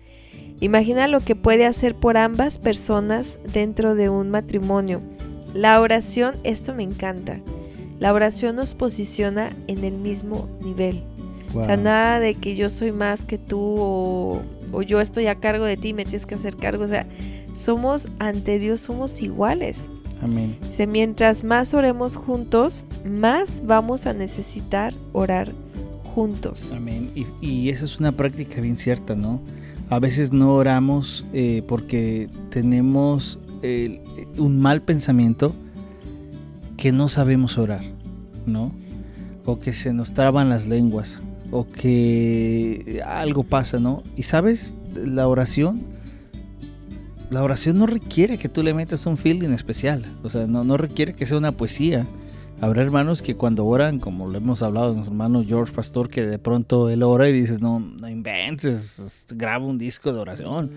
Imagina 0.61 1.07
lo 1.07 1.19
que 1.21 1.35
puede 1.35 1.65
hacer 1.65 1.95
por 1.95 2.17
ambas 2.17 2.57
personas 2.57 3.39
dentro 3.53 3.95
de 3.95 4.09
un 4.09 4.29
matrimonio. 4.29 5.01
La 5.53 5.79
oración, 5.81 6.35
esto 6.43 6.73
me 6.73 6.83
encanta, 6.83 7.41
la 7.99 8.13
oración 8.13 8.55
nos 8.55 8.75
posiciona 8.75 9.55
en 9.67 9.83
el 9.83 9.93
mismo 9.93 10.47
nivel 10.61 11.03
O 11.53 11.63
sea, 11.63 11.77
nada 11.77 12.19
de 12.19 12.35
que 12.35 12.55
yo 12.55 12.69
soy 12.69 12.91
más 12.91 13.23
que 13.23 13.37
tú 13.37 13.59
o, 13.59 14.41
o 14.71 14.81
yo 14.81 15.01
estoy 15.01 15.27
a 15.27 15.35
cargo 15.35 15.65
de 15.65 15.77
ti, 15.77 15.93
me 15.93 16.03
tienes 16.03 16.25
que 16.25 16.35
hacer 16.35 16.55
cargo. 16.55 16.83
O 16.83 16.87
sea, 16.87 17.07
somos 17.51 18.09
ante 18.19 18.59
Dios, 18.59 18.81
somos 18.81 19.21
iguales. 19.21 19.89
Amén. 20.21 20.57
Dice, 20.61 20.85
mientras 20.85 21.43
más 21.43 21.73
oremos 21.73 22.15
juntos, 22.15 22.85
más 23.05 23.63
vamos 23.65 24.05
a 24.05 24.13
necesitar 24.13 24.93
orar 25.13 25.53
juntos. 26.03 26.71
Amén. 26.75 27.11
Y, 27.15 27.25
y 27.41 27.69
esa 27.69 27.85
es 27.85 27.99
una 27.99 28.11
práctica 28.11 28.61
bien 28.61 28.77
cierta, 28.77 29.15
¿no? 29.15 29.39
A 29.89 29.99
veces 29.99 30.31
no 30.31 30.53
oramos 30.53 31.25
eh, 31.33 31.63
porque 31.67 32.29
tenemos 32.49 33.39
eh, 33.63 34.01
un 34.37 34.59
mal 34.59 34.83
pensamiento 34.83 35.55
que 36.77 36.91
no 36.91 37.09
sabemos 37.09 37.57
orar, 37.57 37.83
¿no? 38.45 38.71
O 39.45 39.59
que 39.59 39.73
se 39.73 39.91
nos 39.91 40.13
traban 40.13 40.49
las 40.49 40.67
lenguas, 40.67 41.23
o 41.51 41.67
que 41.67 43.01
algo 43.05 43.43
pasa, 43.43 43.79
¿no? 43.79 44.03
Y 44.15 44.23
sabes, 44.23 44.75
la 44.95 45.27
oración, 45.27 45.81
la 47.29 47.43
oración 47.43 47.77
no 47.77 47.85
requiere 47.85 48.37
que 48.37 48.49
tú 48.49 48.63
le 48.63 48.73
metas 48.73 49.05
un 49.05 49.17
feeling 49.17 49.49
especial, 49.49 50.05
o 50.23 50.29
sea, 50.29 50.47
no, 50.47 50.63
no 50.63 50.77
requiere 50.77 51.13
que 51.13 51.25
sea 51.25 51.37
una 51.37 51.51
poesía. 51.51 52.07
Habrá 52.61 52.81
hermanos 52.81 53.21
que 53.21 53.35
cuando 53.35 53.65
oran, 53.65 53.99
como 53.99 54.27
lo 54.27 54.37
hemos 54.37 54.61
hablado 54.61 54.89
de 54.89 54.95
nuestro 54.95 55.13
hermano 55.13 55.45
George 55.45 55.71
Pastor, 55.73 56.09
que 56.09 56.25
de 56.25 56.39
pronto 56.39 56.89
él 56.89 57.03
ora 57.03 57.29
y 57.29 57.31
dices, 57.31 57.61
no, 57.61 57.79
no 57.79 58.09
inventes, 58.09 59.25
graba 59.33 59.65
un 59.65 59.77
disco 59.77 60.11
de 60.11 60.19
oración. 60.19 60.69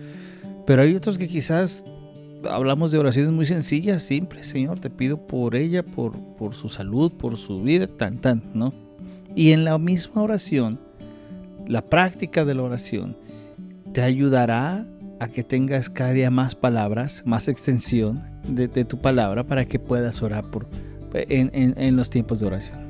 Pero 0.65 0.81
hay 0.81 0.95
otros 0.95 1.17
que 1.17 1.27
quizás 1.27 1.83
hablamos 2.49 2.91
de 2.91 2.99
oraciones 2.99 3.31
muy 3.31 3.45
sencillas, 3.45 4.03
simples, 4.03 4.47
Señor, 4.47 4.79
te 4.79 4.89
pido 4.89 5.27
por 5.27 5.55
ella, 5.55 5.83
por, 5.83 6.17
por 6.37 6.53
su 6.53 6.69
salud, 6.69 7.11
por 7.11 7.35
su 7.35 7.61
vida, 7.61 7.87
tan, 7.87 8.17
tan, 8.17 8.41
¿no? 8.53 8.73
Y 9.35 9.51
en 9.51 9.65
la 9.65 9.77
misma 9.77 10.21
oración, 10.21 10.79
la 11.67 11.83
práctica 11.83 12.45
de 12.45 12.55
la 12.55 12.63
oración 12.63 13.17
te 13.93 14.01
ayudará 14.01 14.85
a 15.19 15.27
que 15.27 15.43
tengas 15.43 15.89
cada 15.89 16.11
día 16.11 16.29
más 16.29 16.55
palabras, 16.55 17.23
más 17.25 17.47
extensión 17.47 18.23
de, 18.47 18.67
tu 18.67 18.99
palabra 18.99 19.45
para 19.45 19.65
que 19.65 19.79
puedas 19.79 20.21
orar 20.21 20.49
por, 20.51 20.67
en, 21.13 21.49
en, 21.53 21.73
en 21.77 21.95
los 21.95 22.09
tiempos 22.09 22.39
de 22.39 22.47
oración. 22.47 22.83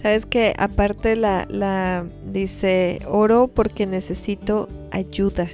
Sabes 0.00 0.26
que 0.26 0.54
aparte 0.58 1.16
la, 1.16 1.46
la 1.48 2.06
dice, 2.32 3.00
oro 3.08 3.48
porque 3.48 3.86
necesito 3.86 4.68
ayuda. 4.90 5.48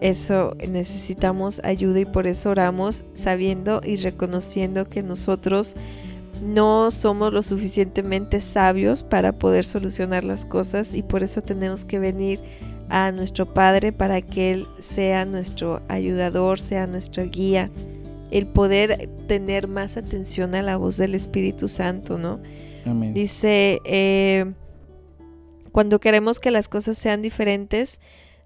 Eso 0.00 0.56
necesitamos 0.68 1.60
ayuda 1.64 2.00
y 2.00 2.04
por 2.04 2.26
eso 2.26 2.50
oramos 2.50 3.04
sabiendo 3.14 3.80
y 3.84 3.96
reconociendo 3.96 4.86
que 4.86 5.02
nosotros 5.02 5.76
no 6.42 6.90
somos 6.90 7.32
lo 7.32 7.42
suficientemente 7.42 8.40
sabios 8.40 9.02
para 9.02 9.32
poder 9.32 9.64
solucionar 9.64 10.24
las 10.24 10.46
cosas 10.46 10.94
y 10.94 11.02
por 11.02 11.22
eso 11.22 11.40
tenemos 11.40 11.84
que 11.84 11.98
venir 11.98 12.42
a 12.88 13.12
nuestro 13.12 13.52
Padre 13.52 13.92
para 13.92 14.20
que 14.20 14.50
Él 14.50 14.66
sea 14.78 15.24
nuestro 15.24 15.82
ayudador, 15.88 16.60
sea 16.60 16.86
nuestra 16.86 17.24
guía, 17.24 17.70
el 18.30 18.46
poder 18.46 19.08
tener 19.26 19.68
más 19.68 19.96
atención 19.96 20.54
a 20.54 20.62
la 20.62 20.76
voz 20.76 20.96
del 20.96 21.14
Espíritu 21.14 21.68
Santo, 21.68 22.18
¿no? 22.18 22.40
Amén. 22.84 23.14
Dice, 23.14 23.80
eh, 23.84 24.52
cuando 25.72 25.98
queremos 25.98 26.40
que 26.40 26.50
las 26.50 26.68
cosas 26.68 26.98
sean 26.98 27.22
diferentes, 27.22 28.00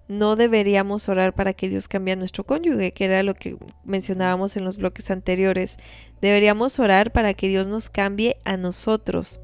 no 0.09 0.35
deberíamos 0.35 1.07
orar 1.07 1.33
para 1.33 1.53
que 1.53 1.69
Dios 1.69 1.87
cambie 1.87 2.13
a 2.13 2.17
nuestro 2.17 2.43
cónyuge, 2.43 2.91
que 2.91 3.05
era 3.05 3.21
lo 3.21 3.35
que 3.35 3.57
mencionábamos 3.85 4.57
en 4.57 4.65
los 4.65 4.77
bloques 4.77 5.11
anteriores. 5.11 5.77
Deberíamos 6.19 6.79
orar 6.79 7.11
para 7.11 7.35
que 7.35 7.47
Dios 7.47 7.67
nos 7.67 7.89
cambie 7.89 8.37
a 8.43 8.57
nosotros. 8.57 9.39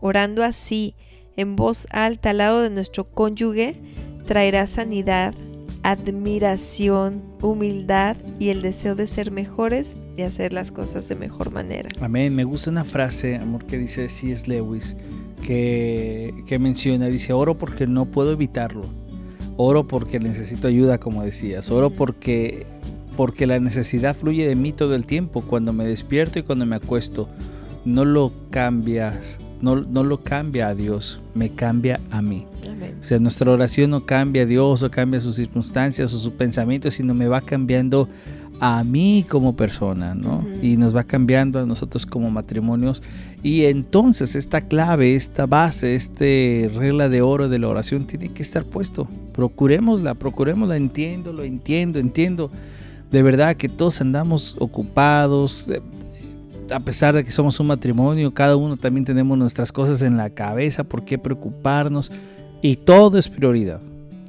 Orando 0.00 0.42
así, 0.42 0.96
en 1.36 1.54
voz 1.54 1.86
alta 1.90 2.30
al 2.30 2.38
lado 2.38 2.62
de 2.62 2.70
nuestro 2.70 3.08
cónyuge, 3.08 3.80
traerá 4.26 4.66
sanidad, 4.66 5.34
admiración, 5.84 7.22
humildad 7.40 8.16
y 8.40 8.48
el 8.48 8.60
deseo 8.60 8.96
de 8.96 9.06
ser 9.06 9.30
mejores 9.30 9.98
y 10.16 10.22
hacer 10.22 10.52
las 10.52 10.72
cosas 10.72 11.08
de 11.08 11.14
mejor 11.14 11.52
manera. 11.52 11.88
Amén. 12.00 12.34
Me 12.34 12.42
gusta 12.42 12.70
una 12.70 12.84
frase, 12.84 13.36
amor, 13.36 13.66
que 13.66 13.78
dice 13.78 14.08
C.S. 14.08 14.48
Lewis, 14.48 14.96
que, 15.44 16.34
que 16.48 16.58
menciona, 16.58 17.06
dice, 17.06 17.32
oro 17.32 17.56
porque 17.56 17.86
no 17.86 18.06
puedo 18.06 18.32
evitarlo. 18.32 19.07
Oro 19.60 19.88
porque 19.88 20.20
necesito 20.20 20.68
ayuda, 20.68 20.98
como 20.98 21.24
decías. 21.24 21.68
Oro 21.70 21.90
porque, 21.90 22.64
porque 23.16 23.44
la 23.44 23.58
necesidad 23.58 24.16
fluye 24.16 24.46
de 24.46 24.54
mí 24.54 24.72
todo 24.72 24.94
el 24.94 25.04
tiempo, 25.04 25.42
cuando 25.42 25.72
me 25.72 25.84
despierto 25.84 26.38
y 26.38 26.44
cuando 26.44 26.64
me 26.64 26.76
acuesto. 26.76 27.28
No 27.84 28.04
lo 28.04 28.32
cambias, 28.50 29.40
no, 29.60 29.76
no 29.76 30.04
lo 30.04 30.22
cambia 30.22 30.68
a 30.68 30.76
Dios, 30.76 31.20
me 31.34 31.50
cambia 31.50 32.00
a 32.12 32.22
mí. 32.22 32.46
Amén. 32.70 32.94
O 33.00 33.04
sea, 33.04 33.18
nuestra 33.18 33.50
oración 33.50 33.90
no 33.90 34.06
cambia 34.06 34.42
a 34.42 34.46
Dios 34.46 34.84
o 34.84 34.90
cambia 34.92 35.18
sus 35.18 35.34
circunstancias 35.34 36.14
o 36.14 36.18
sus 36.18 36.32
pensamientos, 36.32 36.94
sino 36.94 37.12
me 37.12 37.26
va 37.26 37.40
cambiando 37.40 38.08
a 38.60 38.82
mí 38.84 39.24
como 39.28 39.56
persona, 39.56 40.14
¿no? 40.14 40.44
Y 40.62 40.76
nos 40.76 40.94
va 40.94 41.04
cambiando 41.04 41.60
a 41.60 41.66
nosotros 41.66 42.06
como 42.06 42.30
matrimonios. 42.30 43.02
Y 43.42 43.64
entonces 43.64 44.34
esta 44.34 44.62
clave, 44.62 45.14
esta 45.14 45.46
base, 45.46 45.94
este 45.94 46.70
regla 46.74 47.08
de 47.08 47.22
oro 47.22 47.48
de 47.48 47.58
la 47.58 47.68
oración 47.68 48.06
tiene 48.06 48.30
que 48.30 48.42
estar 48.42 48.64
puesto. 48.64 49.06
Procurémosla, 49.32 50.14
procurémosla, 50.14 50.76
entiendo, 50.76 51.32
lo 51.32 51.44
entiendo, 51.44 51.98
entiendo. 51.98 52.50
De 53.10 53.22
verdad 53.22 53.56
que 53.56 53.68
todos 53.68 54.00
andamos 54.00 54.56
ocupados, 54.58 55.68
eh, 55.68 55.80
a 56.70 56.80
pesar 56.80 57.14
de 57.14 57.24
que 57.24 57.32
somos 57.32 57.58
un 57.60 57.68
matrimonio, 57.68 58.34
cada 58.34 58.56
uno 58.56 58.76
también 58.76 59.04
tenemos 59.04 59.38
nuestras 59.38 59.72
cosas 59.72 60.02
en 60.02 60.16
la 60.16 60.30
cabeza, 60.30 60.84
por 60.84 61.04
qué 61.04 61.16
preocuparnos. 61.16 62.10
Y 62.60 62.76
todo 62.76 63.18
es 63.18 63.28
prioridad. 63.28 63.80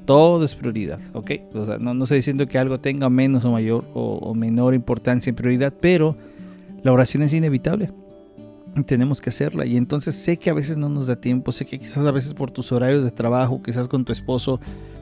Todo 0.10 0.44
es 0.44 0.56
prioridad, 0.56 1.00
¿ok? 1.14 1.32
O 1.54 1.66
sea, 1.66 1.78
no, 1.78 1.94
no 1.94 2.06
estoy 2.06 2.18
diciendo 2.18 2.48
que 2.48 2.58
algo 2.58 2.80
tenga 2.80 3.12
menos 3.12 3.46
o 3.46 3.52
mayor 3.52 3.86
o, 3.94 4.14
o 4.16 4.34
menor 4.34 4.74
importancia 4.74 5.30
en 5.30 5.36
prioridad, 5.36 5.72
pero 5.80 6.16
la 6.82 6.92
oración 6.92 7.22
es 7.22 7.32
inevitable. 7.32 7.92
Tenemos 8.86 9.22
que 9.22 9.30
hacerla. 9.30 9.66
Y 9.66 9.78
entonces 9.78 10.16
sé 10.16 10.38
que 10.38 10.50
a 10.50 10.54
veces 10.54 10.78
no 10.78 10.90
nos 10.90 11.08
da 11.08 11.16
tiempo, 11.16 11.52
sé 11.52 11.66
que 11.66 11.80
quizás 11.80 12.06
a 12.06 12.12
veces 12.12 12.34
por 12.34 12.52
tus 12.52 12.72
horarios 12.72 13.04
de 13.04 13.12
trabajo, 13.12 13.62
quizás 13.62 13.88
con 13.88 14.06
tu 14.06 14.14
esposo, 14.14 14.60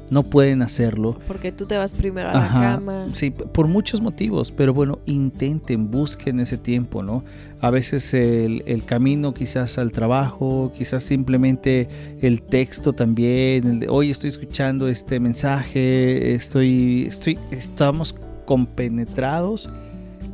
no 0.10 0.24
pueden 0.24 0.62
hacerlo. 0.62 1.20
Porque 1.28 1.52
tú 1.52 1.66
te 1.66 1.78
vas 1.78 1.94
primero 1.94 2.30
a 2.30 2.38
Ajá, 2.38 2.60
la 2.60 2.76
cama. 2.76 3.08
Sí, 3.14 3.32
por 3.32 3.68
muchos 3.68 4.02
motivos, 4.02 4.52
pero 4.52 4.74
bueno, 4.74 5.00
intenten, 5.06 5.92
busquen 5.92 6.40
ese 6.40 6.58
tiempo, 6.58 7.04
¿no? 7.04 7.24
A 7.60 7.70
veces 7.70 8.14
el, 8.14 8.64
el 8.68 8.86
camino 8.86 9.34
quizás 9.34 9.78
al 9.78 9.92
trabajo, 9.92 10.72
quizás 10.78 11.04
simplemente 11.04 11.90
el 12.22 12.42
texto 12.42 12.94
también, 12.94 13.68
el 13.68 13.80
de, 13.82 13.90
oye, 13.90 14.12
estoy 14.12 14.30
escuchando 14.30 14.88
este 14.88 15.20
mensaje, 15.20 16.34
estoy, 16.34 17.06
estoy, 17.08 17.38
estamos 17.52 18.16
compenetrados 18.46 19.70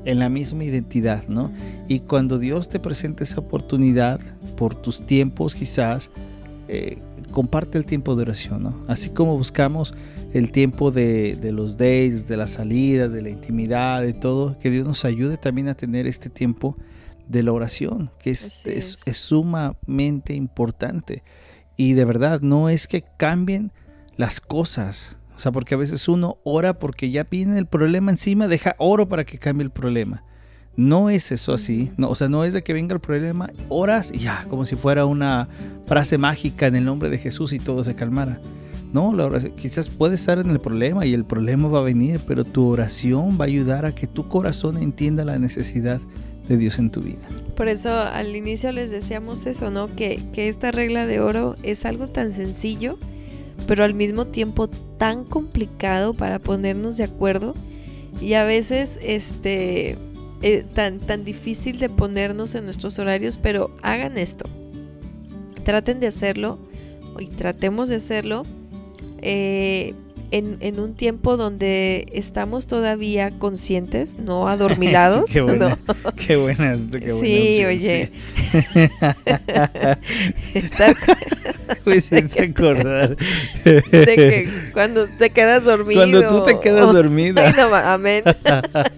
en 0.06 0.20
la 0.20 0.30
misma 0.30 0.64
identidad, 0.64 1.28
¿no? 1.28 1.52
Y 1.88 2.02
cuando 2.02 2.40
Dios 2.40 2.70
te 2.70 2.80
presenta 2.80 3.24
esa 3.24 3.40
oportunidad, 3.40 4.20
por 4.58 4.76
tus 4.76 5.06
tiempos 5.06 5.56
quizás, 5.56 6.10
eh, 6.68 7.00
comparte 7.32 7.78
el 7.78 7.86
tiempo 7.86 8.16
de 8.16 8.24
oración, 8.24 8.64
¿no? 8.64 8.84
Así 8.88 9.10
como 9.10 9.38
buscamos 9.38 9.94
el 10.34 10.52
tiempo 10.52 10.92
de, 10.92 11.36
de 11.36 11.52
los 11.52 11.78
days, 11.78 12.28
de 12.28 12.38
las 12.38 12.52
salidas, 12.52 13.12
de 13.12 13.22
la 13.22 13.30
intimidad, 13.30 14.02
de 14.02 14.14
todo, 14.14 14.58
que 14.60 14.70
Dios 14.70 14.86
nos 14.86 15.06
ayude 15.06 15.38
también 15.38 15.68
a 15.68 15.76
tener 15.76 16.08
este 16.08 16.30
tiempo 16.30 16.78
de 17.28 17.44
la 17.44 17.54
oración, 17.54 18.12
que 18.20 18.32
es, 18.32 18.46
Así 18.46 18.70
es, 18.70 18.78
es. 18.78 19.08
es 19.08 19.18
sumamente 19.18 20.34
importante. 20.34 21.24
Y 21.78 21.94
de 21.94 22.06
verdad, 22.06 22.42
no 22.42 22.70
es 22.70 22.88
que 22.88 23.04
cambien 23.18 23.72
las 24.16 24.42
cosas. 24.42 25.18
O 25.36 25.40
sea, 25.40 25.52
porque 25.52 25.76
a 25.76 25.78
veces 25.78 26.08
uno 26.08 26.38
ora 26.44 26.80
porque 26.80 27.10
ya 27.10 27.24
viene 27.24 27.58
el 27.58 27.66
problema 27.66 28.12
encima, 28.12 28.48
deja 28.48 28.76
oro 28.78 29.08
para 29.08 29.26
que 29.26 29.38
cambie 29.38 29.64
el 29.64 29.72
problema. 29.72 30.24
No 30.76 31.10
es 31.10 31.32
eso 31.32 31.54
así. 31.54 31.92
No, 31.98 32.10
o 32.10 32.16
sea, 32.16 32.30
no 32.30 32.46
es 32.46 32.54
de 32.54 32.64
que 32.64 32.74
venga 32.74 32.94
el 32.94 33.02
problema, 33.02 33.52
oras 33.70 34.12
y 34.14 34.20
ya, 34.20 34.46
como 34.50 34.66
si 34.66 34.76
fuera 34.76 35.06
una 35.06 35.48
frase 35.86 36.18
mágica 36.18 36.68
en 36.68 36.76
el 36.76 36.86
nombre 36.86 37.10
de 37.10 37.18
Jesús 37.18 37.54
y 37.54 37.60
todo 37.60 37.84
se 37.84 37.96
calmara. 37.96 38.40
No, 38.92 39.14
la 39.14 39.26
oración, 39.26 39.54
quizás 39.56 39.90
puede 39.90 40.16
estar 40.16 40.38
en 40.38 40.52
el 40.52 40.60
problema 40.60 41.06
y 41.06 41.14
el 41.14 41.26
problema 41.26 41.68
va 41.68 41.80
a 41.80 41.84
venir, 41.84 42.22
pero 42.28 42.44
tu 42.44 42.68
oración 42.68 43.38
va 43.40 43.46
a 43.46 43.48
ayudar 43.48 43.86
a 43.86 43.96
que 43.96 44.06
tu 44.06 44.28
corazón 44.28 44.78
entienda 44.78 45.26
la 45.26 45.40
necesidad 45.40 46.00
de 46.48 46.58
Dios 46.58 46.78
en 46.78 46.92
tu 46.92 47.02
vida. 47.02 47.28
Por 47.56 47.68
eso 47.68 47.92
al 47.92 48.36
inicio 48.36 48.72
les 48.72 48.92
decíamos 48.92 49.46
eso, 49.46 49.72
¿no? 49.72 49.96
Que, 49.96 50.20
que 50.34 50.48
esta 50.48 50.72
regla 50.72 51.08
de 51.08 51.22
oro 51.22 51.56
es 51.64 51.86
algo 51.86 52.08
tan 52.08 52.32
sencillo, 52.34 53.00
pero 53.68 53.84
al 53.84 53.94
mismo 53.94 54.26
tiempo 54.26 54.68
tan 54.68 55.24
complicado 55.24 56.14
para 56.14 56.40
ponernos 56.40 56.98
de 56.98 57.06
acuerdo 57.06 57.56
y 58.22 58.34
a 58.34 58.44
veces 58.44 59.00
este 59.02 59.98
eh, 60.42 60.66
tan, 60.74 61.00
tan 61.00 61.24
difícil 61.24 61.80
de 61.80 61.90
ponernos 61.90 62.54
en 62.56 62.66
nuestros 62.66 63.00
horarios, 63.00 63.38
pero 63.38 63.76
hagan 63.82 64.18
esto. 64.18 64.46
Traten 65.64 66.02
de 66.02 66.08
hacerlo 66.08 66.60
y 67.18 67.28
tratemos 67.28 67.88
de 67.88 67.96
hacerlo 67.96 68.44
eh, 69.20 69.94
en, 70.34 70.58
en 70.62 70.80
un 70.80 70.96
tiempo 70.96 71.38
donde 71.38 72.08
estamos 72.14 72.68
todavía 72.68 73.32
conscientes, 73.40 74.18
no 74.18 74.48
adormilados. 74.50 75.30
Qué 75.32 75.42
buena, 75.42 75.70
¿no? 75.88 76.12
qué 76.16 76.36
buena, 76.36 76.78
qué 76.92 76.98
buena 77.14 77.20
Sí, 77.20 77.64
opción, 77.64 77.70
oye. 77.70 78.12
sí. 78.12 78.90
Estar- 80.54 80.96
Me 81.86 81.98
hiciste 81.98 82.42
acordar. 82.44 83.16
de 83.66 83.82
que 84.16 84.50
cuando 84.74 85.08
te 85.08 85.30
quedas 85.32 85.64
dormido. 85.64 86.00
Cuando 86.02 86.28
tú 86.28 86.44
te 86.44 86.60
quedas 86.60 86.86
o- 86.86 86.94
dormida. 86.94 87.46
Ay, 87.48 87.54
no, 87.58 87.76
amén. 87.76 88.24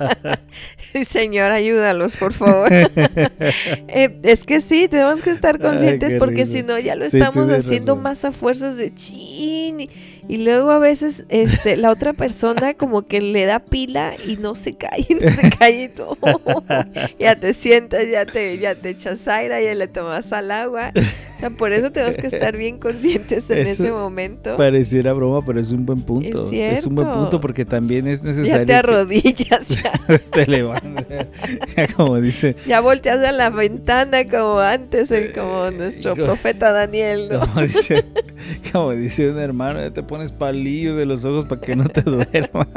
Señor, 1.09 1.51
ayúdalos, 1.51 2.15
por 2.15 2.31
favor. 2.33 2.71
Eh, 2.71 4.19
es 4.23 4.43
que 4.43 4.61
sí, 4.61 4.87
tenemos 4.87 5.21
que 5.21 5.31
estar 5.31 5.59
conscientes 5.59 6.13
porque 6.17 6.45
si 6.45 6.63
no 6.63 6.79
ya 6.79 6.95
lo 6.95 7.09
Sí, 7.09 7.17
estamos 7.17 7.49
haciendo 7.49 7.93
razón. 7.93 8.03
más 8.03 8.23
a 8.25 8.31
fuerzas 8.31 8.77
de 8.77 8.93
chin. 8.93 9.81
Y, 9.81 9.89
y 10.27 10.37
luego 10.37 10.71
a 10.71 10.79
veces 10.79 11.23
este, 11.29 11.77
la 11.77 11.91
otra 11.91 12.13
persona 12.13 12.73
como 12.73 13.07
que 13.07 13.21
le 13.21 13.45
da 13.45 13.59
pila 13.59 14.13
y 14.27 14.37
no 14.37 14.55
se 14.55 14.73
cae, 14.75 15.05
no 15.21 15.29
se 15.29 15.49
cae 15.57 15.83
y 15.83 15.87
tú 15.89 16.17
ya 17.19 17.35
te 17.35 17.53
sientas, 17.53 18.05
ya 18.11 18.25
te, 18.25 18.57
ya 18.57 18.75
te 18.75 18.89
echas 18.89 19.27
aire, 19.27 19.63
ya 19.63 19.75
le 19.75 19.87
tomas 19.87 20.31
al 20.33 20.51
agua. 20.51 20.91
O 20.95 21.37
sea, 21.37 21.49
por 21.49 21.73
eso 21.73 21.91
tenemos 21.91 22.15
que 22.15 22.27
estar 22.27 22.55
bien 22.55 22.77
conscientes 22.79 23.49
en 23.49 23.59
Eso 23.59 23.83
ese 23.83 23.91
momento. 23.91 24.55
Pareciera 24.55 25.11
broma, 25.11 25.45
pero 25.45 25.59
es 25.59 25.69
un 25.71 25.85
buen 25.85 26.01
punto. 26.01 26.49
Es 26.51 26.85
un 26.85 26.95
buen 26.95 27.11
punto 27.11 27.41
porque 27.41 27.65
también 27.65 28.07
es 28.07 28.23
necesario. 28.23 28.59
Ya 28.61 28.65
te 28.65 28.73
arrodillas, 28.73 29.83
ya, 29.83 29.91
te 30.31 30.47
levantas. 30.47 31.05
Como 31.97 32.21
dice, 32.21 32.55
ya 32.65 32.79
volteas 32.79 33.19
a 33.25 33.33
la 33.33 33.49
ventana 33.49 34.25
como 34.27 34.59
antes, 34.59 35.11
eh, 35.11 35.33
como 35.35 35.71
nuestro 35.71 36.11
como- 36.13 36.25
profeta 36.25 36.71
Daniel, 36.71 37.27
¿no? 37.29 37.39
como 37.41 37.61
dice, 37.61 38.05
como 38.71 38.91
dice 38.93 39.29
un 39.29 39.37
hermano, 39.39 39.81
ya 39.81 39.91
te 39.91 40.03
pones 40.15 40.31
palillos 40.31 40.95
de 40.95 41.05
los 41.05 41.25
ojos 41.25 41.43
para 41.45 41.59
que 41.59 41.75
no 41.75 41.89
te 41.89 42.01
duerma. 42.05 42.67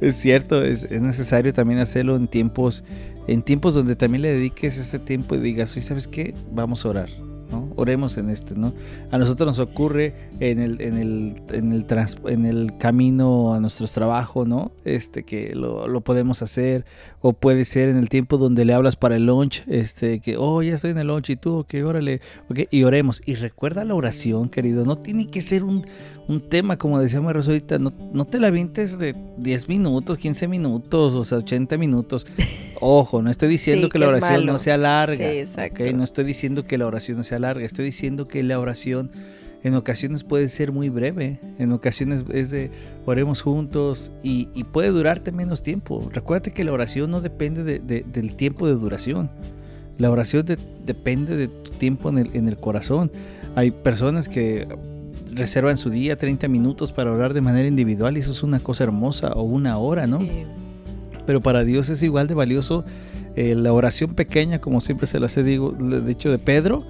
es 0.00 0.16
cierto, 0.16 0.62
es, 0.62 0.84
es 0.84 1.02
necesario 1.02 1.52
también 1.52 1.80
hacerlo 1.80 2.14
en 2.14 2.28
tiempos, 2.28 2.84
en 3.26 3.42
tiempos 3.42 3.74
donde 3.74 3.96
también 3.96 4.22
le 4.22 4.32
dediques 4.32 4.78
ese 4.78 5.00
tiempo 5.00 5.34
y 5.34 5.40
digas, 5.40 5.72
oye, 5.72 5.82
¿sabes 5.82 6.06
qué? 6.06 6.32
Vamos 6.52 6.84
a 6.84 6.90
orar. 6.90 7.08
¿no? 7.50 7.70
Oremos 7.76 8.16
en 8.16 8.30
este, 8.30 8.54
¿no? 8.56 8.72
A 9.12 9.18
nosotros 9.18 9.46
nos 9.46 9.58
ocurre 9.58 10.14
en 10.40 10.58
el, 10.60 10.80
en 10.80 10.96
el, 10.96 11.42
en 11.52 11.72
el, 11.72 11.84
trans- 11.84 12.16
en 12.26 12.46
el 12.46 12.72
camino 12.78 13.52
a 13.52 13.60
nuestros 13.60 13.92
trabajos, 13.92 14.48
¿no? 14.48 14.72
Este, 14.84 15.24
que 15.24 15.54
lo, 15.54 15.86
lo 15.86 16.00
podemos 16.00 16.40
hacer, 16.40 16.86
o 17.20 17.34
puede 17.34 17.64
ser 17.66 17.90
en 17.90 17.96
el 17.96 18.08
tiempo 18.08 18.38
donde 18.38 18.64
le 18.64 18.72
hablas 18.72 18.96
para 18.96 19.16
el 19.16 19.26
lunch, 19.26 19.62
este, 19.68 20.20
que, 20.20 20.36
oh, 20.38 20.62
ya 20.62 20.74
estoy 20.74 20.92
en 20.92 20.98
el 20.98 21.06
lunch 21.08 21.28
y 21.30 21.36
tú, 21.36 21.58
ok, 21.58 21.74
órale, 21.84 22.22
ok, 22.48 22.60
y 22.70 22.82
oremos. 22.84 23.22
Y 23.26 23.34
recuerda 23.34 23.84
la 23.84 23.94
oración, 23.94 24.48
querido, 24.48 24.84
no 24.86 24.96
tiene 24.98 25.28
que 25.28 25.42
ser 25.42 25.64
un, 25.64 25.86
un 26.28 26.40
tema, 26.40 26.76
como 26.78 26.98
decíamos 26.98 27.32
Rosa 27.32 27.50
ahorita, 27.50 27.78
no, 27.78 27.92
no 28.12 28.24
te 28.24 28.38
la 28.40 28.50
vientes 28.50 28.98
de 28.98 29.14
10 29.38 29.68
minutos, 29.68 30.18
15 30.18 30.48
minutos, 30.48 31.14
o 31.14 31.24
sea, 31.24 31.38
80 31.38 31.76
minutos. 31.78 32.26
Ojo, 32.80 33.22
no 33.22 33.30
estoy 33.30 33.48
diciendo 33.48 33.86
Sí, 33.86 33.90
que 33.90 33.98
la 33.98 34.08
oración 34.08 34.46
no 34.46 34.58
sea 34.58 34.76
larga. 34.78 35.16
No 35.92 36.04
estoy 36.04 36.24
diciendo 36.24 36.66
que 36.66 36.78
la 36.78 36.86
oración 36.86 37.16
no 37.18 37.24
sea 37.24 37.38
larga, 37.38 37.64
estoy 37.64 37.84
diciendo 37.84 38.26
que 38.28 38.42
la 38.42 38.58
oración 38.58 39.10
en 39.62 39.74
ocasiones 39.74 40.24
puede 40.24 40.48
ser 40.48 40.72
muy 40.72 40.90
breve, 40.90 41.40
en 41.58 41.72
ocasiones 41.72 42.24
es 42.30 42.50
de 42.50 42.70
oremos 43.06 43.40
juntos 43.40 44.12
y, 44.22 44.48
y 44.54 44.64
puede 44.64 44.90
durarte 44.90 45.32
menos 45.32 45.62
tiempo. 45.62 46.10
Recuérdate 46.12 46.50
que 46.52 46.64
la 46.64 46.72
oración 46.72 47.10
no 47.10 47.22
depende 47.22 47.64
de- 47.64 47.78
de- 47.78 48.04
del 48.12 48.34
tiempo 48.34 48.66
de 48.66 48.74
duración. 48.74 49.30
La 49.96 50.10
oración 50.10 50.44
de- 50.44 50.58
depende 50.84 51.36
de 51.36 51.48
tu 51.48 51.70
tiempo 51.70 52.10
en 52.10 52.18
el, 52.18 52.30
en 52.36 52.48
el 52.48 52.58
corazón. 52.58 53.10
Hay 53.54 53.70
personas 53.70 54.28
que 54.28 54.66
reservan 55.32 55.76
su 55.76 55.90
día 55.90 56.16
30 56.16 56.48
minutos 56.48 56.92
para 56.92 57.12
orar 57.12 57.34
de 57.34 57.40
manera 57.40 57.66
individual 57.68 58.16
y 58.16 58.20
eso 58.20 58.30
es 58.32 58.42
una 58.42 58.60
cosa 58.60 58.84
hermosa 58.84 59.32
o 59.32 59.42
una 59.42 59.78
hora, 59.78 60.06
¿no? 60.06 60.20
Sí. 60.20 60.44
Pero 61.26 61.40
para 61.40 61.64
Dios 61.64 61.88
es 61.88 62.02
igual 62.02 62.26
de 62.28 62.34
valioso 62.34 62.84
eh, 63.36 63.54
la 63.56 63.72
oración 63.72 64.14
pequeña, 64.14 64.60
como 64.60 64.80
siempre 64.80 65.06
se 65.08 65.18
las 65.18 65.36
he 65.36 65.42
digo, 65.42 65.72
dicho 65.72 66.30
de 66.30 66.38
Pedro, 66.38 66.84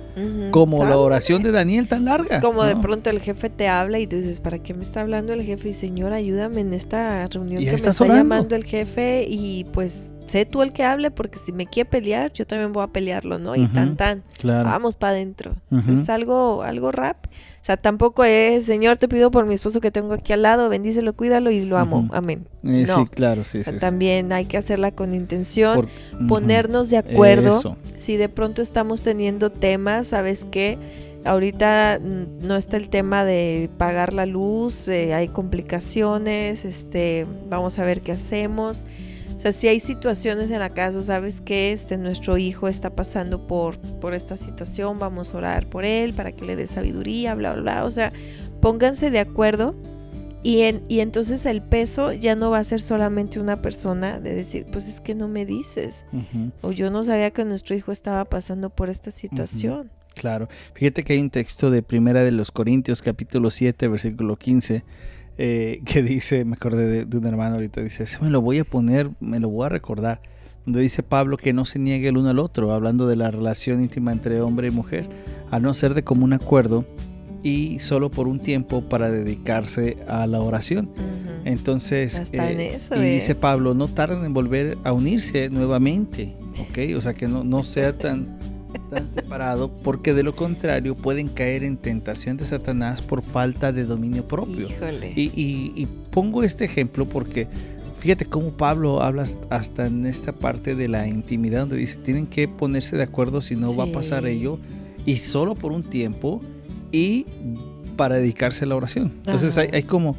como 0.51 0.85
la 0.85 0.99
oración 0.99 1.43
de 1.43 1.53
Daniel 1.53 1.89
tan 1.89 2.05
larga. 2.05 2.37
Es 2.37 2.43
como 2.43 2.65
de 2.65 2.77
pronto 2.77 3.09
el 3.11 3.21
jefe 3.21 3.49
te 3.49 3.69
habla 3.69 3.99
y 3.99 4.07
tú 4.07 4.17
dices, 4.17 4.41
¿para 4.41 4.59
qué 4.59 4.75
me 4.75 4.83
está 4.83 5.01
hablando 5.01 5.33
el 5.33 5.43
jefe? 5.43 5.71
Y 5.71 5.73
Señor, 5.73 6.13
ayúdame 6.13 6.61
en 6.61 6.75
esta 6.75 7.27
reunión 7.29 7.63
Y 7.63 7.65
que 7.65 7.71
me 7.71 7.77
está 7.77 7.91
orando. 8.05 8.15
llamando 8.23 8.57
el 8.57 8.65
jefe 8.65 9.25
y 9.27 9.65
pues 9.73 10.13
sé 10.27 10.45
tú 10.45 10.61
el 10.63 10.73
que 10.73 10.83
hable 10.85 11.11
porque 11.11 11.39
si 11.39 11.53
me 11.53 11.65
quiere 11.67 11.89
pelear, 11.89 12.31
yo 12.33 12.47
también 12.47 12.73
voy 12.73 12.83
a 12.85 12.89
pelearlo, 12.89 13.39
¿no? 13.39 13.57
Y 13.57 13.67
tan 13.69 13.97
tan, 13.97 14.23
Claro. 14.39 14.69
vamos 14.69 14.97
para 14.97 15.13
adentro. 15.15 15.55
Es 15.89 16.09
algo 16.11 16.63
algo 16.63 16.91
rap. 16.93 17.25
O 17.65 17.67
sea, 17.67 17.79
tampoco 17.79 18.25
es, 18.25 18.65
Señor, 18.65 18.99
te 18.99 19.09
pido 19.09 19.31
por 19.31 19.47
mi 19.47 19.55
esposo 19.55 19.81
que 19.81 19.91
tengo 19.91 20.13
aquí 20.13 20.35
al 20.35 20.43
lado, 20.43 20.69
bendícelo, 20.69 21.15
cuídalo 21.15 21.51
y 21.51 21.63
lo 21.65 21.79
amo. 21.79 22.11
Amén. 22.13 22.47
Eh, 22.63 22.85
no. 22.87 22.97
Sí, 22.97 23.07
claro, 23.07 23.43
sí, 23.45 23.61
O 23.61 23.65
sea, 23.65 23.73
sí. 23.73 23.79
También 23.79 24.35
hay 24.35 24.45
que 24.45 24.59
hacerla 24.59 24.91
con 24.91 25.15
intención, 25.15 25.75
Por- 25.77 26.29
ponernos 26.29 26.91
de 26.91 26.99
acuerdo. 26.99 27.49
Eso. 27.59 27.79
Si 27.97 28.19
de 28.19 28.29
pronto 28.29 28.61
estamos 28.61 29.01
teniendo 29.03 29.51
temas, 29.51 30.09
¿sabes 30.09 30.45
qué? 30.45 30.77
Ahorita 31.25 31.99
no 32.01 32.55
está 32.55 32.77
el 32.77 32.91
tema 32.91 33.25
de 33.25 33.71
pagar 33.79 34.13
la 34.13 34.27
luz, 34.27 34.87
eh, 34.89 35.15
hay 35.15 35.29
complicaciones, 35.29 36.67
este, 36.67 37.27
vamos 37.49 37.79
a 37.79 37.85
ver 37.85 38.03
qué 38.03 38.13
hacemos. 38.13 38.85
O 39.35 39.39
sea, 39.39 39.53
si 39.53 39.69
hay 39.69 39.81
situaciones 39.81 40.51
en 40.51 40.61
la 40.61 40.71
casa, 40.71 41.03
¿sabes 41.03 41.41
qué? 41.41 41.73
Este, 41.73 41.99
nuestro 41.99 42.39
hijo 42.39 42.69
está 42.69 42.91
pasando 42.91 43.47
por, 43.47 43.79
por 43.79 44.15
esta 44.15 44.37
situación, 44.37 44.99
vamos 44.99 45.35
a 45.35 45.39
orar 45.39 45.67
por 45.69 45.85
él 45.85 46.15
para 46.15 46.33
que 46.33 46.45
le 46.45 46.57
dé 46.57 46.67
sabiduría, 46.67 47.35
bla, 47.35 47.53
bla, 47.53 47.63
bla. 47.63 47.85
O 47.85 47.91
sea, 47.91 48.13
pónganse 48.61 49.11
de 49.11 49.19
acuerdo 49.19 49.75
y, 50.45 50.61
en, 50.61 50.85
y 50.89 51.01
entonces 51.01 51.47
el 51.47 51.63
peso 51.63 52.13
ya 52.13 52.37
no 52.37 52.51
va 52.51 52.59
a 52.59 52.65
ser 52.65 52.81
solamente 52.81 53.41
una 53.41 53.63
persona 53.63 54.21
de 54.21 54.35
decir, 54.35 54.67
pues 54.71 54.87
es 54.89 55.01
que 55.01 55.15
no 55.15 55.27
me 55.27 55.47
dices. 55.47 56.05
O 56.61 56.71
yo 56.71 56.91
no 56.91 57.03
sabía 57.03 57.31
que 57.31 57.47
nuestro 57.47 57.75
hijo 57.75 57.93
estaba 57.93 58.27
pasando 58.27 58.69
por 58.69 58.91
esta 58.91 59.11
situación. 59.11 59.91
Claro. 60.15 60.49
Fíjate 60.75 61.03
que 61.03 61.15
hay 61.15 61.21
un 61.21 61.31
texto 61.31 61.71
de 61.71 61.83
Primera 61.83 62.23
de 62.25 62.31
los 62.31 62.51
Corintios, 62.51 63.01
capítulo 63.01 63.51
7, 63.51 63.89
versículo 63.89 64.37
15, 64.37 64.85
eh, 65.39 65.81
que 65.85 66.03
dice, 66.03 66.45
me 66.45 66.55
acordé 66.55 66.87
de, 66.87 67.05
de 67.05 67.19
un 67.19 67.27
hermano 67.27 67.57
ahorita, 67.57 67.83
dice, 67.83 68.05
"Ese 68.05 68.21
me 68.21 68.31
lo 68.31 68.41
voy 68.41 68.59
a 68.59 68.65
poner, 68.65 69.11
me 69.21 69.41
lo 69.41 69.49
voy 69.49 69.67
a 69.67 69.69
recordar, 69.69 70.21
donde 70.65 70.81
dice 70.81 71.03
Pablo 71.03 71.37
que 71.37 71.53
no 71.53 71.65
se 71.65 71.79
niegue 71.79 72.09
el 72.09 72.17
uno 72.17 72.31
al 72.31 72.39
otro, 72.39 72.73
hablando 72.73 73.07
de 73.07 73.17
la 73.17 73.31
relación 73.31 73.81
íntima 73.81 74.13
entre 74.13 74.41
hombre 74.41 74.69
y 74.69 74.71
mujer, 74.71 75.09
a 75.51 75.61
no 75.61 75.75
ser 75.75 75.95
de 75.95 76.05
común 76.05 76.33
acuerdo 76.33 76.85
y 77.43 77.79
solo 77.81 78.11
por 78.11 78.27
un 78.27 78.41
tiempo 78.41 78.89
para 78.89 79.11
dedicarse 79.11 79.99
a 80.09 80.27
la 80.27 80.41
oración. 80.41 80.91
Entonces, 81.45 82.19
Hasta 82.19 82.51
en 82.51 82.61
eso, 82.61 82.97
y 82.97 83.01
¿eh? 83.01 83.13
dice 83.13 83.35
Pablo, 83.35 83.75
no 83.75 83.89
tarden 83.89 84.25
en 84.25 84.33
volver 84.33 84.79
a 84.83 84.93
unirse 84.93 85.51
nuevamente, 85.51 86.35
¿ok? 86.59 86.97
O 86.97 87.01
sea, 87.03 87.13
que 87.13 87.29
no, 87.29 87.45
no 87.45 87.63
sea 87.63 87.97
tan, 87.99 88.39
separado, 89.11 89.71
porque 89.71 90.15
de 90.15 90.23
lo 90.23 90.35
contrario 90.35 90.95
pueden 90.95 91.29
caer 91.29 91.65
en 91.65 91.77
tentación 91.77 92.37
de 92.37 92.45
Satanás 92.45 93.03
por 93.03 93.23
falta 93.23 93.73
de 93.73 93.85
dominio 93.85 94.27
propio. 94.29 94.69
Híjole. 94.69 95.13
Y, 95.17 95.23
y- 95.35 95.73
y 95.77 95.87
pongo 96.11 96.43
este 96.43 96.65
ejemplo 96.65 97.07
porque 97.09 97.49
fíjate 97.99 98.27
cómo 98.27 98.51
Pablo 98.51 99.03
habla 99.03 99.25
hasta 99.51 99.87
en 99.87 100.05
esta 100.07 100.33
parte 100.33 100.75
de 100.75 100.89
la 100.89 101.07
intimidad, 101.09 101.61
donde 101.61 101.77
dice, 101.77 101.97
tienen 101.97 102.27
que 102.27 102.49
ponerse 102.49 102.97
de 102.97 103.03
acuerdo 103.03 103.41
si 103.41 103.57
no 103.57 103.75
va 103.75 103.85
a 103.85 103.93
pasar 103.93 104.27
ello, 104.27 104.59
y 105.07 105.17
solo 105.17 105.55
por 105.55 105.73
un 105.73 105.83
tiempo, 105.85 106.41
y 106.93 107.27
para 107.97 108.17
dedicarse 108.17 108.65
a 108.65 108.69
la 108.69 108.77
oración. 108.77 109.13
Entonces 109.25 109.57
hay, 109.57 109.69
hay 109.73 109.83
como... 109.85 110.17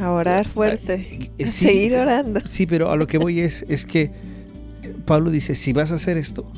a 0.00 0.10
orar 0.10 0.46
fuerte. 0.46 1.30
Eh, 1.38 1.44
A 1.44 1.48
sí, 1.48 1.64
seguir 1.66 1.96
orando. 1.96 2.40
Sí, 2.44 2.66
pero 2.66 2.90
a 2.90 2.96
lo 2.96 3.06
que 3.06 3.16
voy 3.18 3.40
es, 3.40 3.64
es 3.68 3.86
que 3.86 4.10
Pablo 5.06 5.30
dice, 5.30 5.54
si 5.54 5.72
vas 5.72 5.90
a 5.92 5.94
hacer 5.94 6.16
esto, 6.18 6.52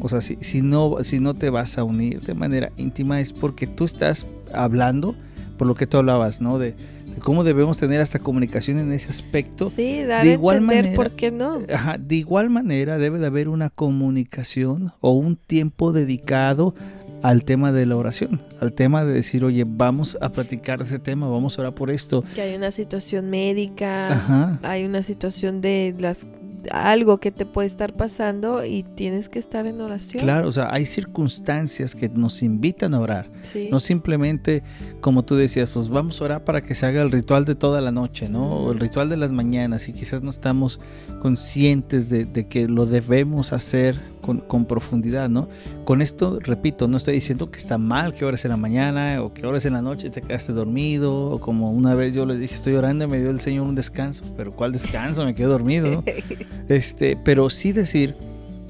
o 0.00 0.08
sea, 0.08 0.20
si, 0.20 0.36
si, 0.40 0.62
no, 0.62 0.96
si 1.02 1.20
no 1.20 1.34
te 1.34 1.50
vas 1.50 1.78
a 1.78 1.84
unir 1.84 2.20
de 2.22 2.34
manera 2.34 2.70
íntima 2.76 3.20
es 3.20 3.32
porque 3.32 3.66
tú 3.66 3.84
estás 3.84 4.26
hablando, 4.52 5.14
por 5.58 5.66
lo 5.66 5.74
que 5.74 5.86
tú 5.86 5.96
hablabas, 5.98 6.40
¿no? 6.40 6.58
De, 6.58 6.72
de 6.72 7.20
cómo 7.20 7.44
debemos 7.44 7.78
tener 7.78 8.00
hasta 8.00 8.18
comunicación 8.18 8.78
en 8.78 8.92
ese 8.92 9.08
aspecto. 9.08 9.70
Sí, 9.70 10.02
dar 10.02 10.24
de 10.24 10.30
a 10.30 10.32
igual 10.34 10.56
entender 10.58 10.84
manera- 10.84 10.96
por 10.96 11.10
qué 11.12 11.30
no. 11.30 11.60
Ajá, 11.72 11.96
de 11.98 12.16
igual 12.16 12.50
manera 12.50 12.98
debe 12.98 13.18
de 13.20 13.26
haber 13.26 13.48
una 13.48 13.70
comunicación 13.70 14.92
o 15.00 15.12
un 15.12 15.36
tiempo 15.36 15.92
dedicado 15.92 16.74
al 17.22 17.44
tema 17.44 17.72
de 17.72 17.86
la 17.86 17.96
oración, 17.96 18.42
al 18.60 18.74
tema 18.74 19.04
de 19.04 19.12
decir, 19.14 19.44
oye, 19.44 19.64
vamos 19.66 20.18
a 20.20 20.28
platicar 20.30 20.80
de 20.80 20.84
ese 20.84 20.98
tema, 20.98 21.26
vamos 21.28 21.56
a 21.58 21.62
orar 21.62 21.74
por 21.74 21.90
esto. 21.90 22.22
Que 22.34 22.42
hay 22.42 22.54
una 22.54 22.70
situación 22.70 23.30
médica, 23.30 24.12
Ajá. 24.12 24.58
hay 24.62 24.84
una 24.84 25.02
situación 25.02 25.60
de 25.62 25.94
las 25.98 26.26
algo 26.70 27.18
que 27.18 27.30
te 27.30 27.46
puede 27.46 27.66
estar 27.66 27.92
pasando 27.92 28.64
y 28.64 28.82
tienes 28.82 29.28
que 29.28 29.38
estar 29.38 29.66
en 29.66 29.80
oración. 29.80 30.22
Claro, 30.22 30.48
o 30.48 30.52
sea, 30.52 30.68
hay 30.72 30.86
circunstancias 30.86 31.94
que 31.94 32.08
nos 32.08 32.42
invitan 32.42 32.94
a 32.94 33.00
orar. 33.00 33.30
Sí. 33.42 33.68
No 33.70 33.80
simplemente, 33.80 34.62
como 35.00 35.24
tú 35.24 35.36
decías, 35.36 35.68
pues 35.68 35.88
vamos 35.88 36.20
a 36.20 36.24
orar 36.24 36.44
para 36.44 36.62
que 36.62 36.74
se 36.74 36.86
haga 36.86 37.02
el 37.02 37.10
ritual 37.10 37.44
de 37.44 37.54
toda 37.54 37.80
la 37.80 37.92
noche, 37.92 38.28
¿no? 38.28 38.56
O 38.56 38.72
el 38.72 38.80
ritual 38.80 39.08
de 39.08 39.16
las 39.16 39.32
mañanas 39.32 39.88
y 39.88 39.92
quizás 39.92 40.22
no 40.22 40.30
estamos 40.30 40.80
conscientes 41.20 42.10
de, 42.10 42.24
de 42.24 42.48
que 42.48 42.68
lo 42.68 42.86
debemos 42.86 43.52
hacer 43.52 43.96
con, 44.20 44.38
con, 44.40 44.64
profundidad, 44.64 45.28
¿no? 45.28 45.48
Con 45.84 46.00
esto, 46.00 46.38
repito, 46.40 46.88
no 46.88 46.96
estoy 46.96 47.14
diciendo 47.14 47.50
que 47.50 47.58
está 47.58 47.76
mal 47.76 48.14
que 48.14 48.24
ores 48.24 48.44
en 48.44 48.50
la 48.50 48.56
mañana 48.56 49.22
o 49.22 49.34
que 49.34 49.46
ores 49.46 49.66
en 49.66 49.74
la 49.74 49.82
noche 49.82 50.06
y 50.06 50.10
te 50.10 50.22
quedaste 50.22 50.52
dormido, 50.52 51.30
o 51.30 51.40
como 51.40 51.70
una 51.70 51.94
vez 51.94 52.14
yo 52.14 52.24
le 52.24 52.38
dije, 52.38 52.54
estoy 52.54 52.74
orando 52.74 53.04
y 53.04 53.08
me 53.08 53.20
dio 53.20 53.30
el 53.30 53.40
Señor 53.40 53.66
un 53.66 53.74
descanso, 53.74 54.24
pero 54.36 54.52
¿cuál 54.52 54.72
descanso? 54.72 55.24
Me 55.24 55.34
quedé 55.34 55.46
dormido, 55.46 55.90
¿no? 55.90 56.04
Este, 56.68 57.16
pero 57.24 57.50
sí 57.50 57.72
decir 57.72 58.16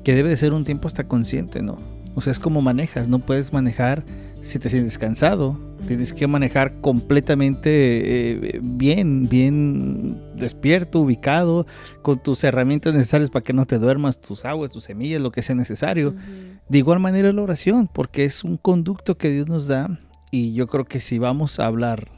que 0.02 0.14
debe 0.14 0.28
de 0.28 0.36
ser 0.36 0.52
un 0.52 0.64
tiempo 0.64 0.88
hasta 0.88 1.04
consciente, 1.04 1.62
¿no? 1.62 1.78
O 2.14 2.20
sea, 2.20 2.30
es 2.30 2.38
como 2.38 2.62
manejas, 2.62 3.08
no 3.08 3.18
puedes 3.18 3.52
manejar 3.52 4.04
si 4.42 4.58
te 4.58 4.68
sientes 4.68 4.98
cansado, 4.98 5.58
tienes 5.88 6.12
que 6.12 6.26
manejar 6.26 6.80
completamente 6.82 7.70
eh, 7.70 8.60
bien, 8.62 9.26
bien 9.26 10.20
despierto, 10.36 11.00
ubicado, 11.00 11.66
con 12.02 12.22
tus 12.22 12.44
herramientas 12.44 12.92
necesarias 12.92 13.30
para 13.30 13.42
que 13.42 13.54
no 13.54 13.64
te 13.64 13.78
duermas, 13.78 14.20
tus 14.20 14.44
aguas, 14.44 14.70
tus 14.70 14.84
semillas, 14.84 15.22
lo 15.22 15.32
que 15.32 15.40
sea 15.40 15.54
necesario. 15.54 16.10
Uh 16.10 16.12
-huh. 16.12 16.60
De 16.68 16.78
igual 16.78 17.00
manera 17.00 17.32
la 17.32 17.42
oración, 17.42 17.88
porque 17.92 18.26
es 18.26 18.44
un 18.44 18.58
conducto 18.58 19.16
que 19.16 19.30
Dios 19.30 19.48
nos 19.48 19.66
da 19.66 19.98
y 20.30 20.52
yo 20.52 20.66
creo 20.66 20.84
que 20.84 21.00
si 21.00 21.18
vamos 21.18 21.58
a 21.58 21.66
hablar 21.66 22.10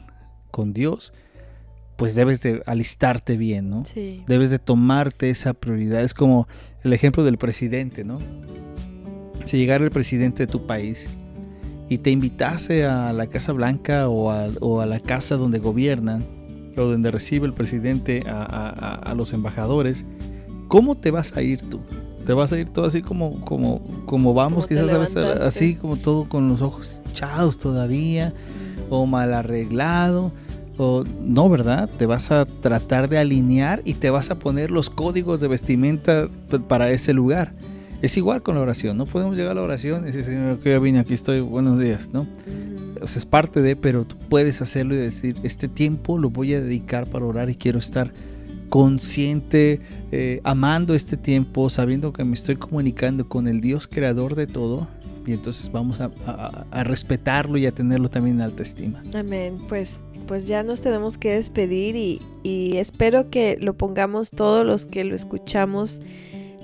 con 0.51 0.73
Dios, 0.73 1.13
pues 1.97 2.15
debes 2.15 2.43
de 2.43 2.63
alistarte 2.67 3.37
bien, 3.37 3.71
¿no? 3.71 3.85
Sí. 3.85 4.23
Debes 4.27 4.51
de 4.51 4.59
tomarte 4.59 5.31
esa 5.31 5.55
prioridad. 5.55 6.03
Es 6.03 6.15
como 6.15 6.47
el 6.83 6.93
ejemplo 6.93 7.25
del 7.25 7.39
presidente, 7.39 8.05
¿no? 8.05 8.19
Si 9.47 9.57
llegara 9.57 9.85
el 9.85 9.91
presidente 9.91 10.47
de 10.47 10.53
tu 10.53 10.67
país 10.67 11.09
y 11.89 11.99
te 11.99 12.11
invitase 12.11 12.85
a 12.85 13.13
la 13.13 13.29
Casa 13.29 13.53
Blanca 13.53 14.09
o 14.09 14.31
a, 14.31 14.49
o 14.61 14.81
a 14.81 14.87
la 14.87 15.01
casa 15.01 15.37
donde 15.37 15.59
gobiernan 15.59 16.27
o 16.77 16.83
donde 16.83 17.11
recibe 17.11 17.47
el 17.47 17.55
presidente 17.55 18.25
a, 18.27 18.43
a, 18.43 18.95
a, 18.95 19.15
los 19.15 19.33
embajadores, 19.33 20.05
¿cómo 20.69 20.97
te 20.97 21.11
vas 21.11 21.37
a 21.37 21.43
ir 21.43 21.63
tú? 21.63 21.81
Te 22.27 22.33
vas 22.33 22.53
a 22.53 22.59
ir 22.59 22.69
todo 22.69 22.87
así 22.87 23.03
como, 23.03 23.41
como, 23.45 23.83
como 24.05 24.35
vamos, 24.35 24.67
quizás 24.67 24.91
a 24.91 24.99
veces 24.99 25.25
así 25.25 25.77
como 25.77 25.97
todo 25.97 26.29
con 26.29 26.49
los 26.49 26.61
ojos 26.61 27.01
hinchados 27.07 27.57
todavía, 27.57 28.35
o 28.91 29.07
mal 29.07 29.33
arreglado, 29.33 30.33
o 30.77 31.05
no, 31.21 31.49
¿verdad? 31.49 31.89
Te 31.99 32.07
vas 32.07 32.31
a 32.31 32.45
tratar 32.45 33.09
de 33.09 33.19
alinear 33.19 33.83
y 33.85 33.95
te 33.95 34.11
vas 34.11 34.31
a 34.31 34.39
poner 34.39 34.71
los 34.71 34.91
códigos 34.91 35.41
de 35.41 35.49
vestimenta 35.49 36.29
para 36.69 36.91
ese 36.91 37.13
lugar. 37.13 37.55
Es 38.03 38.17
igual 38.17 38.43
con 38.43 38.57
la 38.57 38.61
oración, 38.61 38.97
no 38.97 39.07
podemos 39.07 39.37
llegar 39.37 39.53
a 39.53 39.55
la 39.55 39.63
oración 39.63 40.03
y 40.03 40.07
decir, 40.07 40.25
Señor, 40.25 40.61
que 40.61 40.71
ya 40.71 40.79
vine, 40.79 40.99
aquí 40.99 41.15
estoy, 41.15 41.41
buenos 41.41 41.81
días, 41.81 42.11
¿no? 42.13 42.27
O 43.01 43.09
sea, 43.09 43.19
es 43.19 43.27
parte 43.27 43.63
de, 43.63 43.75
pero 43.75 44.05
tú 44.05 44.17
puedes 44.29 44.61
hacerlo 44.61 44.95
y 44.95 44.99
decir, 44.99 45.37
este 45.43 45.67
tiempo 45.69 46.19
lo 46.19 46.31
voy 46.31 46.55
a 46.55 46.61
dedicar 46.61 47.07
para 47.07 47.25
orar 47.25 47.49
y 47.49 47.55
quiero 47.55 47.79
estar 47.79 48.13
consciente, 48.69 49.81
eh, 50.13 50.41
amando 50.45 50.95
este 50.95 51.17
tiempo, 51.17 51.71
sabiendo 51.71 52.13
que 52.13 52.25
me 52.25 52.35
estoy 52.35 52.57
comunicando 52.57 53.29
con 53.29 53.49
el 53.49 53.61
Dios 53.61 53.87
creador 53.87 54.35
de 54.35 54.47
todo. 54.47 54.89
Y 55.27 55.33
entonces 55.33 55.73
vamos 55.73 56.01
a, 56.01 56.11
a, 56.27 56.67
a 56.71 56.85
respetarlo 56.85 57.59
y 57.59 57.67
a 57.67 57.73
tenerlo 57.73 58.09
también 58.09 58.37
en 58.37 58.43
alta 58.43 58.63
estima. 58.63 59.03
Amén. 59.15 59.59
Pues 59.69 60.01
pues 60.27 60.49
ya 60.49 60.63
nos 60.63 60.81
tenemos 60.81 61.19
que 61.19 61.33
despedir 61.33 61.97
y, 61.97 62.21
espero 62.77 63.31
que 63.31 63.57
lo 63.61 63.75
pongamos 63.75 64.31
todos 64.31 64.65
los 64.65 64.87
que 64.87 65.03
lo 65.03 65.17
escuchamos 65.17 66.01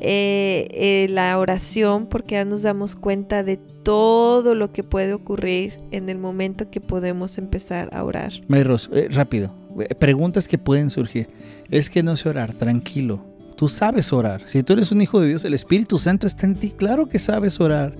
eh, 0.00 0.68
eh, 0.70 1.06
la 1.10 1.38
oración 1.38 2.06
porque 2.06 2.36
ya 2.36 2.44
nos 2.44 2.62
damos 2.62 2.94
cuenta 2.94 3.42
de 3.42 3.56
todo 3.56 4.54
lo 4.54 4.72
que 4.72 4.84
puede 4.84 5.12
ocurrir 5.12 5.80
en 5.90 6.08
el 6.08 6.18
momento 6.18 6.70
que 6.70 6.80
podemos 6.80 7.38
empezar 7.38 7.88
a 7.92 8.04
orar. 8.04 8.32
Mayros, 8.46 8.90
eh, 8.92 9.08
rápido, 9.10 9.52
preguntas 9.98 10.46
que 10.46 10.58
pueden 10.58 10.90
surgir. 10.90 11.28
Es 11.70 11.90
que 11.90 12.02
no 12.02 12.16
sé 12.16 12.28
orar, 12.28 12.52
tranquilo. 12.52 13.24
Tú 13.56 13.68
sabes 13.68 14.12
orar. 14.12 14.42
Si 14.46 14.62
tú 14.62 14.72
eres 14.72 14.92
un 14.92 15.00
hijo 15.00 15.20
de 15.20 15.28
Dios, 15.28 15.44
el 15.44 15.54
Espíritu 15.54 15.98
Santo 15.98 16.26
está 16.26 16.46
en 16.46 16.56
ti. 16.56 16.70
Claro 16.76 17.08
que 17.08 17.18
sabes 17.18 17.60
orar. 17.60 17.94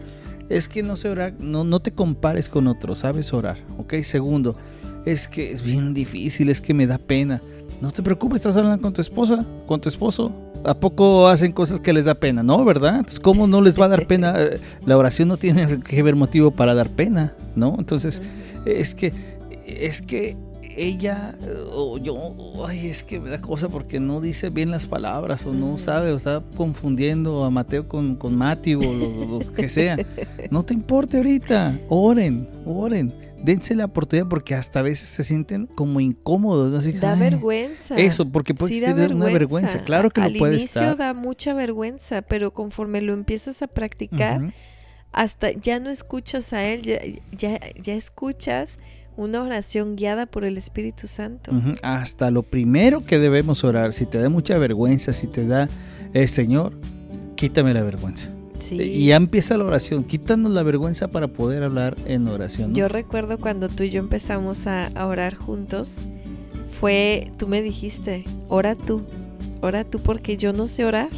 Es 0.49 0.69
que 0.69 0.83
no 0.83 0.97
sé 0.97 1.09
orar. 1.09 1.35
No, 1.39 1.65
no 1.65 1.81
te 1.81 1.93
compares 1.93 2.49
con 2.49 2.67
otros. 2.67 3.01
Sabes 3.01 3.33
orar. 3.33 3.59
¿Ok? 3.79 3.95
Segundo, 4.03 4.57
es 5.05 5.29
que 5.29 5.53
es 5.53 5.63
bien 5.63 5.95
difícil. 5.95 6.49
Es 6.49 6.61
que 6.61 6.75
me 6.75 6.87
da 6.87 6.99
pena. 6.99 7.43
No 7.81 7.91
te 7.91 8.03
preocupes, 8.03 8.37
estás 8.37 8.57
hablando 8.57 8.81
con 8.81 8.93
tu 8.93 9.01
esposa, 9.01 9.45
con 9.67 9.81
tu 9.81 9.89
esposo. 9.89 10.33
¿A 10.65 10.75
poco 10.75 11.27
hacen 11.27 11.51
cosas 11.51 11.81
que 11.81 11.93
les 11.93 12.05
da 12.05 12.15
pena? 12.15 12.43
No, 12.43 12.65
¿verdad? 12.65 12.99
Entonces, 12.99 13.19
¿cómo 13.19 13.49
no 13.49 13.61
les 13.61 13.81
va 13.81 13.87
a 13.87 13.89
dar 13.89 14.07
pena? 14.07 14.35
La 14.87 14.97
oración 14.97 15.29
no 15.29 15.37
tiene 15.37 15.81
que 15.81 16.03
ver 16.03 16.15
motivo 16.15 16.53
para 16.53 16.75
dar 16.75 16.91
pena, 16.91 17.35
¿no? 17.57 17.75
Entonces, 17.79 18.23
es 18.65 18.95
que, 18.95 19.13
es 19.67 20.01
que 20.01 20.37
ella 20.77 21.37
o 21.73 21.99
yo, 21.99 22.35
ay, 22.67 22.87
es 22.87 23.03
que 23.03 23.21
me 23.21 23.31
da 23.31 23.41
cosa 23.41 23.69
porque 23.69 24.01
no 24.01 24.21
dice 24.21 24.49
bien 24.49 24.71
las 24.71 24.87
palabras 24.87 25.45
o 25.45 25.53
no 25.53 25.77
sabe 25.77 26.13
o 26.13 26.17
está 26.17 26.43
confundiendo 26.57 27.45
a 27.45 27.51
Mateo 27.51 27.89
con, 27.89 28.17
con 28.17 28.37
Mati 28.37 28.75
o 28.75 28.81
lo, 28.81 29.39
lo 29.39 29.53
que 29.53 29.69
sea. 29.69 29.99
No 30.51 30.63
te 30.65 30.75
importe 30.75 31.17
ahorita, 31.17 31.79
oren, 31.89 32.49
oren 32.65 33.13
dense 33.43 33.74
la 33.74 33.86
oportunidad 33.86 34.28
porque 34.28 34.55
hasta 34.55 34.80
a 34.80 34.82
veces 34.82 35.09
se 35.09 35.24
sienten 35.24 35.66
como 35.66 36.01
incómodos. 36.01 36.72
¿no? 36.72 36.78
Así, 36.78 36.93
da 36.93 37.14
vergüenza. 37.14 37.97
Eso, 37.97 38.28
porque 38.28 38.55
puede 38.55 38.74
sí, 38.74 38.80
tener 38.80 38.97
vergüenza. 38.97 39.24
una 39.24 39.32
vergüenza. 39.32 39.84
Claro 39.84 40.11
que 40.11 40.20
Al 40.20 40.32
lo 40.32 40.38
puede 40.38 40.55
inicio 40.57 40.82
estar. 40.82 40.97
da 40.97 41.14
mucha 41.14 41.55
vergüenza, 41.55 42.22
pero 42.22 42.53
conforme 42.53 43.03
lo 43.03 43.12
empiezas 43.12 43.62
a 43.62 43.66
practicar, 43.66 44.40
uh 44.40 44.45
-huh. 44.47 44.53
hasta 45.12 45.51
ya 45.53 45.80
no 45.80 45.90
escuchas 45.90 46.53
a 46.53 46.64
él, 46.64 46.82
ya, 46.82 47.01
ya, 47.36 47.61
ya, 47.82 47.95
escuchas 47.95 48.78
una 49.16 49.43
oración 49.43 49.97
guiada 49.97 50.26
por 50.26 50.45
el 50.45 50.57
Espíritu 50.57 51.07
Santo. 51.07 51.51
Uh 51.51 51.57
-huh. 51.57 51.78
Hasta 51.82 52.30
lo 52.30 52.43
primero 52.43 53.05
que 53.05 53.18
debemos 53.18 53.64
orar, 53.64 53.93
si 53.93 54.07
te 54.07 54.18
da 54.18 54.28
mucha 54.28 54.57
vergüenza, 54.59 55.12
si 55.12 55.26
te 55.26 55.47
da, 55.47 55.68
eh, 56.14 56.28
Señor, 56.28 56.78
quítame 57.36 57.74
la 57.74 57.82
vergüenza. 57.82 58.30
Sí. 58.63 58.81
Y 58.81 59.07
ya 59.07 59.17
empieza 59.17 59.57
la 59.57 59.65
oración. 59.65 60.05
Quítanos 60.05 60.53
la 60.53 60.63
vergüenza 60.63 61.09
para 61.09 61.29
poder 61.29 61.63
hablar 61.63 61.97
en 62.07 62.29
oración. 62.29 62.71
¿no? 62.71 62.77
Yo 62.77 62.89
recuerdo 62.89 63.39
cuando 63.39 63.69
tú 63.69 63.83
y 63.83 63.91
yo 63.91 64.01
empezamos 64.01 64.67
a, 64.67 64.87
a, 64.87 65.07
orar 65.07 65.35
juntos, 65.35 65.99
fue, 66.81 67.31
tú 67.39 67.49
me 67.49 67.63
dijiste, 67.63 68.25
ora 68.49 68.75
tú, 68.75 69.03
ora 69.61 69.85
tú 69.85 70.01
porque 70.01 70.37
yo 70.37 70.53
no 70.53 70.69
sé 70.69 70.85
orar. 70.85 71.11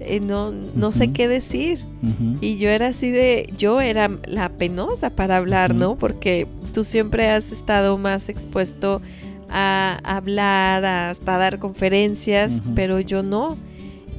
Eh, 0.00 0.18
no, 0.20 0.50
no 0.50 0.88
uh 0.88 0.90
-huh. 0.90 0.92
sé 0.92 1.12
qué 1.12 1.28
decir. 1.28 1.78
Uh 2.02 2.06
-huh. 2.06 2.38
Y 2.40 2.56
yo 2.56 2.68
era 2.70 2.88
así 2.88 3.10
de, 3.10 3.52
yo 3.56 3.80
era 3.80 4.10
la 4.24 4.48
penosa 4.48 5.10
para 5.10 5.36
hablar, 5.36 5.72
uh 5.72 5.74
-huh. 5.74 5.78
¿no? 5.78 5.96
Porque 5.96 6.48
tú 6.72 6.82
siempre 6.82 7.30
has 7.30 7.52
estado 7.52 7.98
más 7.98 8.28
expuesto 8.28 9.00
a 9.48 10.00
hablar, 10.02 10.84
a, 10.84 11.10
hasta 11.10 11.36
dar 11.38 11.58
conferencias, 11.58 12.60
pero 12.74 12.98
yo 13.00 13.22
no. 13.22 13.56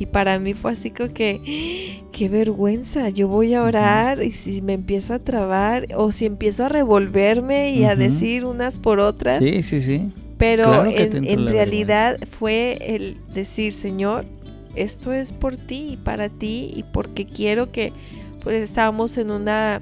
Y 0.03 0.05
para 0.05 0.37
mí 0.37 0.53
fue 0.53 0.73
así 0.73 0.91
como 0.91 1.13
que, 1.13 2.03
qué 2.11 2.27
vergüenza, 2.27 3.07
yo 3.07 3.29
voy 3.29 3.53
a 3.53 3.63
orar 3.63 4.17
uh 4.17 4.21
-huh. 4.21 4.27
y 4.27 4.31
si 4.31 4.61
me 4.61 4.73
empiezo 4.73 5.13
a 5.13 5.19
trabar 5.19 5.87
o 5.95 6.11
si 6.11 6.25
empiezo 6.25 6.65
a 6.65 6.69
revolverme 6.69 7.71
y 7.73 7.83
uh 7.83 7.85
-huh. 7.85 7.91
a 7.91 7.95
decir 7.95 8.43
unas 8.43 8.77
por 8.77 8.99
otras. 8.99 9.41
Sí, 9.41 9.63
sí, 9.63 9.79
sí. 9.79 10.11
Pero 10.37 10.65
claro 10.65 10.89
en, 10.89 11.23
en 11.23 11.47
realidad 11.47 12.17
vergüenza. 12.19 12.37
fue 12.37 12.77
el 12.81 13.15
decir, 13.33 13.73
Señor, 13.73 14.25
esto 14.75 15.13
es 15.13 15.31
por 15.31 15.55
ti 15.55 15.91
y 15.93 15.95
para 15.95 16.27
ti 16.27 16.73
y 16.75 16.83
porque 16.83 17.23
quiero 17.23 17.71
que, 17.71 17.93
pues 18.41 18.61
estábamos 18.61 19.17
en 19.17 19.31
una, 19.31 19.81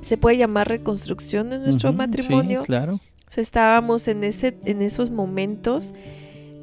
se 0.00 0.16
puede 0.16 0.38
llamar 0.38 0.66
reconstrucción 0.68 1.50
de 1.50 1.60
nuestro 1.60 1.90
uh 1.90 1.92
-huh. 1.92 1.98
matrimonio. 1.98 2.62
Sí, 2.62 2.66
claro. 2.66 2.94
O 2.94 3.30
sea, 3.30 3.42
estábamos 3.42 4.08
en, 4.08 4.24
ese, 4.24 4.56
en 4.64 4.82
esos 4.82 5.10
momentos 5.10 5.94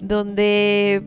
donde 0.01 1.01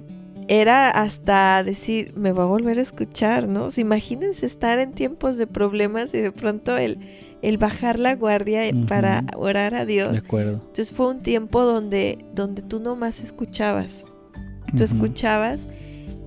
era 0.48 0.90
hasta 0.90 1.62
decir, 1.62 2.12
me 2.16 2.32
va 2.32 2.44
a 2.44 2.46
volver 2.46 2.78
a 2.78 2.82
escuchar, 2.82 3.48
¿no? 3.48 3.70
Sea, 3.70 3.82
imagínense 3.82 4.46
estar 4.46 4.78
en 4.78 4.92
tiempos 4.92 5.38
de 5.38 5.46
problemas 5.46 6.12
y 6.14 6.18
de 6.18 6.32
pronto 6.32 6.76
el, 6.76 6.98
el 7.42 7.58
bajar 7.58 7.98
la 7.98 8.14
guardia 8.14 8.62
uh 8.62 8.76
-huh. 8.76 8.86
para 8.86 9.24
orar 9.36 9.74
a 9.74 9.84
Dios. 9.84 10.12
De 10.12 10.18
acuerdo. 10.18 10.52
Entonces 10.52 10.92
fue 10.92 11.08
un 11.08 11.20
tiempo 11.20 11.62
donde, 11.64 12.24
donde 12.34 12.62
tú 12.62 12.80
nomás 12.80 13.22
escuchabas. 13.22 14.04
Tú 14.04 14.76
uh 14.76 14.78
-huh. 14.78 14.82
escuchabas 14.82 15.68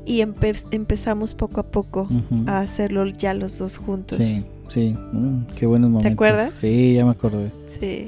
y 0.06 0.22
empe 0.22 0.54
empezamos 0.72 1.34
poco 1.34 1.60
a 1.60 1.64
poco 1.64 2.08
uh 2.10 2.36
-huh. 2.36 2.50
a 2.50 2.62
hacerlo 2.62 3.06
ya 3.08 3.34
los 3.34 3.58
dos 3.60 3.78
juntos. 3.78 4.18
Sí, 4.18 4.46
sí, 4.70 4.96
mm, 5.12 5.48
qué 5.56 5.66
buenos 5.66 5.90
momentos. 5.90 6.10
¿Te 6.10 6.14
acuerdas? 6.14 6.54
Sí, 6.54 6.94
ya 6.94 7.06
me 7.06 7.12
acordé. 7.12 7.52
Sí. 7.66 8.08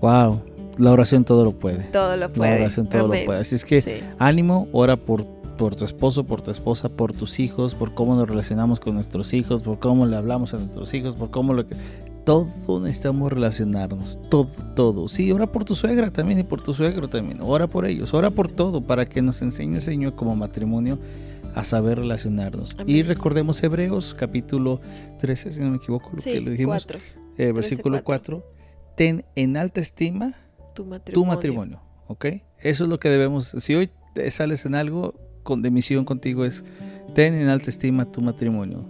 Wow, 0.00 0.40
la 0.78 0.92
oración 0.92 1.24
todo 1.24 1.44
lo 1.44 1.52
puede. 1.52 1.84
Todo 1.84 2.16
lo 2.16 2.30
puede. 2.30 2.50
La 2.50 2.60
oración 2.62 2.88
todo 2.88 3.04
Amén. 3.06 3.20
lo 3.20 3.26
puede. 3.26 3.40
Así 3.40 3.54
es 3.54 3.64
que 3.64 3.80
sí. 3.80 3.92
ánimo, 4.18 4.68
ora 4.72 4.96
por 4.96 5.41
por 5.62 5.76
tu 5.76 5.84
esposo, 5.84 6.24
por 6.24 6.42
tu 6.42 6.50
esposa, 6.50 6.88
por 6.88 7.12
tus 7.12 7.38
hijos, 7.38 7.76
por 7.76 7.94
cómo 7.94 8.16
nos 8.16 8.28
relacionamos 8.28 8.80
con 8.80 8.94
nuestros 8.96 9.32
hijos, 9.32 9.62
por 9.62 9.78
cómo 9.78 10.06
le 10.06 10.16
hablamos 10.16 10.52
a 10.54 10.58
nuestros 10.58 10.92
hijos, 10.92 11.14
por 11.14 11.30
cómo 11.30 11.54
lo 11.54 11.64
que... 11.64 11.76
Todo 12.24 12.48
necesitamos 12.80 13.32
relacionarnos, 13.32 14.18
todo, 14.28 14.48
todo. 14.74 15.06
Sí, 15.06 15.30
ora 15.30 15.46
por 15.46 15.64
tu 15.64 15.76
suegra 15.76 16.12
también 16.12 16.40
y 16.40 16.42
por 16.42 16.62
tu 16.62 16.74
suegro 16.74 17.08
también. 17.08 17.38
Ora 17.42 17.68
por 17.68 17.86
ellos, 17.86 18.12
ora 18.12 18.32
por 18.32 18.48
todo 18.48 18.80
para 18.80 19.06
que 19.06 19.22
nos 19.22 19.40
enseñe 19.40 19.76
el 19.76 19.82
Señor 19.82 20.16
como 20.16 20.34
matrimonio 20.34 20.98
a 21.54 21.62
saber 21.62 21.98
relacionarnos. 21.98 22.76
Y 22.84 23.04
recordemos 23.04 23.62
Hebreos 23.62 24.16
capítulo 24.18 24.80
13, 25.20 25.52
si 25.52 25.60
no 25.60 25.70
me 25.70 25.76
equivoco, 25.76 26.10
lo 26.12 26.20
que 26.20 26.40
le 26.40 26.50
dijimos. 26.50 26.88
Eh, 27.38 27.52
versículo 27.52 28.02
4. 28.02 28.44
Ten 28.96 29.24
en 29.36 29.56
alta 29.56 29.80
estima 29.80 30.34
tu 30.74 30.84
matrimonio. 31.24 31.80
¿Ok? 32.08 32.24
Eso 32.58 32.82
es 32.82 32.90
lo 32.90 32.98
que 32.98 33.10
debemos. 33.10 33.46
Si 33.46 33.76
hoy 33.76 33.90
sales 34.30 34.66
en 34.66 34.74
algo 34.74 35.14
con, 35.42 35.62
de 35.62 35.70
misión 35.70 36.04
contigo 36.04 36.44
es 36.44 36.64
ten 37.14 37.34
en 37.34 37.48
alta 37.48 37.70
estima 37.70 38.10
tu 38.10 38.20
matrimonio. 38.20 38.84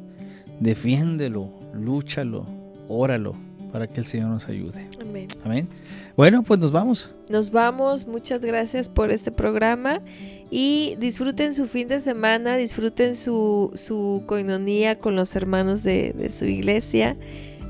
Defiéndelo, 0.61 1.51
lúchalo, 1.75 2.47
óralo 2.89 3.35
para 3.73 3.87
que 3.87 4.01
el 4.01 4.07
Señor 4.07 4.29
nos 4.29 4.49
ayude. 4.49 4.87
Amén. 5.01 5.29
Amén. 5.45 5.69
Bueno, 6.15 6.43
pues 6.43 6.61
nos 6.61 6.71
vamos. 6.71 7.15
Nos 7.31 7.51
vamos. 7.51 8.07
Muchas 8.07 8.43
gracias 8.43 8.89
por 8.89 9.11
este 9.11 9.33
programa 9.33 10.03
y 10.51 10.95
disfruten 10.99 11.55
su 11.55 11.67
fin 11.67 11.89
de 11.89 11.99
semana, 11.99 12.57
disfruten 12.57 13.15
su, 13.15 13.73
su 13.75 14.25
coinonía 14.27 14.99
con 14.99 15.17
los 15.17 15.35
hermanos 15.35 15.83
de, 15.83 16.13
de 16.13 16.31
su 16.31 16.45
iglesia. 16.45 17.17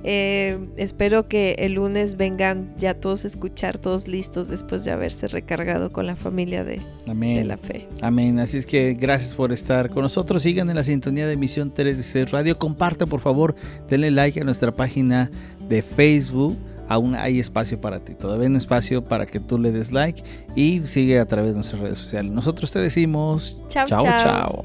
Eh, 0.04 0.58
espero 0.76 1.28
que 1.28 1.54
el 1.58 1.74
lunes 1.74 2.16
vengan 2.16 2.74
ya 2.76 2.94
todos 2.94 3.24
a 3.24 3.28
escuchar, 3.28 3.78
todos 3.78 4.08
listos 4.08 4.48
después 4.48 4.84
de 4.84 4.90
haberse 4.90 5.28
recargado 5.28 5.92
con 5.92 6.06
la 6.06 6.16
familia 6.16 6.64
de, 6.64 6.80
de, 7.06 7.44
la 7.44 7.56
fe. 7.56 7.88
Amén. 8.00 8.40
Así 8.40 8.58
es 8.58 8.66
que 8.66 8.94
gracias 8.94 9.34
por 9.34 9.52
estar 9.52 9.90
con 9.90 10.02
nosotros. 10.02 10.42
Sigan 10.42 10.68
en 10.70 10.76
la 10.76 10.84
sintonía 10.84 11.26
de 11.26 11.36
Misión 11.36 11.72
3 11.72 12.30
Radio. 12.30 12.58
Compartan, 12.58 13.08
por 13.08 13.20
favor. 13.20 13.54
Denle 13.88 14.10
like 14.10 14.40
a 14.40 14.44
nuestra 14.44 14.72
página 14.72 15.30
de 15.68 15.82
Facebook. 15.82 16.58
Aún 16.88 17.14
hay 17.14 17.38
espacio 17.38 17.80
para 17.80 18.00
ti. 18.00 18.14
Todavía 18.14 18.42
hay 18.42 18.50
un 18.50 18.56
espacio 18.56 19.04
para 19.04 19.26
que 19.26 19.38
tú 19.40 19.58
le 19.58 19.70
des 19.70 19.92
like 19.92 20.22
y 20.56 20.82
sigue 20.84 21.20
a 21.20 21.26
través 21.26 21.52
de 21.52 21.56
nuestras 21.56 21.80
redes 21.80 21.98
sociales. 21.98 22.32
Nosotros 22.32 22.72
te 22.72 22.80
decimos 22.80 23.56
chao, 23.68 23.86
chao. 23.86 24.02
chao. 24.02 24.64